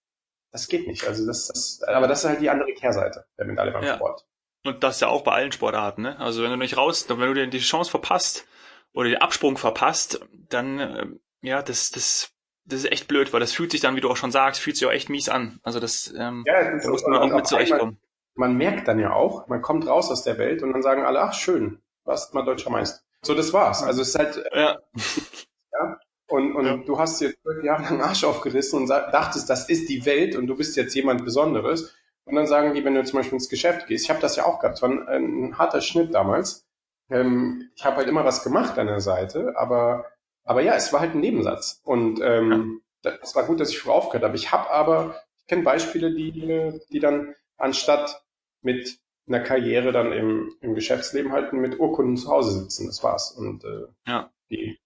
das 0.52 0.68
geht 0.68 0.88
nicht. 0.88 1.08
Also 1.08 1.26
das, 1.26 1.48
das, 1.48 1.84
aber 1.84 2.08
das 2.08 2.24
ist 2.24 2.30
halt 2.30 2.42
die 2.42 2.50
andere 2.50 2.74
Kehrseite 2.74 3.26
der 3.38 3.46
Medaille 3.46 3.72
beim 3.72 3.84
ja. 3.84 3.96
Sport. 3.96 4.26
Und 4.66 4.84
das 4.84 5.00
ja 5.00 5.08
auch 5.08 5.24
bei 5.24 5.32
allen 5.32 5.52
Sportarten, 5.52 6.02
ne? 6.02 6.20
Also 6.20 6.44
wenn 6.44 6.50
du 6.50 6.58
nicht 6.58 6.76
raus, 6.76 7.06
wenn 7.08 7.20
du 7.20 7.34
dir 7.34 7.48
die 7.48 7.60
Chance 7.60 7.90
verpasst 7.90 8.46
oder 8.92 9.08
den 9.08 9.22
Absprung 9.22 9.58
verpasst, 9.58 10.20
dann 10.50 10.80
äh, 10.80 11.06
ja, 11.42 11.62
das, 11.62 11.92
das 11.92 12.34
das 12.66 12.84
ist 12.84 12.92
echt 12.92 13.08
blöd, 13.08 13.34
weil 13.34 13.40
das 13.40 13.54
fühlt 13.54 13.72
sich 13.72 13.82
dann, 13.82 13.96
wie 13.96 14.02
du 14.02 14.10
auch 14.10 14.18
schon 14.18 14.32
sagst, 14.32 14.62
fühlt 14.62 14.78
sich 14.78 14.88
auch 14.88 14.92
echt 14.92 15.10
mies 15.10 15.28
an. 15.28 15.60
Also 15.64 15.80
das, 15.80 16.14
ähm, 16.16 16.44
ja, 16.46 16.72
das 16.72 16.84
da 16.84 16.90
muss 16.90 17.06
man 17.06 17.20
auch 17.20 17.36
mit 17.36 17.48
zurechtkommen. 17.48 18.00
man 18.36 18.56
merkt 18.56 18.88
dann 18.88 19.00
ja 19.00 19.14
auch, 19.14 19.48
man 19.48 19.62
kommt 19.62 19.88
raus 19.88 20.12
aus 20.12 20.24
der 20.24 20.38
Welt 20.38 20.62
und 20.62 20.74
dann 20.74 20.84
sagen 20.84 21.04
alle, 21.04 21.20
ach 21.22 21.34
schön, 21.34 21.82
warst 22.06 22.34
mal 22.34 22.44
deutscher 22.44 22.70
Meister. 22.70 23.02
So, 23.22 23.34
das 23.34 23.52
war's. 23.54 23.84
Also 23.84 24.02
es 24.02 24.10
ist 24.10 24.20
halt, 24.20 24.44
ja. 24.54 24.78
und, 26.30 26.56
und 26.56 26.66
ja. 26.66 26.78
du 26.78 27.00
hast 27.00 27.20
dir 27.20 27.34
zwölf 27.42 27.64
Jahre 27.64 27.84
lang 27.84 28.02
Arsch 28.02 28.24
aufgerissen 28.24 28.80
und 28.80 28.90
dachtest, 28.90 29.50
das 29.50 29.68
ist 29.70 29.90
die 29.90 30.06
Welt 30.06 30.36
und 30.36 30.48
du 30.48 30.56
bist 30.56 30.76
jetzt 30.78 30.94
jemand 30.94 31.26
Besonderes. 31.26 31.96
Und 32.26 32.36
dann 32.36 32.46
sagen 32.46 32.76
die, 32.76 32.86
wenn 32.86 32.94
du 32.94 33.04
zum 33.04 33.18
Beispiel 33.18 33.38
ins 33.38 33.50
Geschäft 33.50 33.88
gehst, 33.88 34.06
ich 34.06 34.10
habe 34.12 34.22
das 34.22 34.36
ja 34.36 34.46
auch 34.46 34.60
gehabt, 34.60 34.76
es 34.76 34.82
war 34.84 34.90
ein, 34.90 35.08
ein 35.08 35.58
harter 35.58 35.82
Schnitt 35.82 36.14
damals. 36.14 36.68
Ähm, 37.10 37.72
ich 37.76 37.84
habe 37.84 37.98
halt 37.98 38.08
immer 38.08 38.24
was 38.24 38.44
gemacht 38.44 38.78
an 38.78 38.86
der 38.86 39.00
Seite, 39.00 39.54
aber, 39.58 40.06
aber 40.44 40.62
ja, 40.62 40.76
es 40.76 40.94
war 40.94 41.00
halt 41.00 41.16
ein 41.16 41.22
Nebensatz. 41.22 41.82
Und 41.84 42.22
ähm, 42.22 42.82
ja. 43.04 43.18
das 43.20 43.36
war 43.36 43.46
gut, 43.46 43.60
dass 43.60 43.72
ich 43.72 43.80
früh 43.80 43.90
aufgehört 43.90 44.24
habe. 44.24 44.36
Ich 44.36 44.52
habe 44.52 44.70
aber, 44.70 45.16
ich 45.40 45.48
kenne 45.48 45.64
Beispiele, 45.64 46.14
die, 46.14 46.80
die 46.92 47.00
dann 47.00 47.34
anstatt 47.58 48.24
mit 48.62 49.00
einer 49.28 49.40
Karriere 49.40 49.92
dann 49.92 50.12
im, 50.12 50.54
im 50.62 50.76
Geschäftsleben 50.76 51.32
halt 51.32 51.54
mit 51.54 51.80
Urkunden 51.80 52.18
zu 52.18 52.30
Hause 52.30 52.60
sitzen. 52.60 52.86
Das 52.86 53.04
war's. 53.04 53.32
Und 53.32 53.64
äh, 53.64 53.88
ja. 54.06 54.32
die 54.52 54.80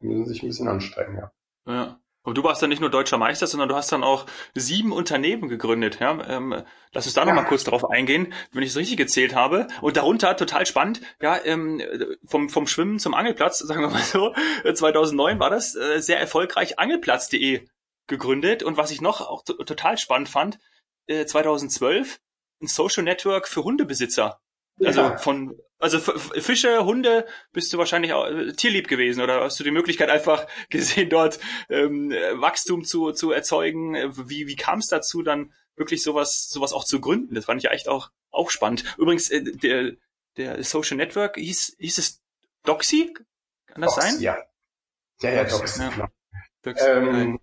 müssen 0.00 0.26
sich 0.26 0.42
ein 0.42 0.48
bisschen 0.48 0.68
anstrengen, 0.68 1.16
ja. 1.16 1.32
Ja. 1.66 2.00
Aber 2.26 2.34
du 2.34 2.42
warst 2.42 2.60
dann 2.60 2.70
nicht 2.70 2.80
nur 2.80 2.90
deutscher 2.90 3.18
Meister, 3.18 3.46
sondern 3.46 3.68
du 3.68 3.76
hast 3.76 3.92
dann 3.92 4.02
auch 4.02 4.26
sieben 4.52 4.90
Unternehmen 4.90 5.48
gegründet. 5.48 6.00
Ja? 6.00 6.18
Ähm, 6.28 6.60
lass 6.90 7.06
uns 7.06 7.14
da 7.14 7.20
ja. 7.20 7.26
noch 7.26 7.34
mal 7.34 7.44
kurz 7.46 7.62
drauf 7.62 7.88
eingehen, 7.88 8.34
wenn 8.50 8.64
ich 8.64 8.70
es 8.70 8.76
richtig 8.76 8.96
gezählt 8.96 9.36
habe. 9.36 9.68
Und 9.80 9.96
darunter, 9.96 10.36
total 10.36 10.66
spannend, 10.66 11.00
ja, 11.22 11.38
ähm, 11.44 11.80
vom, 12.24 12.48
vom 12.48 12.66
Schwimmen 12.66 12.98
zum 12.98 13.14
Angelplatz, 13.14 13.58
sagen 13.60 13.80
wir 13.80 13.90
mal 13.90 14.02
so, 14.02 14.34
2009 14.64 15.38
war 15.38 15.50
das 15.50 15.76
äh, 15.76 16.00
sehr 16.00 16.18
erfolgreich 16.18 16.80
angelplatz.de 16.80 17.64
gegründet. 18.08 18.64
Und 18.64 18.76
was 18.76 18.90
ich 18.90 19.00
noch 19.00 19.20
auch 19.20 19.44
total 19.44 19.96
spannend 19.96 20.28
fand, 20.28 20.58
äh, 21.06 21.26
2012 21.26 22.18
ein 22.60 22.66
Social 22.66 23.04
Network 23.04 23.46
für 23.46 23.62
Hundebesitzer. 23.62 24.40
Also 24.84 25.00
ja. 25.00 25.16
von 25.16 25.56
also 25.78 25.98
Fische, 26.00 26.84
Hunde 26.84 27.26
bist 27.52 27.72
du 27.72 27.78
wahrscheinlich 27.78 28.12
auch 28.12 28.26
äh, 28.26 28.52
tierlieb 28.52 28.88
gewesen 28.88 29.20
oder 29.20 29.42
hast 29.42 29.60
du 29.60 29.64
die 29.64 29.70
Möglichkeit 29.70 30.08
einfach 30.08 30.46
gesehen, 30.70 31.10
dort 31.10 31.38
ähm, 31.68 32.10
Wachstum 32.10 32.84
zu, 32.84 33.12
zu 33.12 33.30
erzeugen? 33.30 33.94
Wie, 34.28 34.46
wie 34.46 34.56
kam 34.56 34.78
es 34.78 34.88
dazu, 34.88 35.22
dann 35.22 35.52
wirklich 35.76 36.02
sowas, 36.02 36.48
sowas 36.48 36.72
auch 36.72 36.84
zu 36.84 37.00
gründen? 37.00 37.34
Das 37.34 37.44
fand 37.44 37.62
ich 37.62 37.70
echt 37.70 37.88
auch, 37.88 38.10
auch 38.30 38.50
spannend. 38.50 38.84
Übrigens, 38.96 39.30
äh, 39.30 39.42
der, 39.42 39.92
der 40.36 40.64
Social 40.64 40.96
Network 40.96 41.36
hieß, 41.36 41.76
hieß 41.78 41.98
es 41.98 42.22
Doxy? 42.64 43.14
Kann 43.66 43.82
das 43.82 43.94
Doxy, 43.94 44.10
sein? 44.10 44.20
Ja. 44.20 44.38
Ja, 45.20 45.30
ja, 45.30 45.44
Doxy, 45.44 45.80
ja. 45.80 45.88
Genau. 45.90 46.06
Doxy, 46.62 46.84
ähm, 46.84 47.40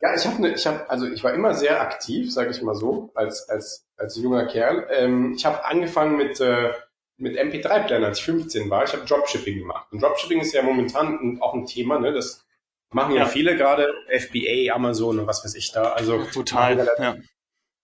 ja, 0.00 0.14
ich 0.14 0.26
habe 0.26 0.42
ne, 0.42 0.54
ich 0.54 0.66
habe 0.66 0.90
also 0.90 1.06
ich 1.06 1.24
war 1.24 1.32
immer 1.32 1.54
sehr 1.54 1.80
aktiv, 1.80 2.30
sage 2.30 2.50
ich 2.50 2.60
mal 2.60 2.74
so, 2.74 3.10
als 3.14 3.48
als 3.48 3.86
als 3.96 4.16
junger 4.16 4.46
Kerl. 4.46 4.86
Ähm, 4.90 5.32
ich 5.34 5.46
habe 5.46 5.64
angefangen 5.64 6.16
mit 6.16 6.40
äh, 6.40 6.72
mit 7.16 7.38
MP3-Playern, 7.38 8.04
als 8.04 8.18
ich 8.18 8.24
15 8.24 8.70
war. 8.70 8.84
Ich 8.84 8.92
habe 8.92 9.04
Dropshipping 9.04 9.58
gemacht. 9.58 9.86
Und 9.92 10.02
Dropshipping 10.02 10.40
ist 10.40 10.52
ja 10.52 10.62
momentan 10.62 11.38
auch 11.40 11.54
ein 11.54 11.66
Thema, 11.66 11.98
ne? 11.98 12.12
Das 12.12 12.44
machen 12.90 13.14
ja, 13.14 13.22
ja. 13.22 13.26
viele 13.26 13.56
gerade, 13.56 13.92
FBA, 14.08 14.74
Amazon 14.74 15.20
und 15.20 15.26
was 15.26 15.44
weiß 15.44 15.54
ich 15.54 15.72
da. 15.72 15.92
Also 15.92 16.24
total. 16.32 16.88
Ja. 16.98 17.16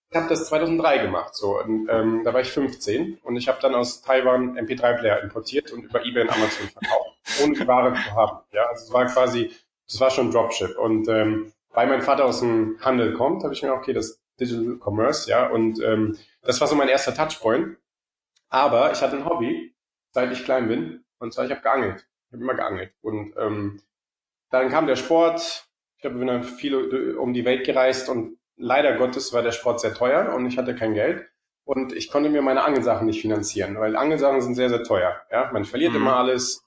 Ich 0.09 0.17
habe 0.17 0.27
das 0.27 0.47
2003 0.47 0.97
gemacht, 0.97 1.35
so. 1.35 1.59
Und, 1.59 1.87
ähm, 1.89 2.21
da 2.25 2.33
war 2.33 2.41
ich 2.41 2.51
15 2.51 3.19
und 3.23 3.37
ich 3.37 3.47
habe 3.47 3.59
dann 3.61 3.75
aus 3.75 4.01
Taiwan 4.01 4.57
MP3-Player 4.57 5.21
importiert 5.21 5.71
und 5.71 5.83
über 5.83 6.05
eBay 6.05 6.23
und 6.23 6.29
Amazon 6.31 6.67
verkauft, 6.67 7.17
ohne 7.43 7.53
die 7.53 7.67
Ware 7.67 7.93
zu 7.93 8.11
haben. 8.11 8.39
Ja, 8.51 8.65
also 8.65 8.85
es 8.85 8.93
war 8.93 9.05
quasi, 9.05 9.51
das 9.87 9.99
war 10.01 10.11
schon 10.11 10.31
Dropship. 10.31 10.77
Und 10.77 11.07
ähm, 11.07 11.53
weil 11.71 11.87
mein 11.87 12.01
Vater 12.01 12.25
aus 12.25 12.41
dem 12.41 12.77
Handel 12.81 13.13
kommt, 13.13 13.43
habe 13.43 13.53
ich 13.53 13.63
mir 13.63 13.73
okay, 13.73 13.93
das 13.93 14.19
Digital 14.39 14.79
Commerce, 14.83 15.29
ja, 15.29 15.47
und 15.47 15.81
ähm, 15.81 16.17
das 16.41 16.59
war 16.59 16.67
so 16.67 16.75
mein 16.75 16.89
erster 16.89 17.13
Touchpoint. 17.13 17.77
Aber 18.51 18.91
ich 18.91 19.01
hatte 19.01 19.15
ein 19.15 19.25
Hobby, 19.25 19.73
seit 20.11 20.31
ich 20.31 20.43
klein 20.43 20.67
bin, 20.67 21.03
und 21.17 21.33
zwar 21.33 21.45
ich 21.45 21.51
habe 21.51 21.61
geangelt. 21.61 22.07
Ich 22.27 22.33
habe 22.33 22.43
immer 22.43 22.53
geangelt. 22.53 22.93
Und 23.01 23.33
ähm, 23.37 23.81
dann 24.51 24.69
kam 24.69 24.85
der 24.85 24.95
Sport. 24.95 25.67
Ich 25.97 26.05
habe 26.05 26.23
dann 26.23 26.43
viel 26.43 27.15
um 27.15 27.33
die 27.33 27.45
Welt 27.45 27.65
gereist 27.65 28.09
und 28.09 28.37
leider 28.57 28.97
Gottes 28.97 29.33
war 29.33 29.41
der 29.41 29.51
Sport 29.51 29.79
sehr 29.79 29.93
teuer 29.93 30.33
und 30.33 30.45
ich 30.45 30.57
hatte 30.57 30.75
kein 30.75 30.93
Geld. 30.93 31.27
Und 31.63 31.93
ich 31.93 32.11
konnte 32.11 32.29
mir 32.29 32.41
meine 32.41 32.63
Angelsachen 32.63 33.07
nicht 33.07 33.21
finanzieren, 33.21 33.79
weil 33.79 33.95
Angelsachen 33.95 34.41
sind 34.41 34.55
sehr, 34.55 34.69
sehr 34.69 34.83
teuer. 34.83 35.21
Ja, 35.31 35.51
man 35.51 35.65
verliert 35.65 35.91
mhm. 35.91 35.97
immer 35.97 36.17
alles. 36.17 36.63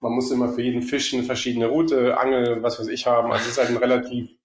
Man 0.00 0.12
muss 0.12 0.30
immer 0.30 0.48
für 0.48 0.62
jeden 0.62 0.82
Fisch 0.82 1.12
eine 1.12 1.22
verschiedene 1.22 1.68
Route, 1.68 2.18
Angel, 2.18 2.62
was 2.62 2.78
weiß 2.80 2.88
ich 2.88 3.06
haben. 3.06 3.32
Also 3.32 3.44
es 3.44 3.52
ist 3.52 3.58
halt 3.58 3.70
ein 3.70 3.76
relativ 3.76 4.38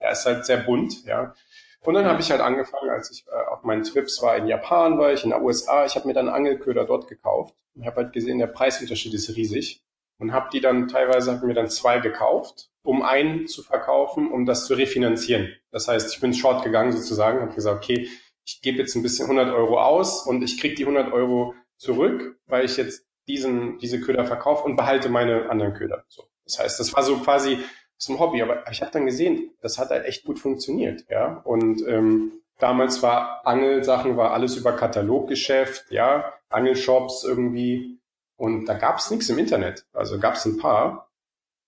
er 0.00 0.12
ist 0.12 0.26
halt 0.26 0.46
sehr 0.46 0.56
bunt, 0.56 1.04
ja. 1.04 1.34
Und 1.82 1.94
dann 1.94 2.04
habe 2.04 2.20
ich 2.20 2.30
halt 2.30 2.40
angefangen, 2.40 2.90
als 2.90 3.10
ich 3.10 3.26
äh, 3.26 3.48
auf 3.50 3.62
meinen 3.62 3.84
Trips 3.84 4.22
war, 4.22 4.36
in 4.36 4.46
Japan 4.46 4.98
war 4.98 5.12
ich, 5.12 5.24
in 5.24 5.30
den 5.30 5.42
USA, 5.42 5.86
ich 5.86 5.94
habe 5.94 6.06
mir 6.06 6.14
dann 6.14 6.28
Angelköder 6.28 6.84
dort 6.84 7.08
gekauft 7.08 7.54
und 7.74 7.86
habe 7.86 8.02
halt 8.02 8.12
gesehen, 8.12 8.38
der 8.38 8.48
Preisunterschied 8.48 9.14
ist 9.14 9.34
riesig 9.34 9.82
und 10.18 10.32
habe 10.32 10.50
die 10.52 10.60
dann 10.60 10.88
teilweise, 10.88 11.32
habe 11.32 11.46
mir 11.46 11.54
dann 11.54 11.70
zwei 11.70 11.98
gekauft, 11.98 12.70
um 12.82 13.02
einen 13.02 13.46
zu 13.46 13.62
verkaufen, 13.62 14.30
um 14.30 14.44
das 14.44 14.66
zu 14.66 14.74
refinanzieren. 14.74 15.54
Das 15.70 15.88
heißt, 15.88 16.14
ich 16.14 16.20
bin 16.20 16.34
short 16.34 16.64
gegangen 16.64 16.92
sozusagen, 16.92 17.40
habe 17.40 17.54
gesagt, 17.54 17.82
okay, 17.82 18.08
ich 18.44 18.60
gebe 18.62 18.78
jetzt 18.78 18.94
ein 18.94 19.02
bisschen 19.02 19.30
100 19.30 19.54
Euro 19.54 19.80
aus 19.80 20.26
und 20.26 20.42
ich 20.42 20.60
kriege 20.60 20.74
die 20.74 20.84
100 20.84 21.12
Euro 21.12 21.54
zurück, 21.76 22.38
weil 22.46 22.64
ich 22.64 22.76
jetzt 22.76 23.06
diesen, 23.26 23.78
diese 23.78 24.00
Köder 24.00 24.24
verkaufe 24.26 24.64
und 24.64 24.76
behalte 24.76 25.08
meine 25.08 25.48
anderen 25.48 25.74
Köder. 25.74 26.04
So. 26.08 26.24
Das 26.44 26.58
heißt, 26.58 26.80
das 26.80 26.92
war 26.94 27.02
so 27.02 27.18
quasi 27.18 27.58
zum 28.00 28.18
Hobby. 28.18 28.42
Aber 28.42 28.64
ich 28.70 28.80
habe 28.80 28.90
dann 28.90 29.06
gesehen, 29.06 29.52
das 29.60 29.78
hat 29.78 29.90
halt 29.90 30.06
echt 30.06 30.24
gut 30.24 30.40
funktioniert, 30.40 31.04
ja. 31.08 31.40
Und 31.44 31.86
ähm, 31.86 32.32
damals 32.58 33.02
war 33.02 33.46
Angelsachen, 33.46 34.16
war 34.16 34.32
alles 34.32 34.56
über 34.56 34.72
Kataloggeschäft, 34.72 35.90
ja, 35.90 36.32
Angelshops 36.48 37.22
irgendwie. 37.24 37.98
Und 38.36 38.66
da 38.66 38.74
gab 38.74 38.98
es 38.98 39.10
nichts 39.10 39.28
im 39.28 39.38
Internet. 39.38 39.86
Also 39.92 40.18
gab 40.18 40.34
es 40.34 40.46
ein 40.46 40.56
paar. 40.56 41.10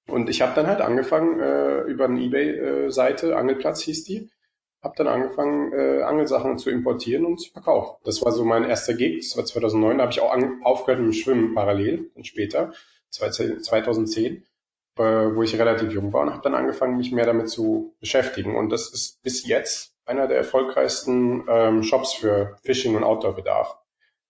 Und 0.08 0.28
ich 0.28 0.42
habe 0.42 0.54
dann 0.54 0.66
halt 0.66 0.80
angefangen 0.80 1.38
äh, 1.38 1.82
über 1.82 2.06
eine 2.06 2.20
Ebay-Seite, 2.20 3.36
Angelplatz 3.36 3.82
hieß 3.82 4.04
die, 4.04 4.30
habe 4.82 4.94
dann 4.96 5.06
angefangen, 5.06 5.72
äh, 5.72 6.02
Angelsachen 6.02 6.58
zu 6.58 6.70
importieren 6.70 7.24
und 7.24 7.38
zu 7.38 7.52
verkaufen. 7.52 7.96
Das 8.04 8.20
war 8.24 8.32
so 8.32 8.44
mein 8.44 8.64
erster 8.64 8.94
Gig, 8.94 9.20
das 9.20 9.36
war 9.36 9.44
2009, 9.44 9.98
da 9.98 10.02
habe 10.02 10.12
ich 10.12 10.20
auch 10.20 10.36
aufgehört 10.64 11.00
mit 11.00 11.12
dem 11.12 11.12
Schwimmen 11.12 11.54
parallel, 11.54 12.10
dann 12.14 12.24
später, 12.24 12.72
2010 13.10 14.44
äh, 14.98 15.02
wo 15.02 15.42
ich 15.42 15.58
relativ 15.58 15.92
jung 15.92 16.12
war 16.12 16.22
und 16.22 16.30
habe 16.30 16.42
dann 16.42 16.54
angefangen, 16.54 16.96
mich 16.96 17.12
mehr 17.12 17.26
damit 17.26 17.48
zu 17.48 17.94
beschäftigen. 18.00 18.56
Und 18.56 18.70
das 18.70 18.92
ist 18.92 19.22
bis 19.22 19.46
jetzt 19.46 19.94
einer 20.04 20.26
der 20.26 20.38
erfolgreichsten 20.38 21.44
ähm, 21.48 21.82
Shops 21.82 22.14
für 22.14 22.56
Fishing 22.62 22.96
und 22.96 23.04
Outdoor-Bedarf. 23.04 23.76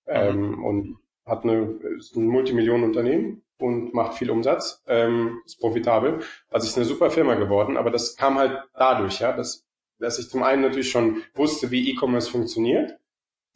Mhm. 0.07 0.13
Ähm, 0.15 0.65
und 0.65 0.99
hat 1.25 1.45
eine, 1.45 1.79
ist 1.99 2.17
ein 2.17 2.27
Multimillionenunternehmen 2.27 3.43
und 3.59 3.95
macht 3.95 4.15
viel 4.15 4.31
Umsatz, 4.31 4.83
ähm, 4.87 5.41
ist 5.47 5.61
profitabel. 5.61 6.21
Also 6.51 6.67
ist 6.67 6.77
eine 6.77 6.85
super 6.85 7.11
Firma 7.11 7.35
geworden, 7.35 7.77
aber 7.77 7.91
das 7.91 8.17
kam 8.17 8.39
halt 8.39 8.61
dadurch, 8.75 9.21
ja, 9.21 9.33
dass, 9.33 9.65
dass 9.99 10.19
ich 10.19 10.29
zum 10.29 10.43
einen 10.43 10.63
natürlich 10.63 10.91
schon 10.91 11.23
wusste, 11.35 11.71
wie 11.71 11.91
E-Commerce 11.91 12.31
funktioniert 12.31 12.99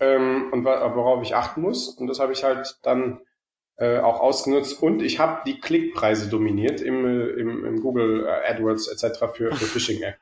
ähm, 0.01 0.49
und 0.53 0.65
worauf 0.65 1.23
ich 1.23 1.35
achten 1.35 1.61
muss. 1.61 1.89
Und 1.89 2.07
das 2.07 2.21
habe 2.21 2.33
ich 2.33 2.45
halt 2.45 2.79
dann 2.83 3.21
äh, 3.79 3.99
auch 3.99 4.21
ausgenutzt 4.21 4.83
und 4.83 5.03
ich 5.03 5.19
habe 5.19 5.43
die 5.47 5.61
Klickpreise 5.61 6.29
dominiert 6.29 6.81
im, 6.81 7.05
äh, 7.05 7.27
im, 7.41 7.65
im 7.65 7.81
Google 7.81 8.27
äh, 8.27 8.51
AdWords 8.51 8.89
etc. 8.89 9.19
für, 9.35 9.55
für 9.55 9.67
Phishing 9.67 10.03
App. 10.03 10.17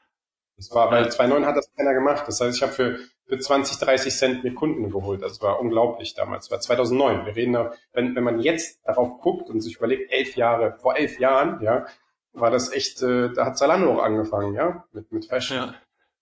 Das 0.57 0.71
war, 0.73 0.91
weil 0.91 1.05
2.9 1.05 1.45
hat 1.45 1.57
das 1.57 1.69
keiner 1.77 1.95
gemacht. 1.95 2.25
Das 2.27 2.41
heißt, 2.41 2.57
ich 2.57 2.63
habe 2.63 2.73
für, 2.73 2.99
für 3.27 3.39
20, 3.39 3.79
30 3.79 4.15
Cent 4.15 4.45
mir 4.45 4.55
Kunden 4.55 4.91
geholt. 4.91 5.23
Das 5.23 5.43
war 5.43 5.59
unglaublich 5.59 6.15
damals. 6.15 6.49
Das 6.49 6.53
war 6.53 6.61
2009. 6.61 7.27
Wir 7.27 7.35
reden 7.35 7.53
da, 7.55 7.73
wenn, 7.93 8.15
wenn 8.15 8.23
man 8.23 8.39
jetzt 8.39 8.81
darauf 8.85 9.21
guckt 9.21 9.51
und 9.51 9.61
sich 9.61 9.77
überlegt, 9.77 10.13
elf 10.13 10.37
Jahre, 10.37 10.77
vor 10.81 10.97
elf 10.97 11.19
Jahren, 11.19 11.61
ja, 11.61 11.87
war 12.33 12.51
das 12.51 12.73
echt, 12.73 13.03
äh, 13.03 13.33
da 13.33 13.47
hat 13.47 13.59
Zalando 13.59 13.95
auch 13.95 14.03
angefangen, 14.03 14.55
ja, 14.55 14.85
mit, 14.93 15.11
mit 15.11 15.27
Fashion. 15.27 15.57
Ja. 15.57 15.75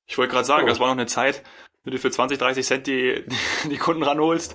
Ich 0.07 0.17
wollte 0.17 0.33
gerade 0.33 0.47
sagen, 0.47 0.65
oh. 0.65 0.69
das 0.69 0.81
war 0.81 0.87
noch 0.87 0.93
eine 0.93 1.07
Zeit, 1.07 1.43
wenn 1.85 1.93
du 1.93 1.99
für 1.99 2.11
20, 2.11 2.39
30 2.39 2.67
Cent 2.67 2.87
die, 2.87 3.25
die 3.71 3.79
Kunden 3.79 4.03
ranholst, 4.03 4.55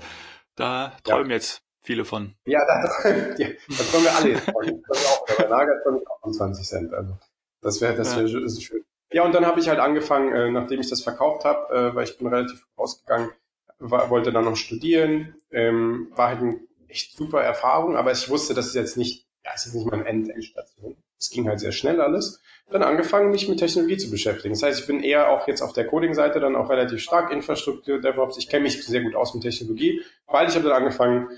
da 0.56 0.94
träumen 1.04 1.30
ja. 1.30 1.36
jetzt 1.36 1.62
viele 1.88 2.06
von. 2.06 2.36
Ja, 2.46 2.60
da, 2.68 3.10
ja, 3.38 3.48
das 3.68 3.94
wollen 3.94 4.04
wir 4.04 4.16
alle 4.16 4.30
jetzt 4.30 4.52
von. 4.52 4.84
Das 4.88 5.06
auch, 5.08 5.26
bei 5.38 5.46
Lager 5.48 5.80
komme 5.84 6.00
ich 6.00 6.08
auch 6.08 6.20
von 6.22 6.34
20 6.34 6.68
Cent. 6.68 6.94
Also 6.94 7.18
das 7.62 7.82
wäre 7.82 7.96
das 7.96 8.16
wäre 8.16 8.28
ja. 8.28 8.62
schön. 8.62 8.84
Ja, 9.12 9.24
und 9.24 9.34
dann 9.34 9.46
habe 9.46 9.60
ich 9.60 9.70
halt 9.70 9.80
angefangen, 9.80 10.34
äh, 10.34 10.52
nachdem 10.52 10.82
ich 10.82 10.90
das 10.90 11.02
verkauft 11.02 11.46
habe, 11.46 11.74
äh, 11.74 11.96
weil 11.96 12.04
ich 12.04 12.18
bin 12.18 12.28
relativ 12.28 12.68
rausgegangen, 12.78 13.32
war, 13.80 14.10
wollte 14.10 14.32
dann 14.32 14.46
noch 14.46 14.58
studieren, 14.58 15.36
ähm, 15.50 16.12
war 16.14 16.28
halt 16.28 16.40
eine 16.40 16.60
echt 16.90 17.16
super 17.16 17.42
Erfahrung, 17.42 17.96
aber 17.96 18.12
ich 18.12 18.30
wusste, 18.30 18.54
das 18.54 18.68
ist 18.68 18.76
jetzt 18.76 18.98
nicht, 18.98 19.26
ja, 19.46 19.52
es 19.56 19.66
ist 19.66 19.76
nicht 19.76 19.90
meine 19.90 20.06
End 20.06 20.30
Endstation. 20.30 20.98
Es 21.20 21.30
ging 21.30 21.48
halt 21.48 21.60
sehr 21.60 21.72
schnell 21.72 22.02
alles. 22.02 22.42
Dann 22.70 22.84
angefangen, 22.84 23.32
mich 23.32 23.48
mit 23.48 23.60
Technologie 23.60 23.98
zu 23.98 24.12
beschäftigen. 24.12 24.54
Das 24.54 24.62
heißt, 24.62 24.82
ich 24.82 24.88
bin 24.88 25.02
eher 25.02 25.30
auch 25.30 25.48
jetzt 25.48 25.62
auf 25.62 25.74
der 25.74 25.88
Coding-Seite 25.88 26.40
dann 26.40 26.56
auch 26.56 26.70
relativ 26.70 27.00
stark 27.02 27.32
Infrastruktur, 27.32 28.00
DevOps. 28.00 28.38
Ich 28.38 28.50
kenne 28.50 28.64
mich 28.64 28.86
sehr 28.86 29.02
gut 29.02 29.16
aus 29.16 29.34
mit 29.34 29.44
Technologie, 29.44 30.02
weil 30.28 30.50
ich 30.50 30.56
habe 30.56 30.66
dann 30.66 30.84
angefangen, 30.84 31.30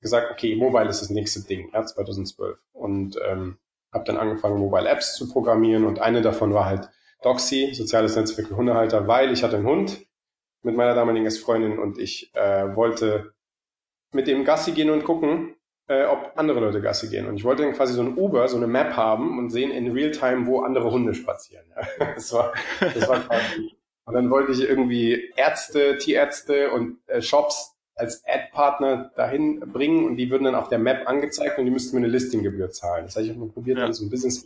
gesagt, 0.00 0.30
okay, 0.30 0.56
Mobile 0.56 0.88
ist 0.88 1.00
das 1.00 1.10
nächste 1.10 1.40
Ding, 1.42 1.70
ja, 1.72 1.84
2012. 1.84 2.58
Und 2.72 3.18
ähm, 3.26 3.58
habe 3.92 4.04
dann 4.04 4.16
angefangen, 4.16 4.58
Mobile 4.58 4.88
Apps 4.88 5.14
zu 5.14 5.28
programmieren 5.28 5.84
und 5.84 6.00
eine 6.00 6.22
davon 6.22 6.52
war 6.52 6.66
halt 6.66 6.90
Doxy, 7.22 7.72
soziales 7.74 8.14
Netzwerk 8.14 8.48
für 8.48 8.56
Hundehalter, 8.56 9.08
weil 9.08 9.32
ich 9.32 9.42
hatte 9.42 9.56
einen 9.56 9.66
Hund, 9.66 10.06
mit 10.66 10.76
meiner 10.76 10.94
damaligen 10.94 11.30
Freundin 11.30 11.78
und 11.78 11.98
ich 11.98 12.34
äh, 12.34 12.74
wollte 12.74 13.32
mit 14.12 14.26
dem 14.26 14.44
Gassi 14.44 14.72
gehen 14.72 14.90
und 14.90 15.04
gucken, 15.04 15.54
äh, 15.88 16.04
ob 16.04 16.32
andere 16.34 16.60
Leute 16.60 16.82
Gassi 16.82 17.08
gehen. 17.08 17.26
Und 17.26 17.36
ich 17.36 17.44
wollte 17.44 17.62
dann 17.62 17.72
quasi 17.72 17.94
so 17.94 18.02
ein 18.02 18.18
Uber, 18.18 18.48
so 18.48 18.56
eine 18.56 18.66
Map 18.66 18.96
haben 18.96 19.38
und 19.38 19.50
sehen 19.50 19.70
in 19.70 19.92
Realtime, 19.92 20.46
wo 20.46 20.60
andere 20.60 20.90
Hunde 20.90 21.14
spazieren. 21.14 21.64
das 21.98 22.32
war, 22.32 22.52
das 22.80 23.08
war 23.08 23.20
quasi. 23.20 23.76
Und 24.06 24.14
dann 24.14 24.28
wollte 24.30 24.52
ich 24.52 24.60
irgendwie 24.60 25.32
Ärzte, 25.36 25.98
Tierärzte 25.98 26.70
und 26.72 26.98
äh, 27.06 27.22
Shops 27.22 27.75
als 27.96 28.22
Ad-Partner 28.26 29.10
dahin 29.16 29.60
bringen 29.60 30.04
und 30.04 30.16
die 30.16 30.30
würden 30.30 30.44
dann 30.44 30.54
auf 30.54 30.68
der 30.68 30.78
Map 30.78 31.08
angezeigt 31.08 31.58
und 31.58 31.64
die 31.64 31.70
müssten 31.70 31.96
mir 31.96 32.04
eine 32.04 32.12
Listinggebühr 32.12 32.70
zahlen. 32.70 33.06
Das 33.06 33.16
habe 33.16 33.24
ich 33.24 33.32
auch 33.32 33.36
mal 33.36 33.48
probiert, 33.48 33.78
ja. 33.78 33.92
so 33.92 34.04
ein 34.04 34.10
Business. 34.10 34.44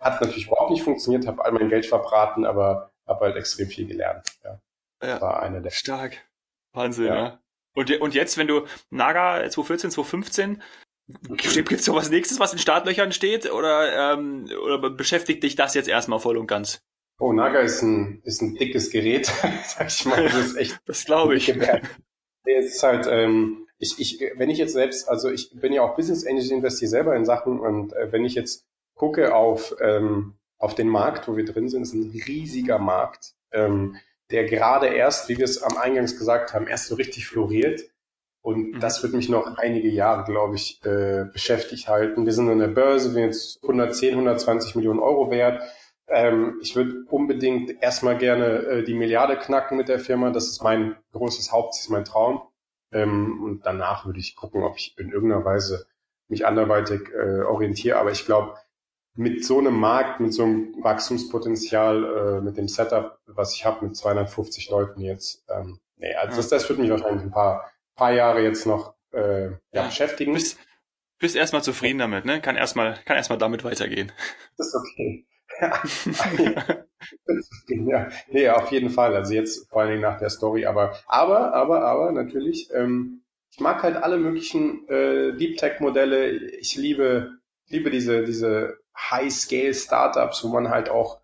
Hat 0.00 0.20
natürlich 0.20 0.48
überhaupt 0.48 0.72
nicht 0.72 0.82
funktioniert, 0.82 1.26
habe 1.26 1.44
all 1.44 1.52
mein 1.52 1.68
Geld 1.68 1.86
verbraten, 1.86 2.44
aber 2.44 2.90
habe 3.06 3.26
halt 3.26 3.36
extrem 3.36 3.68
viel 3.68 3.86
gelernt. 3.86 4.26
Ja. 4.42 4.60
ja. 5.02 5.20
War 5.20 5.40
eine 5.40 5.62
der. 5.62 5.70
Stark. 5.70 6.18
Wahnsinn, 6.72 7.06
ja. 7.06 7.14
ja. 7.14 7.40
Und, 7.74 8.00
und 8.00 8.14
jetzt, 8.14 8.36
wenn 8.36 8.48
du 8.48 8.66
Naga 8.90 9.48
2014, 9.48 9.92
2015, 9.92 10.62
gibt 11.36 11.72
es 11.72 11.84
so 11.84 11.94
was 11.94 12.10
nächstes, 12.10 12.40
was 12.40 12.52
in 12.52 12.58
Startlöchern 12.58 13.12
steht? 13.12 13.50
Oder, 13.50 14.14
ähm, 14.14 14.48
oder 14.64 14.90
beschäftigt 14.90 15.44
dich 15.44 15.54
das 15.54 15.74
jetzt 15.74 15.88
erstmal 15.88 16.18
voll 16.18 16.36
und 16.36 16.48
ganz? 16.48 16.82
Oh, 17.20 17.32
Naga 17.32 17.60
ist 17.60 17.82
ein, 17.82 18.20
ist 18.24 18.42
ein 18.42 18.54
dickes 18.54 18.90
Gerät, 18.90 19.26
sag 19.64 19.88
ich 19.88 20.04
mal. 20.06 20.24
Das 20.24 20.34
ist 20.34 20.56
echt. 20.56 20.80
das 20.86 21.04
glaube 21.04 21.36
ich. 21.36 21.54
Es 22.58 22.76
ist 22.76 22.82
halt, 22.82 23.06
ähm, 23.10 23.66
ich, 23.78 23.98
ich, 23.98 24.20
wenn 24.36 24.50
ich 24.50 24.58
jetzt 24.58 24.72
selbst, 24.72 25.08
also 25.08 25.30
ich 25.30 25.50
bin 25.52 25.72
ja 25.72 25.82
auch 25.82 25.96
Business 25.96 26.26
Angel, 26.26 26.50
investiere 26.50 26.90
selber 26.90 27.16
in 27.16 27.24
Sachen 27.24 27.58
und 27.58 27.92
äh, 27.94 28.12
wenn 28.12 28.24
ich 28.24 28.34
jetzt 28.34 28.66
gucke 28.94 29.34
auf, 29.34 29.74
ähm, 29.80 30.34
auf 30.58 30.74
den 30.74 30.88
Markt, 30.88 31.26
wo 31.26 31.36
wir 31.36 31.44
drin 31.44 31.68
sind, 31.68 31.82
ist 31.82 31.94
ein 31.94 32.10
riesiger 32.26 32.78
Markt, 32.78 33.32
ähm, 33.52 33.96
der 34.30 34.44
gerade 34.44 34.88
erst, 34.88 35.28
wie 35.28 35.38
wir 35.38 35.46
es 35.46 35.62
am 35.62 35.78
Eingangs 35.78 36.18
gesagt 36.18 36.52
haben, 36.52 36.66
erst 36.66 36.88
so 36.88 36.94
richtig 36.94 37.26
floriert. 37.26 37.80
Und 38.42 38.74
mhm. 38.74 38.80
das 38.80 39.02
wird 39.02 39.14
mich 39.14 39.28
noch 39.28 39.56
einige 39.56 39.88
Jahre, 39.88 40.24
glaube 40.24 40.56
ich, 40.56 40.84
äh, 40.84 41.24
beschäftigt 41.32 41.88
halten. 41.88 42.26
Wir 42.26 42.32
sind 42.32 42.48
an 42.48 42.58
der 42.58 42.68
Börse, 42.68 43.08
wir 43.08 43.14
sind 43.14 43.24
jetzt 43.24 43.62
110, 43.62 44.12
120 44.12 44.76
Millionen 44.76 45.00
Euro 45.00 45.30
wert. 45.30 45.62
Ähm, 46.10 46.58
ich 46.60 46.74
würde 46.74 47.04
unbedingt 47.08 47.82
erstmal 47.82 48.18
gerne 48.18 48.44
äh, 48.44 48.84
die 48.84 48.94
Milliarde 48.94 49.36
knacken 49.36 49.76
mit 49.76 49.88
der 49.88 50.00
Firma. 50.00 50.30
Das 50.30 50.48
ist 50.48 50.62
mein 50.62 50.96
großes 51.12 51.52
Hauptziel, 51.52 51.92
mein 51.92 52.04
Traum. 52.04 52.42
Ähm, 52.92 53.40
und 53.42 53.64
danach 53.64 54.06
würde 54.06 54.18
ich 54.18 54.34
gucken, 54.34 54.64
ob 54.64 54.76
ich 54.76 54.98
in 54.98 55.10
irgendeiner 55.10 55.44
Weise 55.44 55.86
mich 56.28 56.46
anderweitig 56.46 57.08
äh, 57.10 57.42
orientiere. 57.42 57.98
Aber 57.98 58.10
ich 58.10 58.26
glaube, 58.26 58.56
mit 59.14 59.44
so 59.44 59.58
einem 59.58 59.78
Markt, 59.78 60.18
mit 60.18 60.34
so 60.34 60.42
einem 60.42 60.74
Wachstumspotenzial, 60.82 62.04
äh, 62.04 62.40
mit 62.40 62.56
dem 62.56 62.66
Setup, 62.66 63.18
was 63.26 63.54
ich 63.54 63.64
habe, 63.64 63.86
mit 63.86 63.96
250 63.96 64.68
Leuten 64.70 65.00
jetzt, 65.00 65.44
ähm, 65.48 65.78
nee, 65.96 66.14
also 66.14 66.36
das, 66.36 66.48
das 66.48 66.68
wird 66.68 66.80
mich 66.80 66.90
wahrscheinlich 66.90 67.22
ein 67.22 67.30
paar, 67.30 67.70
paar 67.94 68.12
Jahre 68.12 68.42
jetzt 68.42 68.66
noch 68.66 68.94
äh, 69.12 69.44
ja, 69.44 69.58
ja. 69.72 69.86
beschäftigen. 69.86 70.32
Bist, 70.32 70.58
bist 71.18 71.36
erstmal 71.36 71.62
zufrieden 71.62 71.98
damit, 71.98 72.24
ne? 72.24 72.40
Kann 72.40 72.56
erstmal, 72.56 72.98
kann 73.04 73.16
erstmal 73.16 73.38
damit 73.38 73.62
weitergehen. 73.62 74.10
Das 74.56 74.68
ist 74.68 74.74
okay 74.74 75.26
ja, 77.68 78.08
nee, 78.30 78.48
auf 78.48 78.70
jeden 78.70 78.90
Fall. 78.90 79.14
Also 79.14 79.34
jetzt 79.34 79.68
vor 79.68 79.82
allen 79.82 79.90
Dingen 79.90 80.02
nach 80.02 80.18
der 80.18 80.30
Story, 80.30 80.66
aber, 80.66 80.94
aber, 81.06 81.52
aber, 81.54 81.84
aber 81.84 82.12
natürlich, 82.12 82.70
ähm, 82.72 83.22
ich 83.50 83.60
mag 83.60 83.82
halt 83.82 83.96
alle 83.96 84.18
möglichen 84.18 84.88
äh, 84.88 85.36
Deep 85.36 85.58
Tech 85.58 85.80
Modelle. 85.80 86.30
Ich 86.30 86.76
liebe, 86.76 87.32
liebe 87.68 87.90
diese, 87.90 88.24
diese 88.24 88.78
High-Scale 88.96 89.74
Startups, 89.74 90.44
wo 90.44 90.48
man 90.48 90.70
halt 90.70 90.88
auch 90.88 91.20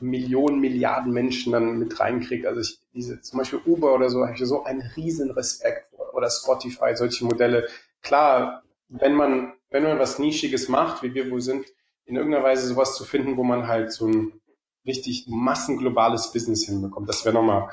Millionen, 0.00 0.60
Milliarden 0.60 1.12
Menschen 1.12 1.52
dann 1.52 1.78
mit 1.78 1.98
reinkriegt. 1.98 2.46
Also 2.46 2.60
ich, 2.60 2.78
diese, 2.92 3.20
zum 3.20 3.38
Beispiel 3.38 3.60
Uber 3.66 3.94
oder 3.94 4.10
so, 4.10 4.24
habe 4.24 4.34
ich 4.34 4.44
so 4.44 4.64
einen 4.64 4.82
riesen 4.96 5.30
Respekt 5.30 5.88
oder 6.12 6.30
Spotify, 6.30 6.94
solche 6.94 7.24
Modelle. 7.24 7.68
Klar, 8.02 8.62
wenn 8.88 9.14
man, 9.14 9.54
wenn 9.70 9.82
man 9.82 9.98
was 9.98 10.18
Nischiges 10.18 10.68
macht, 10.68 11.02
wie 11.02 11.14
wir 11.14 11.30
wohl 11.30 11.40
sind, 11.40 11.66
in 12.06 12.16
irgendeiner 12.16 12.44
Weise 12.44 12.66
sowas 12.66 12.96
zu 12.96 13.04
finden, 13.04 13.36
wo 13.36 13.44
man 13.44 13.66
halt 13.66 13.92
so 13.92 14.06
ein 14.06 14.40
richtig 14.86 15.26
massenglobales 15.28 16.32
Business 16.32 16.66
hinbekommt. 16.66 17.08
Das 17.08 17.24
wäre 17.24 17.34
nochmal 17.34 17.70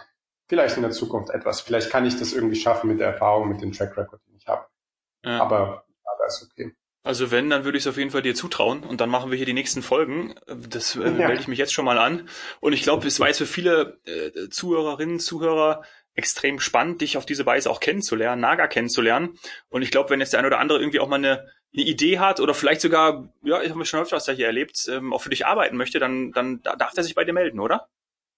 vielleicht 0.48 0.78
in 0.78 0.84
der 0.84 0.92
Zukunft 0.92 1.30
etwas. 1.30 1.62
Vielleicht 1.62 1.90
kann 1.90 2.06
ich 2.06 2.18
das 2.18 2.34
irgendwie 2.34 2.56
schaffen 2.56 2.90
mit 2.90 3.00
der 3.00 3.08
Erfahrung, 3.08 3.50
mit 3.50 3.62
dem 3.62 3.72
Track 3.72 3.98
Record, 3.98 4.22
den 4.28 4.36
ich 4.36 4.48
habe. 4.48 4.66
Ja. 5.24 5.42
Aber, 5.42 5.86
aber 6.04 6.28
ist 6.28 6.48
okay. 6.50 6.74
Also 7.04 7.32
wenn, 7.32 7.50
dann 7.50 7.64
würde 7.64 7.78
ich 7.78 7.86
es 7.86 7.88
auf 7.88 7.98
jeden 7.98 8.12
Fall 8.12 8.22
dir 8.22 8.36
zutrauen 8.36 8.84
und 8.84 9.02
dann 9.02 9.10
machen 9.10 9.32
wir 9.32 9.38
hier 9.38 9.48
die 9.48 9.54
nächsten 9.54 9.82
Folgen. 9.82 10.36
Das 10.46 10.96
äh, 10.96 11.04
ja. 11.04 11.10
melde 11.10 11.42
ich 11.42 11.48
mich 11.48 11.58
jetzt 11.58 11.74
schon 11.74 11.86
mal 11.86 11.98
an. 11.98 12.30
Und 12.60 12.74
ich 12.74 12.84
glaube, 12.84 13.08
es 13.08 13.20
war 13.20 13.28
jetzt 13.28 13.40
für 13.40 13.48
viele 13.48 14.00
äh, 14.06 14.50
Zuhörerinnen, 14.50 15.20
Zuhörer 15.20 15.84
extrem 16.14 16.60
spannend, 16.60 17.02
dich 17.02 17.18
auf 17.18 17.26
diese 17.26 17.46
Weise 17.46 17.72
auch 17.72 17.80
kennenzulernen, 17.80 18.42
Naga 18.42 18.68
kennenzulernen. 18.68 19.38
Und 19.70 19.82
ich 19.82 19.90
glaube, 19.90 20.10
wenn 20.10 20.20
jetzt 20.20 20.34
der 20.34 20.40
eine 20.40 20.48
oder 20.48 20.60
andere 20.60 20.80
irgendwie 20.80 21.00
auch 21.00 21.08
mal 21.08 21.16
eine, 21.16 21.48
eine 21.74 21.84
Idee 21.84 22.20
hat 22.20 22.40
oder 22.40 22.54
vielleicht 22.54 22.82
sogar, 22.82 23.30
ja, 23.44 23.62
ich 23.62 23.72
habe 23.72 23.86
schon 23.86 24.02
öfters 24.02 24.26
da 24.26 24.32
hier 24.32 24.48
erlebt, 24.48 24.90
ähm, 24.92 25.14
auch 25.14 25.22
für 25.22 25.30
dich 25.30 25.46
arbeiten 25.46 25.78
möchte, 25.78 26.00
dann, 26.00 26.32
dann 26.32 26.62
darf 26.62 26.94
er 26.96 27.04
sich 27.04 27.16
bei 27.16 27.24
dir 27.24 27.34
melden, 27.34 27.60
oder? 27.60 27.88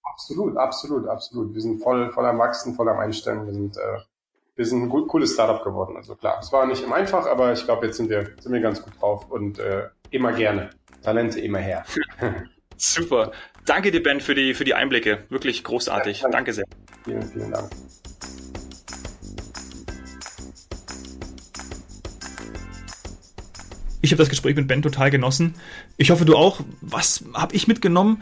Absolut, 0.04 0.58
absolut, 0.58 1.08
absolut. 1.08 1.54
Wir 1.54 1.62
sind 1.62 1.82
voll, 1.82 2.12
voll 2.12 2.26
am 2.26 2.38
Wachsen, 2.38 2.76
voll 2.76 2.90
am 2.90 3.00
Einstellen. 3.00 3.46
Wir 3.46 3.54
sind, 3.54 3.78
äh, 3.78 4.00
wir 4.56 4.66
sind 4.66 4.84
ein 4.84 4.90
gut, 4.90 5.08
cooles 5.08 5.34
Startup 5.34 5.64
geworden. 5.64 5.98
Also 5.98 6.16
klar, 6.16 6.38
es 6.40 6.52
war 6.52 6.68
nicht 6.68 6.84
immer 6.84 6.96
einfach, 6.96 7.26
aber 7.26 7.52
ich 7.54 7.64
glaube, 7.66 7.88
jetzt 7.88 7.98
sind 7.98 8.10
wir, 8.10 8.36
sind 8.40 8.54
wir 8.54 8.62
ganz 8.62 8.84
gut 8.84 8.94
drauf 9.02 9.30
und 9.32 9.58
äh, 9.58 9.90
immer 10.12 10.34
gerne. 10.34 10.70
Talente 11.02 11.40
immer 11.40 11.60
her. 11.60 11.84
Super. 12.78 13.32
Danke 13.66 13.92
dir, 13.92 14.04
Ben, 14.04 14.20
für 14.20 14.36
die, 14.36 14.54
für 14.54 14.66
die 14.66 14.74
Einblicke. 14.74 15.26
Wirklich 15.30 15.64
großartig. 15.64 16.22
Ja, 16.22 16.30
danke. 16.30 16.52
danke 16.52 16.54
sehr. 16.54 16.66
Vielen, 17.04 17.24
vielen 17.24 17.52
Dank. 17.52 17.70
Ich 24.04 24.12
habe 24.12 24.18
das 24.22 24.28
Gespräch 24.28 24.58
mit 24.58 24.68
Ben 24.68 24.82
total 24.82 25.10
genossen. 25.12 25.56
Ich 25.96 26.12
hoffe, 26.12 26.26
du 26.26 26.36
auch. 26.36 26.60
Was 26.82 27.24
habe 27.34 27.56
ich 27.56 27.70
mitgenommen? 27.70 28.22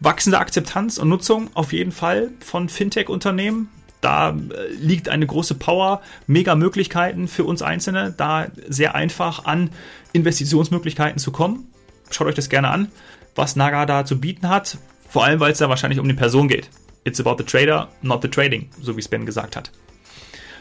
Wachsende 0.00 0.38
Akzeptanz 0.38 0.96
und 0.96 1.10
Nutzung 1.10 1.50
auf 1.52 1.74
jeden 1.74 1.92
Fall 1.92 2.30
von 2.40 2.70
Fintech-Unternehmen. 2.70 3.68
Da 4.00 4.30
äh, 4.30 4.72
liegt 4.72 5.10
eine 5.10 5.26
große 5.26 5.56
Power, 5.56 6.00
mega 6.26 6.54
Möglichkeiten 6.54 7.28
für 7.28 7.44
uns 7.44 7.60
Einzelne, 7.60 8.14
da 8.16 8.46
sehr 8.66 8.94
einfach 8.94 9.44
an 9.44 9.68
Investitionsmöglichkeiten 10.14 11.18
zu 11.18 11.32
kommen. 11.32 11.70
Schaut 12.10 12.26
euch 12.26 12.34
das 12.34 12.48
gerne 12.48 12.70
an, 12.70 12.90
was 13.34 13.56
Naga 13.56 13.84
da 13.84 14.06
zu 14.06 14.18
bieten 14.18 14.48
hat. 14.48 14.78
Vor 15.06 15.22
allem, 15.22 15.38
weil 15.38 15.52
es 15.52 15.58
da 15.58 15.68
wahrscheinlich 15.68 16.00
um 16.00 16.08
die 16.08 16.14
Person 16.14 16.48
geht. 16.48 16.70
It's 17.04 17.20
about 17.20 17.36
the 17.36 17.44
trader, 17.44 17.88
not 18.00 18.22
the 18.22 18.28
trading, 18.28 18.70
so 18.80 18.96
wie 18.96 19.00
es 19.00 19.08
Ben 19.08 19.26
gesagt 19.26 19.54
hat. 19.54 19.70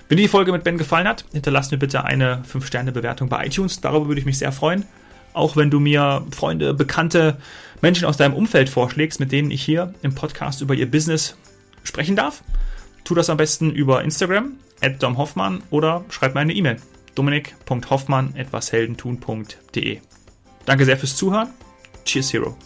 Wenn 0.10 0.18
dir 0.18 0.24
die 0.24 0.30
Folge 0.30 0.52
mit 0.52 0.64
Ben 0.64 0.80
gefallen 0.80 1.08
hat, 1.08 1.24
hinterlass 1.32 1.70
mir 1.70 1.78
bitte 1.78 2.04
eine 2.04 2.42
5-Sterne-Bewertung 2.52 3.30
bei 3.30 3.46
iTunes. 3.46 3.80
Darüber 3.80 4.08
würde 4.08 4.20
ich 4.20 4.26
mich 4.26 4.40
sehr 4.40 4.52
freuen. 4.52 4.88
Auch 5.34 5.56
wenn 5.56 5.70
du 5.70 5.80
mir 5.80 6.26
Freunde, 6.32 6.74
Bekannte, 6.74 7.38
Menschen 7.82 8.06
aus 8.06 8.18
deinem 8.18 8.34
Umfeld 8.34 8.70
vorschlägst, 8.70 9.20
mit 9.20 9.32
denen 9.32 9.52
ich 9.52 9.62
hier 9.64 9.94
im 10.02 10.16
Podcast 10.16 10.62
über 10.62 10.74
ihr 10.74 10.90
Business 10.90 11.38
sprechen 11.84 12.16
darf. 12.16 12.44
Tu 13.04 13.14
das 13.14 13.30
am 13.30 13.38
besten 13.38 13.70
über 13.70 14.04
Instagram, 14.04 14.54
at 14.82 15.04
domhoffmann 15.04 15.62
oder 15.70 16.04
schreib 16.10 16.34
mir 16.34 16.40
eine 16.42 16.54
E-Mail. 16.54 16.78
dominik.hoffmann.etwasheldentun.de 17.14 20.00
Danke 20.66 20.86
sehr 20.86 20.98
fürs 20.98 21.16
Zuhören. 21.16 21.50
Cheers, 22.06 22.34
Hero. 22.34 22.58